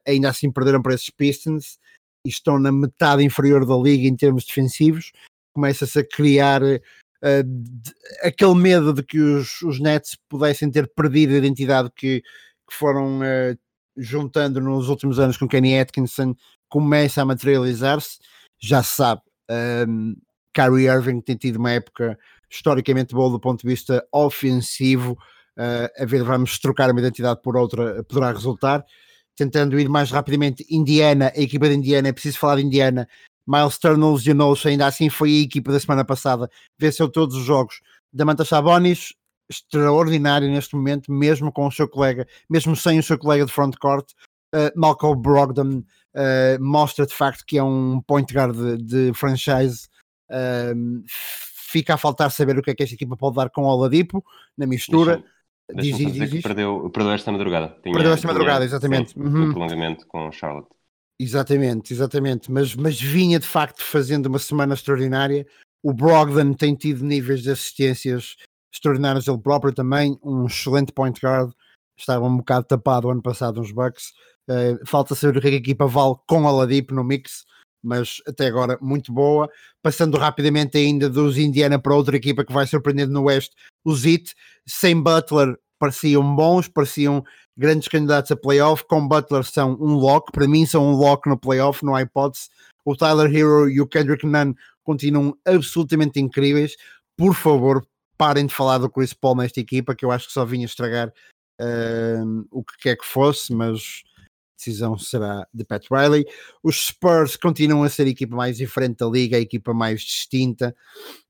ainda 0.08 0.30
assim 0.30 0.52
perderam 0.52 0.82
para 0.82 0.94
esses 0.94 1.10
Pistons 1.10 1.80
e 2.26 2.30
estão 2.30 2.60
na 2.60 2.72
metade 2.72 3.24
inferior 3.24 3.66
da 3.66 3.76
liga 3.76 4.08
em 4.08 4.16
termos 4.16 4.46
defensivos. 4.46 5.12
Começa-se 5.54 5.98
a 5.98 6.08
criar 6.08 6.62
de, 6.62 7.94
aquele 8.22 8.56
medo 8.56 8.94
de 8.94 9.04
que 9.04 9.20
os, 9.20 9.62
os 9.62 9.80
Nets 9.80 10.18
pudessem 10.30 10.70
ter 10.70 10.88
perdido 10.94 11.34
a 11.34 11.38
identidade 11.38 11.90
que, 11.96 12.22
que 12.22 12.76
foram 12.76 13.20
uh, 13.20 13.58
juntando 13.98 14.60
nos 14.62 14.90
últimos 14.90 15.20
anos 15.20 15.38
com 15.38 15.48
Kenny 15.48 15.80
Atkinson 15.80 16.36
começa 16.70 17.22
a 17.22 17.26
materializar-se. 17.26 18.20
Já 18.60 18.84
se 18.84 18.96
sabe, 18.96 19.22
um, 19.50 19.54
ehm, 19.54 20.16
Kyrie 20.54 20.88
Irving 20.88 21.22
tem 21.22 21.36
tido 21.36 21.58
uma 21.58 21.72
época 21.72 22.18
historicamente 22.50 23.14
boa 23.14 23.30
do 23.30 23.40
ponto 23.40 23.62
de 23.62 23.68
vista 23.68 24.06
ofensivo. 24.12 25.18
Uh, 25.58 26.04
a 26.04 26.06
ver, 26.06 26.24
vamos 26.24 26.60
trocar 26.60 26.92
uma 26.92 27.00
identidade 27.00 27.42
por 27.42 27.56
outra, 27.56 28.04
poderá 28.04 28.32
resultar. 28.32 28.86
Tentando 29.36 29.80
ir 29.80 29.90
mais 29.90 30.12
rapidamente, 30.12 30.66
Indiana, 30.70 31.32
a 31.36 31.42
equipa 31.42 31.68
de 31.68 31.76
Indiana, 31.76 32.08
é 32.08 32.14
preciso 32.14 32.40
falar 32.40 32.58
de 32.58 32.64
Indiana. 32.64 33.08
Miles 33.48 33.78
Turner 33.78 34.12
lesionou-se, 34.12 34.68
ainda 34.68 34.88
assim 34.88 35.10
foi 35.10 35.30
a 35.30 35.42
equipa 35.42 35.72
da 35.72 35.80
semana 35.80 36.04
passada, 36.04 36.50
venceu 36.80 37.10
todos 37.10 37.36
os 37.36 37.44
jogos. 37.44 37.82
Damanta 38.12 38.46
Sabonis 38.46 39.14
extraordinário 39.50 40.50
neste 40.50 40.76
momento, 40.76 41.12
mesmo 41.12 41.52
com 41.52 41.68
o 41.68 41.72
seu 41.72 41.88
colega, 41.88 42.28
mesmo 42.50 42.76
sem 42.76 43.00
o 43.00 43.04
seu 43.04 43.18
colega 43.18 43.46
de 43.46 43.52
frontcourt. 43.52 44.12
Uh, 44.54 44.72
Malcolm 44.76 45.22
Brogdon 45.22 45.84
uh, 46.16 46.62
mostra 46.64 47.06
de 47.06 47.14
facto 47.14 47.44
que 47.46 47.58
é 47.58 47.64
um 47.64 48.02
point 48.02 48.34
guard 48.34 48.56
de, 48.56 48.78
de 48.78 49.14
franchise. 49.14 49.88
Uh, 50.30 51.04
fica 51.76 51.96
a 51.96 51.98
faltar 51.98 52.32
saber 52.32 52.58
o 52.58 52.62
que 52.62 52.72
é 52.72 52.76
que 52.76 52.84
esta 52.84 52.96
equipa 52.96 53.18
pode 53.18 53.36
dar 53.36 53.50
com 53.50 53.64
o 53.64 53.66
Oladipo 53.66 54.24
na 54.58 54.66
mistura. 54.66 55.22
Deixa, 55.74 55.98
deixa 55.98 56.12
diz, 56.12 56.30
diz, 56.32 56.42
perdeu, 56.42 56.90
perdeu 56.90 57.12
esta 57.12 57.34
madrugada. 57.34 57.76
Tinha, 57.84 57.94
perdeu 57.94 58.14
esta 58.14 58.28
madrugada, 58.28 58.64
exatamente. 58.64 59.12
Sim, 59.12 59.20
uhum. 59.20 59.52
prolongamento 59.52 60.08
com 60.08 60.32
Charlotte. 60.32 60.70
Exatamente, 61.20 61.92
exatamente. 61.92 62.50
Mas, 62.50 62.74
mas 62.76 63.02
vinha 63.02 63.40
de 63.40 63.48
facto 63.48 63.84
fazendo 63.84 64.28
uma 64.28 64.40
semana 64.40 64.74
extraordinária. 64.74 65.46
O 65.84 65.92
Brogdon 65.92 66.54
tem 66.54 66.76
tido 66.76 67.04
níveis 67.04 67.44
de 67.44 67.52
assistências 67.52 68.38
extraordinários 68.74 69.28
ele 69.28 69.38
próprio 69.38 69.74
também, 69.74 70.18
um 70.24 70.46
excelente 70.46 70.94
point 70.94 71.20
guard, 71.22 71.52
estava 71.98 72.26
um 72.26 72.38
bocado 72.38 72.68
tapado 72.68 73.10
ano 73.10 73.22
passado 73.22 73.60
nos 73.60 73.72
Bucks. 73.72 74.14
Uh, 74.48 74.86
falta 74.86 75.14
saber 75.14 75.38
o 75.38 75.42
que, 75.42 75.48
é 75.48 75.52
que 75.52 75.58
a 75.58 75.60
equipa 75.60 75.88
vale 75.88 76.16
com 76.26 76.48
a 76.48 76.52
Ladipo 76.52 76.94
no 76.94 77.04
mix, 77.04 77.46
mas 77.86 78.22
até 78.28 78.48
agora 78.48 78.78
muito 78.82 79.14
boa. 79.14 79.50
Passando 79.82 80.18
rapidamente 80.18 80.78
ainda 80.78 81.10
dos 81.10 81.38
Indiana 81.38 81.80
para 81.80 81.96
outra 81.96 82.16
equipa 82.18 82.44
que 82.44 82.54
vai 82.54 82.66
surpreender 82.66 83.08
no 83.08 83.24
Oeste, 83.24 83.56
os 83.84 84.06
Heat, 84.06 84.34
sem 84.68 85.02
Butler 85.02 85.58
pareciam 85.80 86.36
bons, 86.36 86.68
pareciam 86.68 87.24
grandes 87.58 87.88
candidatos 87.88 88.32
a 88.32 88.36
playoff, 88.36 88.84
com 88.86 89.08
Butler 89.08 89.44
são 89.44 89.78
um 89.80 89.94
lock, 89.94 90.32
para 90.32 90.48
mim 90.48 90.66
são 90.66 90.86
um 90.86 90.96
lock 90.96 91.28
no 91.30 91.38
playoff, 91.38 91.86
não 91.86 91.96
há 91.96 92.02
hipótese. 92.02 92.50
O 92.84 92.96
Tyler 92.96 93.34
Hero 93.34 93.70
e 93.70 93.82
o 93.82 93.88
Kendrick 93.88 94.26
Nunn 94.26 94.54
continuam 94.84 95.38
absolutamente 95.46 96.20
incríveis. 96.20 96.76
Por 97.18 97.34
favor, 97.34 97.86
parem 98.18 98.46
de 98.46 98.54
falar 98.54 98.78
do 98.78 98.90
Chris 98.90 99.14
Paul 99.14 99.38
nesta 99.38 99.60
equipa, 99.60 99.96
que 99.96 100.06
eu 100.06 100.12
acho 100.12 100.28
que 100.28 100.34
só 100.34 100.46
vinha 100.46 100.66
estragar 100.66 101.12
uh, 101.62 102.48
o 102.52 102.64
que 102.64 102.78
quer 102.82 102.98
que 102.98 103.06
fosse, 103.06 103.54
mas 103.54 104.04
decisão 104.56 104.98
será 104.98 105.48
de 105.54 105.64
Pat 105.64 105.86
Riley. 105.92 106.26
Os 106.64 106.88
Spurs 106.88 107.36
continuam 107.36 107.84
a 107.84 107.90
ser 107.90 108.04
a 108.04 108.10
equipa 108.10 108.36
mais 108.36 108.58
diferente 108.58 108.98
da 108.98 109.08
liga, 109.08 109.38
a 109.38 109.40
equipa 109.40 109.74
mais 109.74 110.02
distinta, 110.02 110.76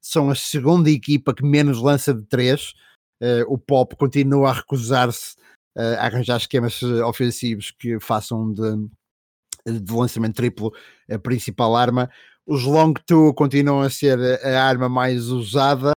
são 0.02 0.30
a 0.30 0.36
segunda 0.36 0.90
equipa 0.90 1.34
que 1.34 1.44
menos 1.44 1.82
lança 1.82 2.14
de 2.14 2.24
três. 2.24 2.74
Uh, 3.22 3.46
o 3.48 3.58
Pop 3.58 3.96
continua 3.96 4.50
a 4.50 4.54
recusar-se 4.54 5.36
uh, 5.78 5.98
a 5.98 6.06
arranjar 6.06 6.38
esquemas 6.38 6.84
ofensivos 6.84 7.72
que 7.72 8.00
façam 8.00 8.54
de, 8.54 8.90
de 9.80 9.94
lançamento 9.94 10.36
triplo 10.36 10.72
a 11.10 11.18
principal 11.18 11.76
arma. 11.76 12.10
Os 12.46 12.64
long 12.64 12.94
two 13.08 13.34
continuam 13.34 13.82
a 13.82 13.90
ser 13.90 14.20
a 14.46 14.64
arma 14.64 14.88
mais 14.88 15.30
usada 15.30 15.94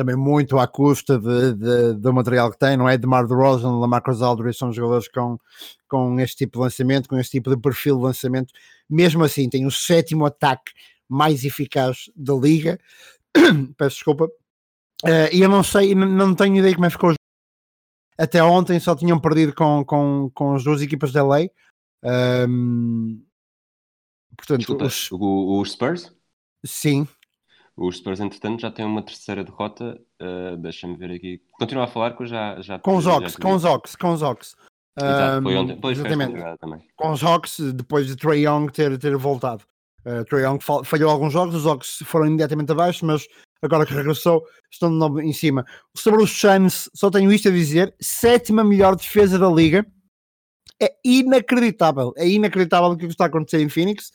também 0.00 0.16
muito 0.16 0.58
à 0.58 0.66
custa 0.66 1.18
de, 1.18 1.52
de, 1.52 1.92
do 1.92 2.10
material 2.10 2.50
que 2.50 2.58
tem, 2.58 2.74
não 2.74 2.88
é? 2.88 2.96
De 2.96 3.06
Mar 3.06 3.26
DeRozan, 3.26 3.78
Lamarcus 3.78 4.22
Aldridge 4.22 4.56
são 4.56 4.72
jogadores 4.72 5.08
com, 5.08 5.38
com 5.86 6.18
este 6.18 6.38
tipo 6.38 6.56
de 6.56 6.64
lançamento, 6.64 7.06
com 7.06 7.18
este 7.18 7.32
tipo 7.32 7.50
de 7.50 7.60
perfil 7.60 7.96
de 7.96 8.04
lançamento. 8.04 8.50
Mesmo 8.88 9.22
assim, 9.22 9.46
tem 9.50 9.66
o 9.66 9.70
sétimo 9.70 10.24
ataque 10.24 10.72
mais 11.06 11.44
eficaz 11.44 12.10
da 12.16 12.32
liga. 12.32 12.80
Peço 13.76 13.96
desculpa. 13.96 14.24
Uh, 15.04 15.28
e 15.34 15.42
eu 15.42 15.50
não 15.50 15.62
sei, 15.62 15.94
não 15.94 16.34
tenho 16.34 16.56
ideia 16.56 16.74
como 16.74 16.86
é 16.86 16.88
que 16.88 16.94
ficou. 16.94 17.12
Até 18.16 18.42
ontem 18.42 18.80
só 18.80 18.96
tinham 18.96 19.20
perdido 19.20 19.54
com, 19.54 19.84
com, 19.84 20.30
com 20.32 20.54
as 20.54 20.64
duas 20.64 20.80
equipas 20.80 21.12
da 21.12 21.26
lei. 21.28 21.50
Um, 22.02 23.22
portanto, 24.34 24.60
Desculpa, 24.60 24.86
os... 24.86 25.12
O, 25.12 25.60
os 25.60 25.72
Spurs? 25.72 26.10
Sim, 26.64 27.06
os 27.80 27.96
Spurs, 27.96 28.20
entretanto, 28.20 28.60
já 28.60 28.70
têm 28.70 28.84
uma 28.84 29.02
terceira 29.02 29.42
derrota. 29.42 29.98
Uh, 30.20 30.56
Deixa-me 30.58 30.96
ver 30.96 31.12
aqui. 31.12 31.42
Continua 31.58 31.84
a 31.84 31.86
falar 31.86 32.14
que 32.14 32.22
eu 32.22 32.26
já. 32.26 32.60
já 32.60 32.78
com 32.78 32.96
os 32.96 33.06
Hawks, 33.06 33.36
com 33.36 33.54
os 33.54 33.64
Hawks, 33.64 33.96
com 33.96 34.12
os 34.12 34.22
Hawks. 34.22 34.54
Exato, 34.98 35.42
foi 35.42 35.56
ontem. 35.56 35.80
Pois, 35.80 35.98
exatamente. 35.98 36.58
Também. 36.58 36.80
Com 36.94 37.10
os 37.10 37.24
Hawks, 37.24 37.58
depois 37.72 38.06
de 38.06 38.16
Trey 38.16 38.46
Young 38.46 38.70
ter, 38.70 38.98
ter 38.98 39.16
voltado. 39.16 39.64
Uh, 40.04 40.22
Trey 40.26 40.44
Young 40.44 40.58
falhou 40.84 41.10
alguns 41.10 41.32
jogos, 41.32 41.54
os 41.54 41.66
Hawks 41.66 42.02
foram 42.04 42.26
imediatamente 42.26 42.70
abaixo, 42.70 43.06
mas 43.06 43.26
agora 43.62 43.86
que 43.86 43.94
regressou, 43.94 44.44
estão 44.70 44.90
de 44.90 44.96
novo 44.96 45.20
em 45.20 45.32
cima. 45.32 45.64
Sobre 45.96 46.22
os 46.22 46.30
Suns, 46.30 46.90
só 46.94 47.10
tenho 47.10 47.32
isto 47.32 47.48
a 47.48 47.52
dizer: 47.52 47.94
sétima 47.98 48.62
melhor 48.62 48.94
defesa 48.94 49.38
da 49.38 49.48
liga. 49.48 49.86
É 50.82 50.94
inacreditável, 51.04 52.12
é 52.16 52.28
inacreditável 52.28 52.90
o 52.90 52.96
que 52.96 53.06
está 53.06 53.24
a 53.24 53.26
acontecer 53.28 53.60
em 53.60 53.68
Phoenix. 53.68 54.10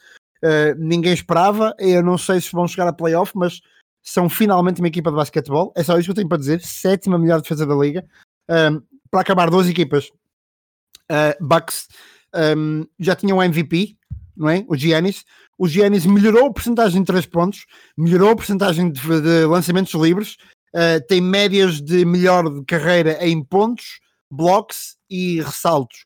Uh, 0.45 0.75
ninguém 0.77 1.13
esperava. 1.13 1.73
Eu 1.79 2.03
não 2.03 2.19
sei 2.19 2.39
se 2.39 2.51
vão 2.51 2.67
chegar 2.67 2.87
a 2.87 2.93
playoff, 2.93 3.31
mas 3.33 3.61
são 4.03 4.29
finalmente 4.29 4.79
uma 4.79 4.87
equipa 4.87 5.09
de 5.09 5.17
basquetebol. 5.17 5.73
É 5.75 5.83
só 5.83 5.97
isso 5.97 6.05
que 6.05 6.11
eu 6.11 6.15
tenho 6.15 6.29
para 6.29 6.37
dizer. 6.37 6.61
Sétima 6.61 7.17
melhor 7.17 7.41
defesa 7.41 7.65
da 7.65 7.73
liga. 7.73 8.05
Um, 8.47 8.81
para 9.09 9.21
acabar, 9.21 9.49
duas 9.49 9.67
equipas. 9.67 10.09
Uh, 11.09 11.33
Bucks 11.43 11.87
um, 12.57 12.85
já 12.99 13.15
tinham 13.15 13.39
um 13.39 13.43
MVP, 13.43 13.97
não 14.37 14.49
é? 14.49 14.63
O 14.67 14.75
Giannis. 14.75 15.25
O 15.57 15.67
Giannis 15.67 16.05
melhorou 16.05 16.47
a 16.47 16.53
porcentagem 16.53 17.01
de 17.01 17.07
3 17.07 17.25
pontos, 17.25 17.65
melhorou 17.97 18.29
a 18.29 18.35
porcentagem 18.35 18.91
de, 18.91 19.01
de 19.01 19.45
lançamentos 19.45 19.93
livres, 19.93 20.35
uh, 20.75 21.05
tem 21.07 21.21
médias 21.21 21.81
de 21.81 22.03
melhor 22.05 22.49
de 22.49 22.63
carreira 22.65 23.25
em 23.25 23.41
pontos, 23.43 23.99
blocos 24.29 24.97
e 25.09 25.41
ressaltos. 25.41 26.03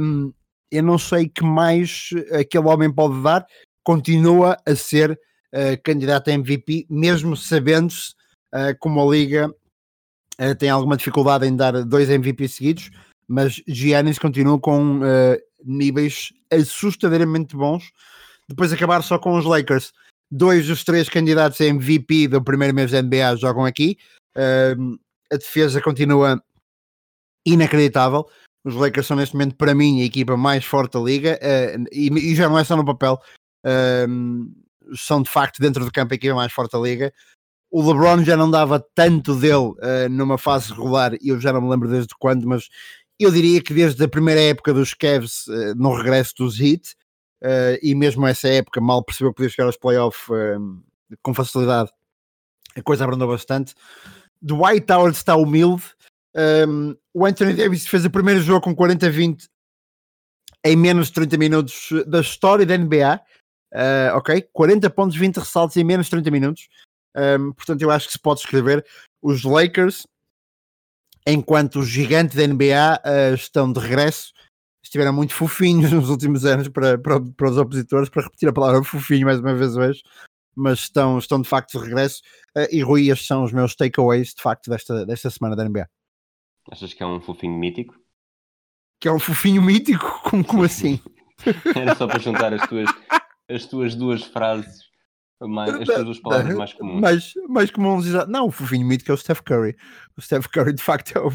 Um, 0.00 0.32
eu 0.70 0.82
não 0.82 0.98
sei 0.98 1.28
que 1.28 1.42
mais 1.42 2.10
aquele 2.32 2.66
homem 2.66 2.92
pode 2.92 3.22
dar, 3.22 3.46
continua 3.82 4.56
a 4.66 4.74
ser 4.76 5.12
uh, 5.12 5.82
candidato 5.82 6.28
a 6.28 6.32
MVP, 6.32 6.86
mesmo 6.88 7.36
sabendo-se 7.36 8.14
uh, 8.54 8.76
como 8.78 9.00
a 9.00 9.10
Liga 9.10 9.48
uh, 9.48 10.54
tem 10.56 10.70
alguma 10.70 10.96
dificuldade 10.96 11.46
em 11.46 11.56
dar 11.56 11.84
dois 11.84 12.08
MVP 12.08 12.48
seguidos, 12.48 12.90
mas 13.26 13.62
Giannis 13.66 14.18
continua 14.18 14.58
com 14.58 15.00
níveis 15.64 16.32
assustadoramente 16.50 17.54
bons. 17.54 17.92
Depois 18.48 18.72
acabar 18.72 19.02
só 19.02 19.20
com 19.20 19.38
os 19.38 19.44
Lakers, 19.44 19.92
dois 20.28 20.66
dos 20.66 20.82
três 20.82 21.08
candidatos 21.08 21.60
a 21.60 21.66
MVP 21.66 22.26
do 22.26 22.42
primeiro 22.42 22.74
mês 22.74 22.90
da 22.90 23.00
NBA 23.00 23.36
jogam 23.36 23.64
aqui. 23.64 23.96
a 25.32 25.36
defesa 25.36 25.80
continua 25.80 26.42
inacreditável. 27.46 28.26
Os 28.64 28.74
Lakers 28.74 29.06
são 29.06 29.16
neste 29.16 29.34
momento, 29.34 29.56
para 29.56 29.74
mim, 29.74 30.02
a 30.02 30.04
equipa 30.04 30.36
mais 30.36 30.64
forte 30.64 30.92
da 30.92 31.00
liga 31.00 31.38
uh, 31.42 31.84
e, 31.90 32.08
e, 32.08 32.34
já 32.34 32.48
não 32.48 32.58
é 32.58 32.64
só 32.64 32.76
no 32.76 32.84
papel, 32.84 33.18
uh, 33.66 34.96
são 34.96 35.22
de 35.22 35.30
facto 35.30 35.60
dentro 35.60 35.84
do 35.84 35.92
campo 35.92 36.12
a 36.12 36.16
equipa 36.16 36.34
mais 36.34 36.52
forte 36.52 36.72
da 36.72 36.78
liga. 36.78 37.12
O 37.70 37.80
LeBron 37.86 38.24
já 38.24 38.36
não 38.36 38.50
dava 38.50 38.84
tanto 38.94 39.34
dele 39.34 39.54
uh, 39.54 40.08
numa 40.10 40.36
fase 40.36 40.72
regular, 40.72 41.14
e 41.20 41.28
eu 41.28 41.40
já 41.40 41.52
não 41.52 41.62
me 41.62 41.70
lembro 41.70 41.88
desde 41.88 42.14
quando, 42.18 42.46
mas 42.46 42.68
eu 43.18 43.30
diria 43.30 43.62
que 43.62 43.72
desde 43.72 44.02
a 44.02 44.08
primeira 44.08 44.40
época 44.40 44.74
dos 44.74 44.94
Cavs, 44.94 45.44
no 45.76 45.94
regresso 45.94 46.32
dos 46.38 46.58
Heat, 46.58 46.94
e 47.82 47.94
mesmo 47.94 48.26
essa 48.26 48.48
época 48.48 48.80
mal 48.80 49.04
percebeu 49.04 49.30
que 49.30 49.36
podia 49.36 49.50
chegar 49.50 49.66
aos 49.66 49.76
playoffs 49.76 50.26
com 51.22 51.34
facilidade, 51.34 51.90
a 52.74 52.82
coisa 52.82 53.04
abrandou 53.04 53.28
bastante. 53.28 53.74
Dwight 54.40 54.90
Howard 54.90 55.14
está 55.14 55.36
humilde, 55.36 55.84
um, 56.36 56.96
o 57.14 57.26
Anthony 57.26 57.54
Davis 57.54 57.86
fez 57.86 58.04
o 58.04 58.10
primeiro 58.10 58.40
jogo 58.40 58.60
com 58.60 58.74
40-20 58.74 59.48
em 60.64 60.76
menos 60.76 61.08
de 61.08 61.14
30 61.14 61.38
minutos 61.38 61.88
da 62.06 62.20
história 62.20 62.66
da 62.66 62.76
NBA. 62.76 63.20
Uh, 63.72 64.16
ok? 64.16 64.42
40 64.52 64.90
pontos, 64.90 65.16
20 65.16 65.36
ressaltos 65.36 65.76
em 65.76 65.84
menos 65.84 66.06
de 66.06 66.10
30 66.10 66.30
minutos. 66.30 66.68
Um, 67.16 67.52
portanto, 67.52 67.82
eu 67.82 67.90
acho 67.90 68.06
que 68.06 68.12
se 68.12 68.18
pode 68.18 68.40
escrever 68.40 68.84
os 69.22 69.44
Lakers, 69.44 70.06
enquanto 71.26 71.80
os 71.80 71.88
gigantes 71.88 72.36
da 72.36 72.46
NBA 72.46 73.00
uh, 73.04 73.34
estão 73.34 73.72
de 73.72 73.80
regresso, 73.80 74.32
estiveram 74.84 75.12
muito 75.12 75.34
fofinhos 75.34 75.90
nos 75.92 76.08
últimos 76.08 76.44
anos 76.44 76.68
para, 76.68 76.98
para, 76.98 77.20
para, 77.20 77.50
os 77.50 77.56
opositores, 77.56 78.08
para 78.08 78.24
repetir 78.24 78.48
a 78.48 78.52
palavra 78.52 78.82
fofinho 78.82 79.26
mais 79.26 79.40
uma 79.40 79.54
vez 79.54 79.76
hoje, 79.76 80.02
mas 80.56 80.80
estão, 80.80 81.18
estão 81.18 81.40
de 81.40 81.48
facto 81.48 81.78
de 81.78 81.84
regresso. 81.84 82.22
Uh, 82.56 82.66
e 82.70 82.82
Rui, 82.82 83.08
estes 83.10 83.26
são 83.26 83.44
os 83.44 83.52
meus 83.52 83.74
takeaways 83.74 84.34
de 84.34 84.42
facto 84.42 84.68
desta, 84.70 85.06
desta 85.06 85.30
semana 85.30 85.56
da 85.56 85.64
NBA. 85.64 85.88
Achas 86.70 86.94
que 86.94 87.02
é 87.02 87.06
um 87.06 87.20
fofinho 87.20 87.58
mítico? 87.58 87.98
Que 89.00 89.08
é 89.08 89.12
um 89.12 89.18
fofinho 89.18 89.60
mítico? 89.60 90.06
Como, 90.22 90.44
como 90.44 90.62
assim? 90.62 91.00
Era 91.74 91.94
só 91.96 92.06
para 92.06 92.20
juntar 92.20 92.52
as 92.52 92.68
tuas, 92.68 92.88
as 93.48 93.66
tuas 93.66 93.94
duas 93.94 94.22
frases, 94.22 94.84
mais, 95.40 95.74
as 95.74 95.86
tuas 95.86 96.04
duas 96.04 96.20
palavras 96.20 96.56
mais 96.56 96.74
comuns. 96.74 97.00
Mais, 97.00 97.32
mais 97.48 97.70
comuns, 97.70 98.06
não, 98.28 98.46
o 98.46 98.50
fofinho 98.50 98.86
mítico 98.86 99.10
é 99.10 99.14
o 99.14 99.16
Steph 99.16 99.40
Curry. 99.40 99.74
O 100.16 100.20
Steph 100.20 100.46
Curry 100.46 100.74
de 100.74 100.82
facto 100.82 101.16
é 101.16 101.20
o. 101.20 101.30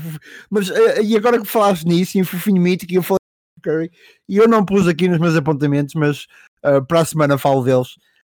Mas 0.49 0.69
eh, 0.69 1.01
e 1.01 1.17
agora 1.17 1.39
que 1.39 1.45
falaste 1.45 1.85
nisso, 1.85 2.17
em 2.17 2.23
fofinho 2.23 2.61
mítico, 2.61 2.93
eu 2.93 3.01
falei 3.01 3.19
Curry, 3.63 3.91
e 4.29 4.37
eu 4.37 4.47
não 4.47 4.63
pus 4.63 4.87
aqui 4.87 5.07
nos 5.07 5.19
meus 5.19 5.35
apontamentos, 5.35 5.95
mas 5.95 6.27
uh, 6.63 6.85
para 6.85 7.01
a 7.01 7.05
semana 7.05 7.37
falo 7.37 7.63
deles. 7.63 7.95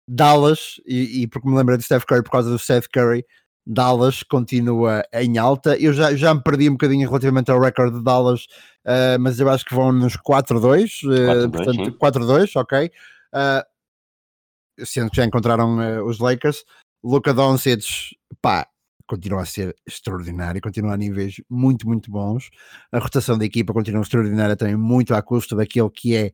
Dallas, 0.09 0.81
e, 0.87 1.23
e 1.23 1.27
porque 1.27 1.49
me 1.49 1.57
lembrei 1.57 1.77
de 1.77 1.83
Steph 1.83 2.05
Curry 2.05 2.23
por 2.23 2.31
causa 2.31 2.49
do 2.49 2.59
Steph 2.61 2.87
Curry, 2.93 3.25
Dallas 3.67 4.23
continua 4.23 5.03
em 5.13 5.39
alta. 5.39 5.77
Eu 5.77 5.93
já, 5.93 6.15
já 6.15 6.33
me 6.33 6.43
perdi 6.43 6.69
um 6.69 6.73
bocadinho 6.73 7.09
relativamente 7.09 7.51
ao 7.51 7.61
recorde 7.61 7.99
de 7.99 8.05
Dallas, 8.05 8.45
uh, 8.85 9.19
mas 9.19 9.41
eu 9.41 9.49
acho 9.51 9.65
que 9.65 9.75
vão 9.75 9.91
nos 9.93 10.17
4-2, 10.17 11.03
uh, 11.05 11.51
portanto 11.51 11.93
4-2, 11.99 12.53
ok. 12.55 12.91
Uh, 13.35 14.85
sendo 14.85 15.11
que 15.11 15.17
já 15.17 15.25
encontraram 15.25 16.07
os 16.07 16.19
Lakers. 16.19 16.65
Luca 17.03 17.33
Doncic, 17.33 18.17
pá, 18.41 18.67
continua 19.07 19.43
a 19.43 19.47
ser 19.47 19.75
extraordinário, 19.87 20.61
continua 20.61 20.95
a 20.95 20.97
níveis 20.97 21.41
muito, 21.49 21.87
muito 21.87 22.11
bons. 22.11 22.51
A 22.93 22.99
rotação 22.99 23.39
da 23.39 23.45
equipa 23.45 23.73
continua 23.73 24.03
extraordinária 24.03 24.57
também, 24.57 24.77
muito 24.77 25.15
à 25.15 25.23
custa 25.23 25.57
daquele 25.57 25.89
que 25.91 26.15
é, 26.15 26.33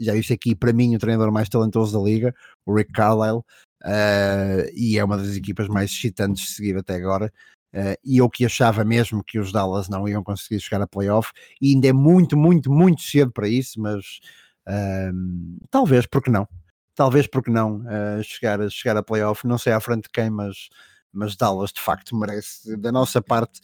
já 0.00 0.14
disse 0.14 0.32
aqui, 0.32 0.54
para 0.54 0.72
mim, 0.72 0.94
o 0.94 0.98
treinador 0.98 1.32
mais 1.32 1.48
talentoso 1.48 1.96
da 1.96 2.04
liga, 2.04 2.34
o 2.66 2.74
Rick 2.74 2.92
Carlisle 2.92 3.42
uh, 3.84 4.70
e 4.74 4.98
é 4.98 5.04
uma 5.04 5.18
das 5.18 5.36
equipas 5.36 5.68
mais 5.68 5.90
excitantes 5.90 6.44
de 6.44 6.50
seguir 6.52 6.76
até 6.76 6.94
agora. 6.94 7.32
Uh, 7.74 7.96
e 8.04 8.18
eu 8.18 8.28
que 8.28 8.44
achava 8.44 8.84
mesmo 8.84 9.24
que 9.24 9.38
os 9.38 9.50
Dallas 9.50 9.88
não 9.88 10.06
iam 10.06 10.22
conseguir 10.22 10.60
chegar 10.60 10.82
a 10.82 10.86
playoff, 10.86 11.32
e 11.60 11.74
ainda 11.74 11.88
é 11.88 11.92
muito, 11.92 12.36
muito, 12.36 12.70
muito 12.70 13.02
cedo 13.02 13.32
para 13.32 13.48
isso, 13.48 13.80
mas 13.80 14.20
uh, 14.68 15.66
talvez, 15.70 16.06
porque 16.06 16.30
não? 16.30 16.46
Talvez 16.94 17.26
porque 17.26 17.50
não 17.50 17.82
chegar, 18.22 18.70
chegar 18.70 18.98
a 18.98 19.02
playoff, 19.02 19.46
não 19.46 19.56
sei 19.56 19.72
à 19.72 19.80
frente 19.80 20.02
de 20.02 20.10
quem, 20.10 20.28
mas, 20.28 20.68
mas 21.12 21.36
Dallas 21.36 21.72
de 21.72 21.80
facto 21.80 22.16
merece 22.16 22.76
da 22.76 22.90
nossa 22.90 23.20
parte 23.20 23.60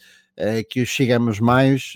que 0.69 0.81
os 0.81 0.87
chegamos 0.87 1.37
mais 1.41 1.93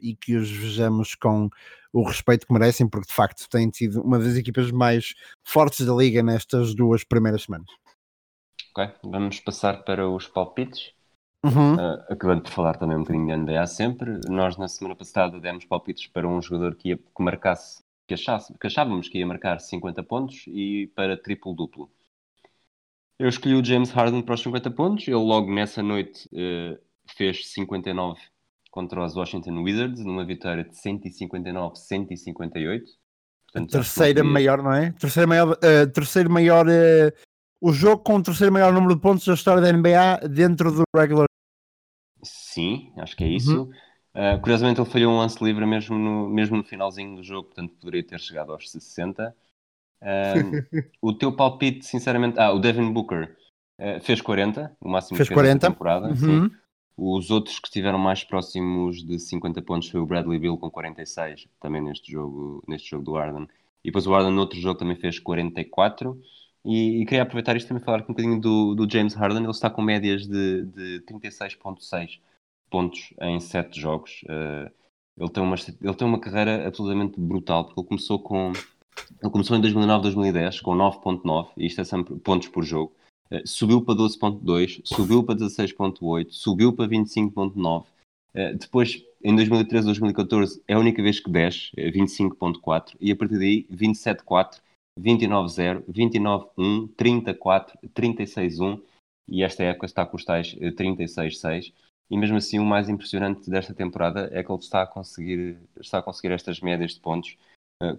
e 0.00 0.14
que 0.14 0.36
os 0.36 0.48
vejamos 0.48 1.16
com 1.16 1.50
o 1.92 2.04
respeito 2.04 2.46
que 2.46 2.52
merecem, 2.52 2.88
porque 2.88 3.08
de 3.08 3.14
facto 3.14 3.48
têm 3.48 3.72
sido 3.72 4.02
uma 4.02 4.18
das 4.18 4.36
equipas 4.36 4.70
mais 4.70 5.14
fortes 5.42 5.84
da 5.84 5.94
liga 5.94 6.22
nestas 6.22 6.74
duas 6.74 7.02
primeiras 7.02 7.42
semanas. 7.42 7.66
Ok, 8.76 8.92
vamos 9.02 9.40
passar 9.40 9.82
para 9.84 10.06
os 10.06 10.28
palpites. 10.28 10.92
Uhum. 11.42 11.76
Uh, 11.76 12.12
acabando 12.12 12.42
por 12.42 12.50
falar 12.50 12.76
também 12.76 12.96
um 12.96 13.00
bocadinho 13.00 13.26
de 13.26 13.36
NBA 13.36 13.66
sempre, 13.66 14.20
nós 14.28 14.58
na 14.58 14.68
semana 14.68 14.94
passada 14.94 15.40
demos 15.40 15.64
palpites 15.64 16.06
para 16.08 16.28
um 16.28 16.42
jogador 16.42 16.74
que, 16.74 16.90
ia, 16.90 16.98
que 16.98 17.22
marcasse, 17.22 17.82
que, 18.06 18.12
achasse, 18.12 18.52
que 18.58 18.66
achávamos 18.66 19.08
que 19.08 19.18
ia 19.18 19.26
marcar 19.26 19.58
50 19.60 20.02
pontos 20.02 20.44
e 20.48 20.92
para 20.94 21.16
triplo-duplo. 21.16 21.90
Eu 23.18 23.28
escolhi 23.28 23.54
o 23.54 23.64
James 23.64 23.90
Harden 23.90 24.20
para 24.22 24.34
os 24.34 24.42
50 24.42 24.70
pontos, 24.72 25.08
ele 25.08 25.16
logo 25.16 25.50
nessa 25.52 25.82
noite 25.82 26.28
uh, 26.32 26.78
fez 27.16 27.50
59 27.52 28.20
contra 28.70 29.02
os 29.02 29.16
Washington 29.16 29.62
Wizards, 29.62 30.04
numa 30.04 30.24
vitória 30.24 30.62
de 30.62 30.76
159-158. 30.76 32.82
terceira 33.70 34.22
maior, 34.22 34.62
não 34.62 34.72
é? 34.72 34.92
Terceira 34.92 35.26
maior, 35.26 35.52
uh, 35.52 35.90
terceiro 35.90 36.30
maior 36.30 36.66
uh, 36.66 37.10
o 37.58 37.72
jogo 37.72 38.02
com 38.02 38.16
o 38.16 38.22
terceiro 38.22 38.52
maior 38.52 38.70
número 38.70 38.94
de 38.94 39.00
pontos 39.00 39.26
da 39.26 39.32
história 39.32 39.62
da 39.62 39.72
NBA 39.72 40.28
dentro 40.28 40.70
do 40.70 40.82
regular. 40.94 41.24
Sim, 42.22 42.92
acho 42.98 43.16
que 43.16 43.24
é 43.24 43.28
isso. 43.28 43.62
Uhum. 43.62 43.70
Uh, 44.14 44.38
curiosamente 44.40 44.78
ele 44.80 44.90
falhou 44.90 45.14
um 45.14 45.18
lance 45.18 45.42
livre 45.42 45.64
mesmo 45.66 45.98
no, 45.98 46.28
mesmo 46.28 46.54
no 46.56 46.64
finalzinho 46.64 47.16
do 47.16 47.22
jogo, 47.22 47.44
portanto 47.44 47.72
poderia 47.80 48.06
ter 48.06 48.20
chegado 48.20 48.52
aos 48.52 48.70
60. 48.70 49.34
o 51.00 51.12
teu 51.12 51.34
palpite, 51.34 51.84
sinceramente, 51.86 52.38
ah, 52.38 52.52
o 52.52 52.58
Devin 52.58 52.92
Booker 52.92 53.34
fez 54.02 54.22
40, 54.22 54.74
o 54.80 54.88
máximo 54.88 55.16
fez 55.16 55.28
que 55.28 55.34
fez 55.34 55.46
40. 55.46 55.68
temporada. 55.68 56.08
Uhum. 56.08 56.50
Os 56.96 57.30
outros 57.30 57.58
que 57.58 57.68
estiveram 57.68 57.98
mais 57.98 58.24
próximos 58.24 59.04
de 59.04 59.18
50 59.18 59.60
pontos 59.60 59.90
foi 59.90 60.00
o 60.00 60.06
Bradley 60.06 60.38
Bill 60.38 60.56
com 60.56 60.70
46, 60.70 61.46
também 61.60 61.82
neste 61.82 62.10
jogo, 62.10 62.64
neste 62.66 62.88
jogo 62.88 63.04
do 63.04 63.16
Arden. 63.16 63.46
E 63.84 63.88
depois 63.88 64.06
o 64.06 64.14
Arden 64.14 64.32
no 64.32 64.40
outro 64.40 64.58
jogo 64.58 64.78
também 64.78 64.96
fez 64.96 65.18
44. 65.18 66.18
E, 66.64 67.02
e 67.02 67.06
queria 67.06 67.22
aproveitar 67.22 67.54
isto 67.54 67.68
também 67.68 67.82
falar 67.84 68.02
um 68.02 68.08
bocadinho 68.08 68.40
do, 68.40 68.74
do 68.74 68.90
James 68.90 69.14
Harden. 69.14 69.42
Ele 69.42 69.50
está 69.50 69.70
com 69.70 69.82
médias 69.82 70.26
de, 70.26 70.64
de 70.64 71.04
36,6 71.06 72.18
pontos 72.70 73.14
em 73.20 73.38
7 73.38 73.80
jogos. 73.80 74.22
Uh, 74.24 74.68
ele, 75.16 75.30
tem 75.30 75.42
uma, 75.42 75.54
ele 75.54 75.94
tem 75.94 76.08
uma 76.08 76.18
carreira 76.18 76.66
absolutamente 76.66 77.20
brutal, 77.20 77.66
porque 77.66 77.80
ele 77.80 77.88
começou 77.88 78.18
com. 78.18 78.52
Ele 79.22 79.30
começou 79.30 79.56
em 79.56 79.60
2009, 79.60 80.02
2010 80.02 80.60
com 80.60 80.72
9.9, 80.72 81.48
e 81.56 81.66
isto 81.66 81.80
é 81.80 81.84
sempre 81.84 82.14
pontos 82.16 82.48
por 82.48 82.62
jogo. 82.64 82.92
Eh, 83.30 83.42
subiu 83.44 83.82
para 83.82 83.94
12.2, 83.94 84.82
subiu 84.84 85.24
para 85.24 85.34
16.8, 85.34 86.30
subiu 86.30 86.72
para 86.72 86.88
25.9. 86.88 87.86
Eh, 88.34 88.54
depois, 88.54 89.02
em 89.22 89.34
2013, 89.34 89.86
2014, 89.86 90.62
é 90.68 90.74
a 90.74 90.78
única 90.78 91.02
vez 91.02 91.18
que 91.18 91.30
desce, 91.30 91.70
25.4, 91.76 92.92
eh, 92.92 92.96
e 93.00 93.12
a 93.12 93.16
partir 93.16 93.38
daí 93.38 93.66
27.4, 93.72 94.60
29.0, 94.98 95.82
29.1, 95.90 96.88
30.4, 96.96 97.72
36.1, 97.94 98.80
e 99.28 99.42
esta 99.42 99.64
época 99.64 99.86
está 99.86 100.06
com 100.06 100.16
os 100.16 100.24
tais 100.24 100.54
36.6. 100.54 101.72
E 102.08 102.16
mesmo 102.16 102.36
assim, 102.36 102.60
o 102.60 102.64
mais 102.64 102.88
impressionante 102.88 103.50
desta 103.50 103.74
temporada 103.74 104.30
é 104.32 104.42
que 104.42 104.52
ele 104.52 104.60
está 104.60 104.82
a 104.82 104.86
conseguir, 104.86 105.58
está 105.80 105.98
a 105.98 106.02
conseguir 106.02 106.32
estas 106.32 106.60
médias 106.60 106.92
de 106.92 107.00
pontos 107.00 107.36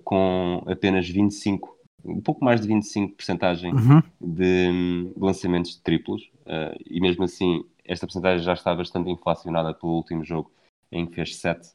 com 0.04 0.64
apenas 0.68 1.08
25 1.08 1.78
um 2.06 2.22
pouco 2.22 2.44
mais 2.44 2.62
de 2.62 2.68
25% 2.68 3.74
Uhum. 3.76 4.02
de 4.20 4.70
hum, 4.72 5.14
lançamentos 5.18 5.72
de 5.72 5.82
triplos, 5.82 6.30
eh, 6.46 6.78
e 6.86 7.02
mesmo 7.02 7.24
assim, 7.24 7.64
esta 7.84 8.06
porcentagem 8.08 8.44
já 8.44 8.54
está 8.54 8.74
bastante 8.74 9.10
inflacionada 9.10 9.74
pelo 9.74 9.94
último 9.94 10.24
jogo, 10.24 10.52
em 10.92 11.06
que 11.06 11.16
fez 11.16 11.36
7 11.36 11.70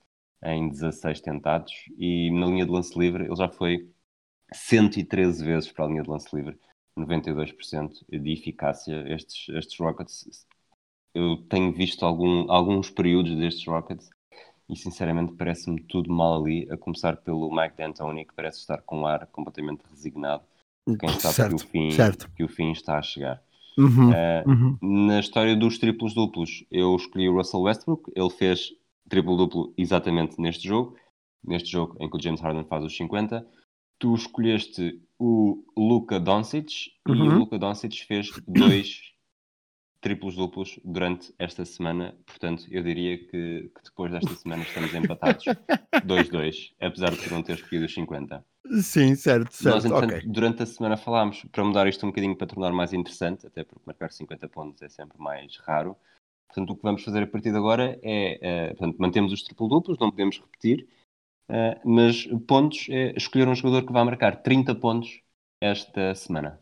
em 0.44 0.68
16 0.68 1.20
tentados, 1.20 1.72
e 1.98 2.30
na 2.32 2.46
linha 2.46 2.64
de 2.64 2.70
lance 2.70 2.98
livre 2.98 3.24
ele 3.26 3.36
já 3.36 3.48
foi 3.48 3.88
113 4.52 5.44
vezes 5.44 5.70
para 5.70 5.84
a 5.84 5.88
linha 5.88 6.02
de 6.02 6.10
lance 6.10 6.34
livre, 6.34 6.58
92% 6.96 8.04
de 8.08 8.32
eficácia. 8.32 9.04
Estes, 9.12 9.48
estes 9.50 9.78
Rockets, 9.78 10.46
eu 11.14 11.36
tenho 11.48 11.72
visto 11.72 12.04
algum, 12.04 12.50
alguns 12.50 12.90
períodos 12.90 13.36
destes 13.36 13.66
Rockets 13.66 14.10
e 14.72 14.76
sinceramente 14.76 15.34
parece-me 15.34 15.80
tudo 15.82 16.10
mal 16.12 16.42
ali, 16.42 16.66
a 16.70 16.76
começar 16.78 17.16
pelo 17.18 17.50
Mike 17.54 17.76
D'Antoni, 17.76 18.24
que 18.24 18.34
parece 18.34 18.58
estar 18.60 18.78
com 18.82 19.00
um 19.00 19.06
ar 19.06 19.26
completamente 19.26 19.82
resignado, 19.90 20.42
quem 20.98 21.08
sabe 21.10 21.50
que 21.50 21.54
o, 21.54 21.58
Certo, 21.58 21.68
fim, 21.68 21.90
certo. 21.90 22.30
que 22.34 22.42
o 22.44 22.48
fim 22.48 22.72
está 22.72 22.98
a 22.98 23.02
chegar. 23.02 23.42
Uhum, 23.78 24.12
Eh, 24.12 24.44
uhum. 24.46 24.78
na 25.06 25.20
história 25.20 25.54
dos 25.56 25.78
triplos 25.78 26.12
duplos, 26.14 26.64
eu 26.70 26.94
escolhi 26.96 27.28
o 27.28 27.34
Russell 27.36 27.60
Westbrook. 27.62 28.10
Ele 28.14 28.30
fez 28.30 28.70
triplo 29.08 29.36
duplo 29.36 29.72
exatamente 29.78 30.40
neste 30.40 30.66
jogo, 30.68 30.96
neste 31.44 31.70
jogo 31.70 31.96
em 32.00 32.08
que 32.10 32.16
o 32.16 32.20
James 32.22 32.40
Harden 32.40 32.64
faz 32.64 32.84
os 32.84 32.96
50. 32.96 33.46
Tu 33.98 34.14
escolheste 34.14 35.00
o 35.18 35.62
Luka 35.76 36.18
Doncic 36.18 36.70
e 37.08 37.12
Uhum. 37.12 37.36
o 37.36 37.38
Luka 37.40 37.58
Doncic 37.58 38.04
fez 38.06 38.30
dois 38.48 39.00
triplos 40.02 40.34
duplos 40.34 40.78
durante 40.84 41.32
esta 41.38 41.64
semana. 41.64 42.14
Portanto, 42.26 42.66
eu 42.70 42.82
diria 42.82 43.16
que, 43.16 43.70
que 43.74 43.82
depois 43.84 44.10
desta 44.12 44.34
semana 44.34 44.62
estamos 44.64 44.92
empatados 44.92 45.44
2-2, 46.04 46.74
apesar 46.80 47.12
de 47.12 47.30
não 47.30 47.42
ter 47.42 47.54
escolhido 47.54 47.86
os 47.86 47.94
50. 47.94 48.44
Sim, 48.82 49.14
certo, 49.14 49.50
Nós, 49.64 49.82
certo. 49.82 49.86
entretanto, 49.86 50.14
Ok. 50.16 50.22
durante 50.26 50.62
a 50.62 50.66
semana 50.66 50.96
falámos 50.96 51.44
para 51.50 51.64
mudar 51.64 51.86
isto 51.86 52.04
um 52.04 52.10
bocadinho 52.10 52.36
para 52.36 52.46
tornar 52.46 52.72
mais 52.72 52.92
interessante, 52.92 53.46
até 53.46 53.64
porque 53.64 53.82
marcar 53.86 54.12
50 54.12 54.48
pontos 54.48 54.82
é 54.82 54.88
sempre 54.88 55.18
mais 55.18 55.56
raro. 55.58 55.96
Portanto, 56.48 56.70
o 56.70 56.76
que 56.76 56.82
vamos 56.82 57.02
fazer 57.02 57.22
a 57.22 57.26
partir 57.26 57.50
de 57.50 57.56
agora 57.56 57.98
é, 58.02 58.38
eh, 58.42 58.68
portanto, 58.74 58.96
mantemos 58.98 59.32
os 59.32 59.42
triplo-duplos, 59.42 59.98
não 59.98 60.10
podemos 60.10 60.38
repetir, 60.38 60.86
eh, 61.48 61.80
mas 61.84 62.26
pontos 62.46 62.86
é 62.90 63.14
escolher 63.16 63.48
um 63.48 63.54
jogador 63.54 63.86
que 63.86 63.92
vai 63.92 64.04
marcar 64.04 64.42
30 64.42 64.74
pontos 64.74 65.20
esta 65.60 66.14
semana. 66.14 66.60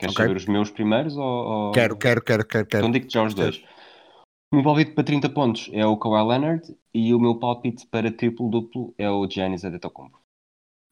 Queres 0.00 0.14
Ok. 0.14 0.24
saber 0.24 0.36
os 0.36 0.46
meus 0.46 0.70
primeiros? 0.70 1.16
Ou, 1.16 1.72
Quero, 1.72 1.96
quero, 1.96 2.22
quero, 2.24 2.46
quero, 2.46 2.66
quero. 2.66 2.84
Então 2.84 2.90
digo-te 2.90 3.12
já 3.12 3.22
os 3.22 3.34
dois. 3.34 3.62
O 4.52 4.56
meu 4.56 4.64
palpite 4.64 4.92
para 4.92 5.04
30 5.04 5.28
pontos 5.28 5.70
é 5.72 5.86
o 5.86 5.96
Kawhi 5.96 6.26
Leonard 6.26 6.76
e 6.92 7.14
o 7.14 7.20
meu 7.20 7.38
palpite 7.38 7.86
para 7.86 8.10
triplo-duplo 8.10 8.94
é 8.98 9.08
o 9.08 9.28
Giannis 9.30 9.62
Antetokounmpo. 9.62 10.18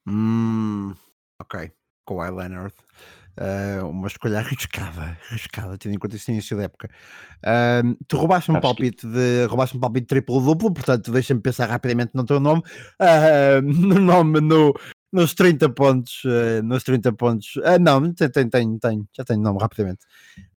Hum, 0.07 0.95
ok. 1.41 1.73
Kawhi 2.07 2.31
Leonard. 2.31 2.75
Ah, 3.41 3.85
uma 3.85 4.09
escolha 4.09 4.39
arriscada, 4.41 5.17
arriscada, 5.31 5.79
tendo 5.79 5.95
em 5.95 5.99
conta 5.99 6.17
este 6.17 6.33
início 6.33 6.57
da 6.57 6.65
época. 6.65 6.91
Ahm, 7.45 7.95
tu 8.07 8.17
roubaste 8.17 8.51
um 8.51 8.61
palpite 8.61 9.07
de 9.07 9.47
roubaste 9.47 9.77
um 9.77 9.81
palpite 9.81 10.07
triplo 10.07 10.41
duplo, 10.41 10.73
portanto 10.73 11.13
deixa-me 11.13 11.41
pensar 11.41 11.69
rapidamente 11.69 12.11
no 12.15 12.25
teu 12.25 12.41
nome. 12.41 12.63
Ah, 12.99 13.61
no 13.63 14.01
nome 14.01 14.41
no, 14.41 14.75
nos 15.13 15.35
30 15.35 15.69
pontos. 15.71 16.23
ah, 16.27 16.63
nos 16.63 16.83
30 16.85 17.13
pontos. 17.13 17.59
Ah, 17.65 17.79
não, 17.79 18.13
tenho, 18.13 18.51
tenho, 18.51 18.79
tenho, 18.79 19.09
já 19.17 19.25
tenho 19.25 19.41
nome 19.41 19.59
rapidamente. 19.61 20.05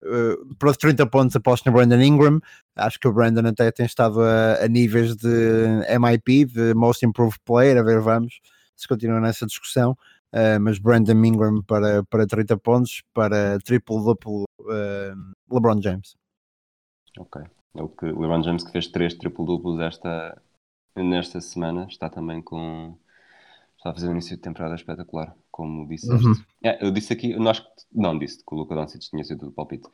Uh, 0.04 0.56
para 0.56 0.72
os 0.72 0.78
30 0.78 1.06
pontos 1.08 1.36
aposto 1.36 1.66
no 1.66 1.74
Brandon 1.74 2.02
Ingram. 2.02 2.40
Acho 2.76 3.00
que 3.00 3.08
o 3.08 3.14
Brandon 3.14 3.48
até 3.48 3.72
tem 3.72 3.86
estado 3.86 4.22
a, 4.22 4.64
a 4.64 4.68
níveis 4.68 5.16
de 5.16 5.86
MIP, 6.00 6.46
de 6.46 6.74
Most 6.74 7.06
Improved 7.06 7.40
Player, 7.46 7.78
a 7.78 7.84
ver, 7.84 8.00
vamos 8.02 8.40
se 8.82 8.88
continua 8.88 9.20
nessa 9.20 9.46
discussão. 9.46 9.96
Uh, 10.34 10.60
mas 10.62 10.80
Brandon 10.80 11.26
Ingram 11.26 11.62
para, 11.64 12.04
para 12.06 12.26
30 12.26 12.58
pontos, 12.58 13.04
para 13.14 13.60
triplo-duplo 13.60 14.46
uh, 14.62 15.54
LeBron 15.54 15.82
James. 15.82 16.16
Ok. 17.20 17.42
É 17.76 17.82
o 17.82 17.90
que 17.90 18.06
LeBron 18.06 18.42
James 18.42 18.64
que 18.64 18.72
fez 18.72 18.88
três 18.88 19.14
triplo-duplos 19.14 19.80
esta, 19.82 20.42
nesta 20.96 21.42
semana 21.42 21.86
está 21.90 22.10
também 22.10 22.42
com. 22.42 22.98
Está 23.82 23.90
a 23.90 23.94
fazer 23.96 24.10
um 24.10 24.12
início 24.12 24.36
de 24.36 24.42
temporada 24.44 24.76
espetacular, 24.76 25.36
como 25.50 25.88
disseste. 25.88 26.24
Uhum. 26.28 26.36
É, 26.64 26.86
eu 26.86 26.92
disse 26.92 27.12
aqui, 27.12 27.36
nós 27.36 27.66
não 27.92 28.16
disse 28.16 28.38
que 28.46 28.54
o 28.54 28.58
Luca 28.60 28.76
Doncic 28.76 29.02
tinha 29.10 29.24
sido 29.24 29.48
do 29.48 29.52
palpite. 29.52 29.90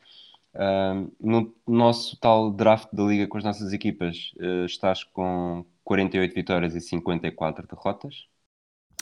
Ahm, 0.54 1.08
no 1.18 1.54
nosso 1.66 2.14
tal 2.20 2.50
draft 2.50 2.88
da 2.92 3.02
liga 3.04 3.26
com 3.26 3.38
as 3.38 3.44
nossas 3.44 3.72
equipas, 3.72 4.34
eh, 4.38 4.66
estás 4.66 5.04
com 5.04 5.64
48 5.84 6.34
vitórias 6.34 6.74
e 6.74 6.82
54 6.82 7.66
derrotas. 7.66 8.26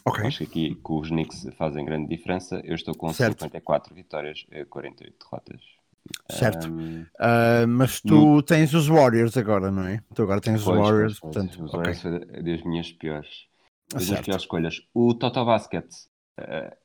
Ok. 0.05 0.25
Acho 0.25 0.39
que 0.39 0.45
aqui 0.45 0.75
que 0.77 0.93
os 0.93 1.09
Knicks 1.09 1.49
fazem 1.59 1.85
grande 1.85 2.07
diferença. 2.09 2.61
Eu 2.63 2.77
estou 2.77 2.95
com 2.95 3.13
Certo. 3.13 3.41
54 3.43 3.93
vitórias 3.93 4.47
e 4.53 4.65
48 4.67 5.17
derrotas. 5.19 5.61
Certo. 6.31 6.69
Ahm, 6.69 7.07
Uh, 7.19 7.67
mas 7.67 8.01
tu 8.01 8.41
tens 8.43 8.73
os 8.73 8.87
Warriors 8.87 9.37
agora, 9.37 9.73
não 9.73 9.83
é? 9.85 10.01
Tu 10.15 10.23
agora 10.23 10.41
tens 10.41 10.61
os 10.61 10.65
Pois, 10.65 10.79
Warriors, 10.79 11.19
pois, 11.19 11.35
pois. 11.35 11.35
portanto. 11.35 11.65
Os 11.65 11.75
ok. 11.75 11.79
Warriors 11.79 12.03
foi 12.03 12.11
da- 12.21 12.41
das 12.53 12.63
minhas 12.65 12.93
piores, 12.93 13.47
minhas 13.93 14.21
Certo. 14.21 14.23
piores 14.23 14.45
escolhas. 14.45 14.83
O 14.95 15.15
Toto 15.15 15.45
Basket 15.45 15.87
eh, 16.39 16.77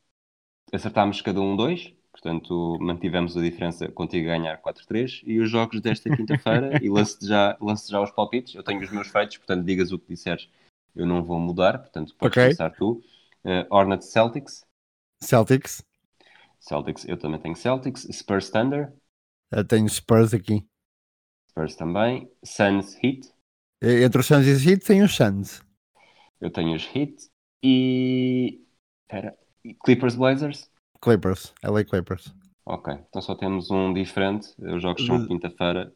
acertámos 0.73 1.21
cada 1.21 1.41
um 1.41 1.55
dois, 1.55 1.93
portanto 2.11 2.77
mantivemos 2.81 3.37
a 3.37 3.41
diferença 3.41 3.89
contigo 3.91 4.29
a 4.29 4.33
ganhar 4.37 4.57
4-3. 4.61 5.21
E 5.25 5.39
os 5.39 5.49
jogos 5.49 5.81
desta 5.81 6.11
quinta-feira, 6.11 6.77
e 6.79 6.89
lance 6.89 7.17
já, 7.27 7.57
lance 7.61 7.89
já 7.91 8.01
os 8.01 8.11
palpites, 8.11 8.55
eu 8.55 8.63
tenho 8.63 8.81
os 8.81 8.91
meus 8.91 9.09
feitos, 9.09 9.37
portanto 9.37 9.65
digas 9.65 9.91
o 9.91 9.99
que 9.99 10.07
disseres, 10.09 10.49
eu 10.95 11.05
não 11.05 11.23
vou 11.23 11.39
mudar, 11.39 11.79
portanto 11.79 12.15
podes 12.17 12.37
Ok. 12.37 12.37
começar 12.37 12.71
tu. 12.71 13.03
Eh, 13.45 13.67
Hornets 13.71 14.07
Celtics, 14.11 14.65
Celtics. 15.21 15.83
Celtics, 16.61 17.05
eu 17.09 17.17
também 17.19 17.41
tenho 17.41 17.55
Celtics, 17.57 18.07
Spurs 18.09 18.49
Thunder, 18.49 18.93
Uh, 19.53 19.63
tenho 19.63 19.87
Spurs 19.89 20.33
aqui. 20.33 20.65
Spurs 21.49 21.75
também, 21.75 22.29
Suns 22.43 22.95
Heat, 23.03 23.31
Entre 23.81 24.19
os 24.21 24.25
Suns 24.27 24.47
e 24.47 24.51
os 24.51 24.65
Heat 24.65 24.85
tem 24.85 25.03
os 25.03 25.15
Suns. 25.15 25.61
Eu 26.41 26.49
tenho 26.51 26.75
os 26.75 26.83
Heat 26.95 27.29
e. 27.63 28.65
Espera, 29.03 29.37
Clippers 29.85 30.15
Blazers. 30.15 30.69
Clippers. 31.01 31.53
LA 31.63 31.83
Clippers. 31.83 32.33
Ok, 32.65 32.93
então 32.93 33.21
só 33.21 33.35
temos 33.35 33.69
um 33.71 33.93
diferente. 33.93 34.49
Os 34.59 34.81
jogos 34.81 35.05
são 35.05 35.25
quinta-feira 35.27 35.93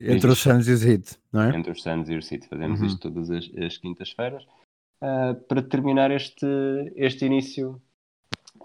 Entre 0.00 0.30
os 0.30 0.38
Suns 0.40 0.66
e 0.66 0.72
os 0.72 0.84
Heat, 0.84 1.18
não 1.32 1.42
é? 1.42 1.56
entre 1.56 1.70
os 1.72 1.82
Suns 1.82 2.08
e 2.08 2.16
o 2.16 2.22
City. 2.22 2.48
Fazemos 2.48 2.80
Uhum. 2.80 2.86
isto 2.86 3.00
todas 3.00 3.30
as, 3.30 3.50
as 3.56 3.76
quintas-feiras. 3.78 4.44
Ah, 5.00 5.34
para 5.48 5.62
terminar 5.62 6.10
este, 6.10 6.46
este 6.96 7.26
início, 7.26 7.80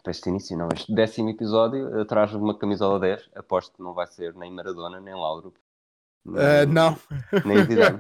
este 0.08 0.30
início 0.30 0.58
não, 0.58 0.70
este 0.74 0.94
décimo 0.94 1.30
episódio, 1.30 2.00
atrás 2.02 2.32
de 2.32 2.38
uma 2.38 2.58
camisola 2.58 3.00
10. 3.00 3.30
Aposto 3.36 3.76
que 3.76 3.84
não 3.84 3.94
vai 3.94 4.08
ser 4.08 4.34
nem 4.36 4.52
Maradona 4.52 5.00
nem 5.02 5.14
Lauro. 5.14 5.54
Uh, 6.26 6.66
não. 6.70 6.98
Nem 7.46 7.64
Zidane. 7.66 8.00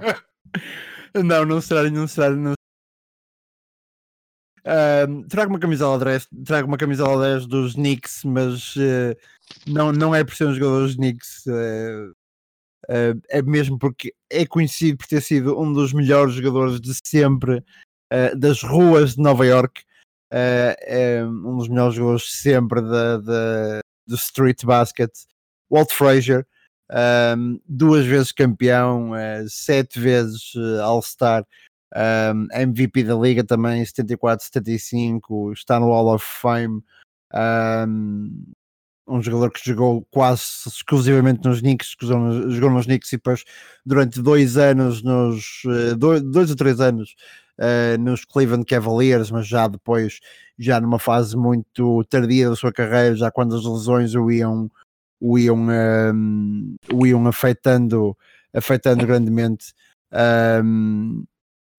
não, 1.23 1.45
não 1.45 1.61
será, 1.61 1.89
não 1.89 2.07
será. 2.07 2.29
Não... 2.31 2.53
Ahm, 4.69 5.23
trago 5.23 5.51
uma 5.51 5.59
camisola 5.59 6.05
10, 6.05 6.27
trago 6.45 6.67
uma 6.67 6.77
camisola 6.77 7.33
10 7.33 7.47
dos 7.47 7.73
Knicks, 7.73 8.23
mas 8.23 8.75
eh, 8.77 9.17
não, 9.65 9.91
não 9.91 10.13
é 10.13 10.23
por 10.23 10.35
ser 10.35 10.45
um 10.45 10.53
jogador 10.53 10.81
dos 10.81 10.95
Knicks, 10.95 11.43
eh, 11.47 13.13
é 13.29 13.41
mesmo 13.41 13.79
porque 13.79 14.13
é 14.29 14.45
conhecido 14.45 14.99
por 14.99 15.07
ter 15.07 15.21
sido 15.21 15.59
um 15.59 15.73
dos 15.73 15.91
melhores 15.91 16.35
jogadores 16.35 16.79
de 16.79 16.93
sempre 17.03 17.63
das 18.37 18.63
ruas 18.63 19.15
de 19.15 19.21
Nova 19.21 19.45
York, 19.45 19.83
é 20.31 21.23
um 21.23 21.57
dos 21.57 21.67
melhores 21.67 21.95
jogadores 21.95 22.23
de 22.23 22.31
sempre 22.31 22.81
da, 22.81 23.17
do 24.07 24.15
street 24.15 24.63
basket, 24.65 25.11
Walt 25.69 25.91
Frazier. 25.91 26.47
Duas 27.67 28.05
vezes 28.05 28.31
campeão, 28.31 29.11
sete 29.47 29.99
vezes 29.99 30.53
All-Star, 30.81 31.45
um, 31.95 32.47
MVP 32.53 33.03
da 33.03 33.15
Liga 33.15 33.43
também, 33.43 33.83
74-75, 33.83 35.53
está 35.53 35.79
no 35.79 35.87
Hall 35.87 36.13
of 36.13 36.25
Fame. 36.25 36.83
Um, 37.33 38.45
um 39.07 39.21
jogador 39.21 39.51
que 39.51 39.65
jogou 39.65 40.05
quase 40.11 40.43
exclusivamente 40.67 41.43
nos 41.43 41.61
Knicks, 41.61 41.95
jogou 41.99 42.69
nos, 42.69 42.85
Knicks 42.85 43.11
e 43.11 43.17
depois 43.17 43.43
durante 43.83 44.21
dois 44.21 44.55
anos, 44.55 45.01
nos 45.01 45.63
eh, 45.65 45.95
dois, 45.95 46.21
dois 46.21 46.49
ou 46.51 46.55
três 46.55 46.79
anos, 46.79 47.15
eh, 47.57 47.97
nos 47.97 48.23
Cleveland 48.23 48.65
Cavaliers, 48.65 49.31
mas 49.31 49.47
já 49.47 49.67
depois, 49.67 50.19
já 50.59 50.79
numa 50.79 50.99
fase 50.99 51.35
muito 51.35 52.03
tardia 52.05 52.49
da 52.49 52.55
sua 52.55 52.71
carreira, 52.71 53.15
já 53.15 53.31
quando 53.31 53.55
as 53.55 53.65
lesões 53.65 54.13
o 54.13 54.29
iam 54.29 54.69
o 55.19 55.37
iam, 55.37 55.67
um, 56.13 56.75
o 56.93 57.05
iam 57.05 57.27
afetando, 57.27 58.15
afetando 58.53 59.05
grandemente 59.05 59.73
um, 60.63 61.25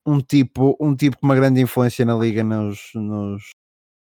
um 0.07 0.21
tipo, 0.21 0.77
um 0.81 0.95
tipo 0.95 1.19
com 1.19 1.27
uma 1.27 1.37
grande 1.37 1.61
influência 1.61 2.05
na 2.05 2.17
liga 2.17 2.43
nos, 2.43 2.91
nos, 2.95 3.51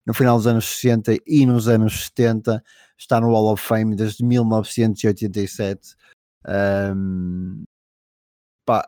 no 0.05 0.13
final 0.13 0.37
dos 0.37 0.47
anos 0.47 0.65
60 0.65 1.17
e 1.25 1.45
nos 1.45 1.67
anos 1.67 2.05
70, 2.05 2.63
está 2.97 3.19
no 3.19 3.31
Hall 3.31 3.53
of 3.53 3.63
Fame 3.63 3.95
desde 3.95 4.23
1987. 4.23 5.95
Um, 6.47 7.63
pá, 8.65 8.87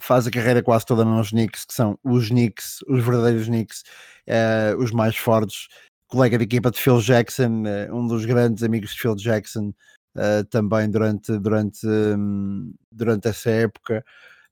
faz 0.00 0.26
a 0.26 0.30
carreira 0.30 0.62
quase 0.62 0.86
toda 0.86 1.04
nos 1.04 1.30
Knicks, 1.30 1.64
que 1.64 1.74
são 1.74 1.98
os 2.04 2.28
Knicks, 2.28 2.78
os 2.88 3.04
verdadeiros 3.04 3.46
Knicks, 3.46 3.84
eh, 4.26 4.74
os 4.78 4.92
mais 4.92 5.16
fortes, 5.16 5.68
colega 6.08 6.38
de 6.38 6.44
equipa 6.44 6.70
de 6.70 6.80
Phil 6.80 7.00
Jackson, 7.00 7.64
eh, 7.66 7.92
um 7.92 8.06
dos 8.06 8.24
grandes 8.24 8.62
amigos 8.62 8.90
de 8.94 9.00
Phil 9.00 9.14
Jackson 9.16 9.72
uh, 10.16 10.44
também 10.50 10.90
durante, 10.90 11.38
durante, 11.38 11.86
um, 11.86 12.72
durante 12.90 13.28
essa 13.28 13.50
época. 13.50 14.04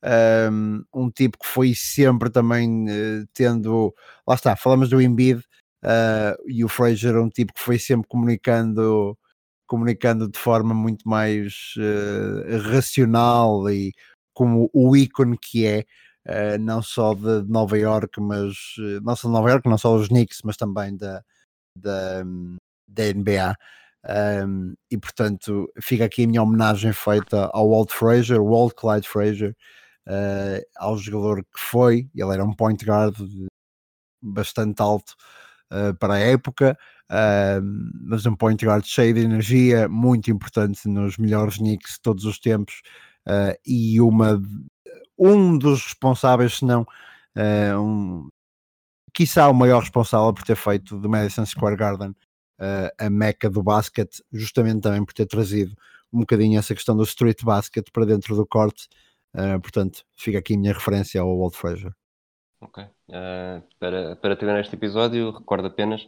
Um, 0.05 0.85
um, 0.95 1.11
tipo 1.11 1.39
que 1.39 1.47
foi 1.47 1.75
sempre 1.75 2.31
também 2.31 2.85
uh, 2.89 3.27
tendo, 3.33 3.95
lá 4.27 4.35
está, 4.35 4.55
falamos 4.55 4.89
do 4.89 5.01
Embiid 5.01 5.41
uh, 5.83 6.37
e 6.47 6.65
o 6.65 6.69
Fraser, 6.69 7.17
um 7.17 7.31
tipo 7.31 7.53
que 7.55 7.63
foi 7.63 7.79
sempre 7.79 8.07
comunicando 8.09 9.19
comunicando 9.67 10.31
de 10.31 10.39
forma 10.39 10.73
muito 10.73 11.09
mais 11.09 11.75
racional 12.71 13.69
e 13.69 13.93
como 14.37 14.71
o 14.73 14.95
ícone 14.95 15.39
que 15.39 15.67
é, 15.67 15.85
uh, 16.27 16.59
não 16.61 16.83
só 16.83 17.15
de 17.15 17.43
Nova 17.49 17.79
York, 17.79 18.21
mas 18.21 18.55
uh, 18.79 19.01
não 19.03 19.17
só 19.17 19.29
de 19.29 19.33
Nova 19.33 19.51
York, 19.51 19.69
não 19.69 19.79
só 19.79 19.95
os 19.95 20.09
Knicks, 20.09 20.41
mas 20.45 20.59
também 20.59 20.95
da, 20.95 21.23
da, 21.75 22.23
da 22.87 23.05
NBA. 23.15 23.57
Um, 24.45 24.75
e 24.91 24.97
portanto 24.99 25.69
fica 25.81 26.05
aqui 26.05 26.25
a 26.25 26.27
minha 26.29 26.43
homenagem 26.43 26.93
feita 26.93 27.51
ao 27.53 27.71
Walt 27.71 27.91
Frazier, 27.91 28.41
Walt 28.41 28.75
Clyde 28.77 29.09
Frazier, 29.09 29.57
uh, 30.07 30.63
ao 30.77 30.97
jogador 30.99 31.43
que 31.43 31.61
foi, 31.61 32.09
ele 32.15 32.33
era 32.33 32.45
um 32.45 32.53
point 32.53 32.85
guard 32.85 33.17
bastante 34.23 34.81
alto 34.81 35.15
uh, 35.73 35.95
para 35.99 36.15
a 36.15 36.19
época, 36.19 36.79
uh, 37.11 37.63
mas 38.03 38.27
um 38.27 38.35
point 38.35 38.65
guard 38.65 38.85
cheio 38.85 39.15
de 39.15 39.21
energia, 39.21 39.89
muito 39.89 40.31
importante 40.31 40.89
nos 40.89 41.17
melhores 41.19 41.59
Knicks 41.59 41.95
de 41.95 42.01
todos 42.01 42.25
os 42.25 42.39
tempos, 42.39 42.83
uh, 43.27 43.57
e 43.67 44.01
uma, 44.01 44.41
um 45.19 45.59
dos 45.59 45.85
responsáveis, 45.85 46.59
se 46.59 46.65
não 46.65 46.87
um, 47.79 48.29
quiçá 49.13 49.49
o 49.49 49.55
maior 49.55 49.81
responsável 49.81 50.33
por 50.33 50.45
ter 50.45 50.57
feito 50.57 50.99
do 50.99 51.09
Madison 51.09 51.45
Square 51.45 51.77
Garden 51.77 52.11
uh, 52.11 52.91
a 52.99 53.11
meca 53.11 53.49
do 53.49 53.63
basquete, 53.63 54.23
justamente 54.33 54.83
também 54.83 55.05
por 55.05 55.13
ter 55.13 55.27
trazido 55.27 55.75
um 56.13 56.21
bocadinho 56.21 56.59
essa 56.59 56.75
questão 56.75 56.97
do 56.97 57.03
street 57.03 57.43
basket 57.43 57.87
para 57.93 58.07
dentro 58.07 58.37
do 58.37 58.47
corte. 58.47 58.89
Uh, 59.37 59.61
portanto, 59.61 60.03
fica 60.16 60.39
aqui 60.39 60.55
a 60.55 60.59
minha 60.59 60.72
referência 60.72 61.20
ao 61.20 61.39
Walt 61.39 61.55
Frazier. 61.55 61.93
Ok. 62.61 62.82
Uh, 62.82 63.62
para, 63.78 64.16
para 64.16 64.37
terminar 64.37 64.61
este 64.61 64.74
episódio, 64.74 65.30
recordo 65.30 65.66
apenas 65.66 66.07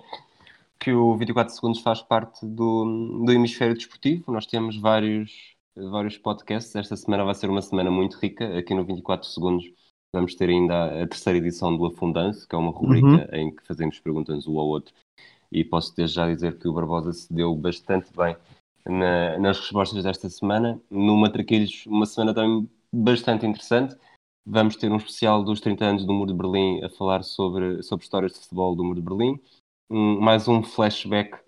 que 0.81 0.93
o 0.93 1.15
24 1.17 1.55
Segundos 1.55 1.81
faz 1.81 2.01
parte 2.01 2.47
do, 2.47 3.23
do 3.25 3.33
hemisfério 3.33 3.75
desportivo. 3.75 4.33
Nós 4.33 4.47
temos 4.47 4.77
vários 4.79 5.57
vários 5.77 6.19
podcasts. 6.19 6.75
Esta 6.75 6.97
semana 6.97 7.25
vai 7.25 7.35
ser 7.35 7.51
uma 7.51 7.63
semana 7.63 7.91
muito 7.91 8.19
rica. 8.19 8.59
Aqui 8.59 8.75
no 8.75 8.85
24 8.85 9.29
Segundos 9.29 9.65
vamos 10.13 10.35
ter 10.35 10.49
ainda 10.49 11.03
a 11.03 11.07
terceira 11.07 11.39
edição 11.39 11.77
do 11.77 11.87
Afundance, 11.87 12.47
que 12.49 12.55
é 12.55 12.59
uma 12.59 12.73
rubrica 12.73 13.07
uhum. 13.07 13.39
em 13.39 13.55
que 13.55 13.65
fazemos 13.67 14.01
perguntas 14.01 14.47
um 14.47 14.59
ao 14.59 14.67
outro. 14.67 14.95
E 15.53 15.65
posso 15.65 15.95
desde 15.95 16.17
já 16.17 16.27
dizer 16.27 16.59
que 16.59 16.69
o 16.69 16.73
Barbosa 16.73 17.13
se 17.13 17.33
deu 17.33 17.55
bastante 17.55 18.11
bem 18.17 18.37
na, 18.87 19.39
nas 19.39 19.59
respostas 19.59 20.03
desta 20.03 20.29
semana. 20.29 20.81
No 20.91 21.17
Matraquilhos, 21.17 21.85
uma 21.87 22.07
semana 22.07 22.35
também 22.35 22.69
bastante 22.93 23.47
interessante. 23.47 23.97
Vamos 24.47 24.77
ter 24.77 24.91
um 24.91 24.97
especial 24.97 25.45
dos 25.45 25.61
30 25.61 25.85
anos 25.85 26.07
do 26.07 26.13
Muro 26.13 26.33
de 26.33 26.39
Berlim 26.39 26.83
a 26.83 26.89
falar 26.89 27.23
sobre, 27.23 27.83
sobre 27.83 28.05
histórias 28.05 28.33
de 28.33 28.41
futebol 28.41 28.75
do 28.75 28.83
Muro 28.83 29.01
de 29.01 29.07
Berlim. 29.07 29.39
Um, 29.91 30.21
mais 30.21 30.49
um 30.49 30.63
flashback 30.63 31.39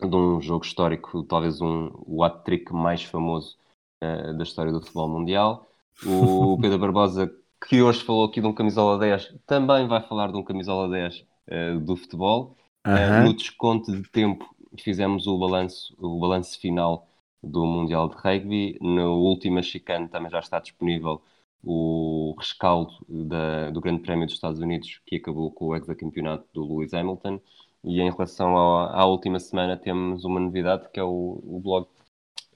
de 0.00 0.16
um 0.16 0.40
jogo 0.40 0.64
histórico, 0.64 1.22
talvez 1.24 1.60
um, 1.60 1.90
o 2.06 2.24
hat-trick 2.24 2.72
mais 2.72 3.02
famoso 3.02 3.56
uh, 4.02 4.36
da 4.36 4.42
história 4.42 4.72
do 4.72 4.80
futebol 4.80 5.08
mundial. 5.08 5.68
O 6.04 6.56
Pedro 6.60 6.78
Barbosa, 6.78 7.32
que 7.68 7.82
hoje 7.82 8.02
falou 8.02 8.24
aqui 8.24 8.40
de 8.40 8.46
um 8.46 8.54
camisola 8.54 8.98
10, 8.98 9.34
também 9.46 9.86
vai 9.86 10.02
falar 10.02 10.32
de 10.32 10.36
um 10.36 10.42
camisola 10.42 10.88
10 10.88 11.20
uh, 11.20 11.24
eh, 11.48 11.74
do 11.78 11.96
futebol. 11.96 12.56
Uh, 12.86 13.24
no 13.24 13.34
desconto 13.34 13.92
de 13.92 14.08
tempo 14.10 14.52
fizemos 14.78 15.26
o 15.26 15.38
balanço, 15.38 15.94
o 15.98 16.18
balanço 16.18 16.58
final 16.58 17.06
do 17.42 17.64
Mundial 17.66 18.08
de 18.08 18.16
Rugby. 18.16 18.78
No 18.80 19.18
último 19.18 19.62
chicane 19.62 20.08
também 20.08 20.30
já 20.30 20.40
está 20.40 20.58
disponível 20.60 21.22
o 21.64 22.34
rescaldo 22.38 22.92
da, 23.08 23.70
do 23.70 23.80
Grande 23.80 24.02
Prémio 24.02 24.26
dos 24.26 24.34
Estados 24.34 24.60
Unidos, 24.60 25.00
que 25.06 25.16
acabou 25.16 25.50
com 25.50 25.66
o 25.66 25.76
hexacampeonato 25.76 26.46
do 26.52 26.62
Lewis 26.62 26.92
Hamilton. 26.92 27.40
E 27.84 28.00
em 28.00 28.10
relação 28.10 28.56
à, 28.56 29.00
à 29.00 29.06
última 29.06 29.38
semana, 29.40 29.76
temos 29.76 30.24
uma 30.24 30.40
novidade 30.40 30.88
que 30.90 31.00
é 31.00 31.04
o, 31.04 31.40
o 31.44 31.60
blog, 31.60 31.86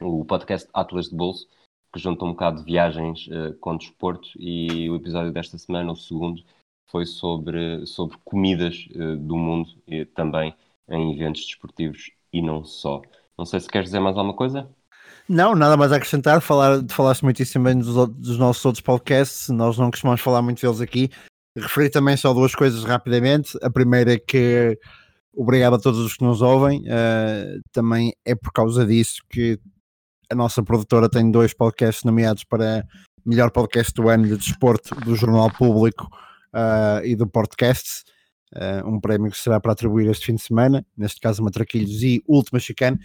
o 0.00 0.24
podcast 0.24 0.68
Atlas 0.72 1.08
de 1.08 1.16
Bolso, 1.16 1.48
que 1.92 1.98
junta 2.00 2.24
um 2.24 2.32
bocado 2.32 2.58
de 2.58 2.64
viagens 2.64 3.26
uh, 3.28 3.54
com 3.60 3.76
desporto. 3.76 4.28
E 4.38 4.88
o 4.90 4.96
episódio 4.96 5.32
desta 5.32 5.58
semana, 5.58 5.92
o 5.92 5.96
segundo, 5.96 6.42
foi 6.88 7.06
sobre, 7.06 7.86
sobre 7.86 8.16
comidas 8.24 8.88
uh, 8.94 9.16
do 9.16 9.36
mundo 9.36 9.70
e 9.86 10.04
também 10.04 10.54
em 10.88 11.12
eventos 11.12 11.44
desportivos 11.44 12.12
e 12.32 12.40
não 12.40 12.64
só. 12.64 13.02
Não 13.38 13.44
sei 13.44 13.60
se 13.60 13.68
queres 13.68 13.88
dizer 13.88 14.00
mais 14.00 14.16
alguma 14.16 14.34
coisa. 14.34 14.68
Não, 15.28 15.54
nada 15.54 15.76
mais 15.76 15.92
a 15.92 15.96
acrescentar. 15.96 16.40
Falar, 16.40 16.82
falaste 16.88 17.22
muitíssimo 17.22 17.64
bem 17.64 17.78
dos, 17.78 18.08
dos 18.10 18.38
nossos 18.38 18.64
outros 18.64 18.82
podcasts. 18.82 19.48
Nós 19.48 19.76
não 19.76 19.90
costumamos 19.90 20.20
falar 20.20 20.40
muito 20.40 20.60
deles 20.60 20.80
aqui. 20.80 21.10
Referir 21.56 21.90
também 21.90 22.16
só 22.16 22.32
duas 22.32 22.54
coisas 22.54 22.84
rapidamente. 22.84 23.58
A 23.62 23.70
primeira 23.70 24.14
é 24.14 24.18
que 24.18 24.78
obrigado 25.34 25.74
a 25.74 25.78
todos 25.78 26.00
os 26.00 26.16
que 26.16 26.24
nos 26.24 26.42
ouvem. 26.42 26.82
Uh, 26.82 27.60
também 27.72 28.14
é 28.24 28.34
por 28.34 28.52
causa 28.52 28.86
disso 28.86 29.22
que 29.28 29.58
a 30.30 30.34
nossa 30.34 30.62
produtora 30.62 31.08
tem 31.08 31.30
dois 31.30 31.52
podcasts 31.52 32.04
nomeados 32.04 32.44
para 32.44 32.84
melhor 33.24 33.50
podcast 33.50 33.92
do 33.94 34.08
ano 34.08 34.26
de 34.28 34.36
desporto 34.36 34.94
do 35.00 35.16
Jornal 35.16 35.50
Público 35.50 36.08
uh, 36.54 37.04
e 37.04 37.16
do 37.16 37.26
Podcast. 37.26 38.04
Uh, 38.54 38.88
um 38.88 39.00
prémio 39.00 39.28
que 39.28 39.36
será 39.36 39.58
para 39.58 39.72
atribuir 39.72 40.08
este 40.08 40.26
fim 40.26 40.36
de 40.36 40.42
semana, 40.42 40.86
neste 40.96 41.20
caso 41.20 41.42
Matraquilhos 41.42 42.00
e 42.04 42.22
Última 42.28 42.60
Chicane, 42.60 42.96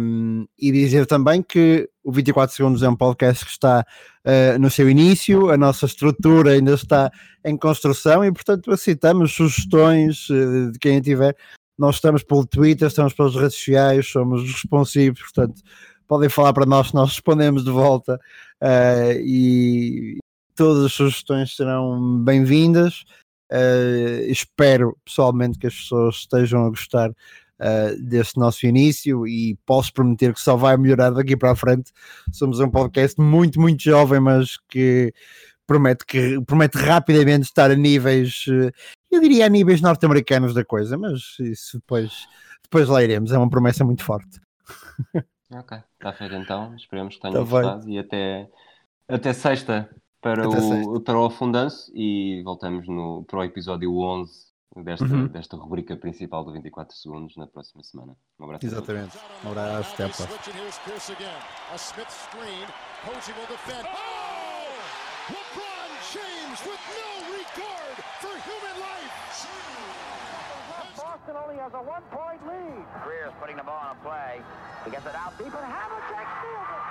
um, 0.00 0.46
e 0.56 0.70
dizer 0.70 1.06
também 1.06 1.42
que 1.42 1.90
o 2.04 2.12
24 2.12 2.54
Segundos 2.54 2.82
é 2.84 2.88
um 2.88 2.94
podcast 2.94 3.44
que 3.44 3.50
está 3.50 3.84
uh, 4.24 4.58
no 4.60 4.70
seu 4.70 4.88
início, 4.88 5.50
a 5.50 5.56
nossa 5.56 5.86
estrutura 5.86 6.52
ainda 6.52 6.74
está 6.74 7.10
em 7.44 7.56
construção 7.56 8.24
e, 8.24 8.30
portanto, 8.30 8.70
aceitamos 8.70 9.32
sugestões 9.32 10.30
uh, 10.30 10.70
de 10.70 10.78
quem 10.78 11.00
tiver. 11.00 11.36
Nós 11.76 11.96
estamos 11.96 12.22
pelo 12.22 12.46
Twitter, 12.46 12.86
estamos 12.86 13.12
pelas 13.12 13.34
redes 13.34 13.56
sociais, 13.56 14.06
somos 14.06 14.42
responsivos, 14.42 15.20
portanto, 15.20 15.62
podem 16.06 16.28
falar 16.28 16.52
para 16.52 16.64
nós, 16.64 16.92
nós 16.92 17.10
respondemos 17.10 17.64
de 17.64 17.70
volta 17.70 18.20
e 19.24 20.18
todas 20.54 20.84
as 20.84 20.92
sugestões 20.92 21.56
serão 21.56 22.22
bem-vindas. 22.22 23.04
Espero 24.28 24.96
pessoalmente 25.04 25.58
que 25.58 25.66
as 25.66 25.74
pessoas 25.74 26.16
estejam 26.16 26.66
a 26.66 26.68
gostar 26.68 27.10
uh, 27.60 28.02
deste 28.02 28.38
nosso 28.38 28.66
início 28.66 29.26
e 29.26 29.56
posso 29.66 29.92
prometer 29.92 30.32
que 30.32 30.40
só 30.40 30.56
vai 30.56 30.76
melhorar 30.76 31.10
daqui 31.10 31.36
para 31.36 31.52
a 31.52 31.56
frente. 31.56 31.92
Somos 32.32 32.58
um 32.60 32.70
podcast 32.70 33.20
muito, 33.20 33.60
muito 33.60 33.82
jovem, 33.82 34.20
mas 34.20 34.56
que 34.68 35.12
promete, 35.66 36.04
que, 36.04 36.40
promete 36.42 36.78
rapidamente 36.78 37.44
estar 37.44 37.70
a 37.70 37.76
níveis, 37.76 38.44
uh, 38.48 38.72
eu 39.10 39.20
diria 39.20 39.46
a 39.46 39.48
níveis 39.48 39.80
norte-americanos 39.80 40.54
da 40.54 40.64
coisa, 40.64 40.96
mas 40.96 41.36
isso 41.38 41.78
depois, 41.78 42.26
depois 42.62 42.88
lá 42.88 43.02
iremos, 43.02 43.32
é 43.32 43.38
uma 43.38 43.50
promessa 43.50 43.84
muito 43.84 44.02
forte. 44.02 44.40
ok, 45.52 45.78
está 45.94 46.12
feito 46.12 46.34
então, 46.34 46.74
esperemos 46.74 47.14
que 47.14 47.20
tenham 47.20 47.44
tá 47.44 47.50
gostado 47.50 47.88
e 47.88 47.98
até, 47.98 48.48
até 49.08 49.32
sexta 49.32 49.88
para, 50.20 50.48
o, 50.48 51.00
para 51.00 51.18
o 51.18 51.24
Afundanço 51.24 51.90
e 51.94 52.42
voltamos 52.44 52.86
no, 52.86 53.24
para 53.24 53.40
o 53.40 53.44
episódio 53.44 53.96
11 53.96 54.50
desta, 54.76 55.04
uhum. 55.04 55.26
desta 55.26 55.56
rubrica 55.56 55.96
principal 55.96 56.44
do 56.44 56.52
24 56.52 56.96
segundos 56.96 57.36
na 57.36 57.46
próxima 57.46 57.82
semana. 57.82 58.16
Um 58.38 58.44
abraço. 58.44 58.66
Exatamente. 58.66 59.18
Um 59.44 59.50
abraço, 59.50 59.94
até 59.94 60.04
a 60.04 60.08
próxima. 60.08 60.28
Boston 70.96 71.36
only 71.36 71.56
has 71.56 71.72
a 71.74 71.80
one-point 71.80 72.40
lead. 72.46 72.84
Greer's 73.04 73.32
putting 73.40 73.56
the 73.56 73.62
ball 73.62 73.80
on 73.82 73.96
a 73.96 74.00
play. 74.02 74.40
He 74.84 74.90
gets 74.90 75.06
it 75.06 75.14
out 75.14 75.36
deep, 75.38 75.52
and 75.52 75.64
Havlicek 75.64 76.26
steals 76.38 76.68
it. 76.70 76.89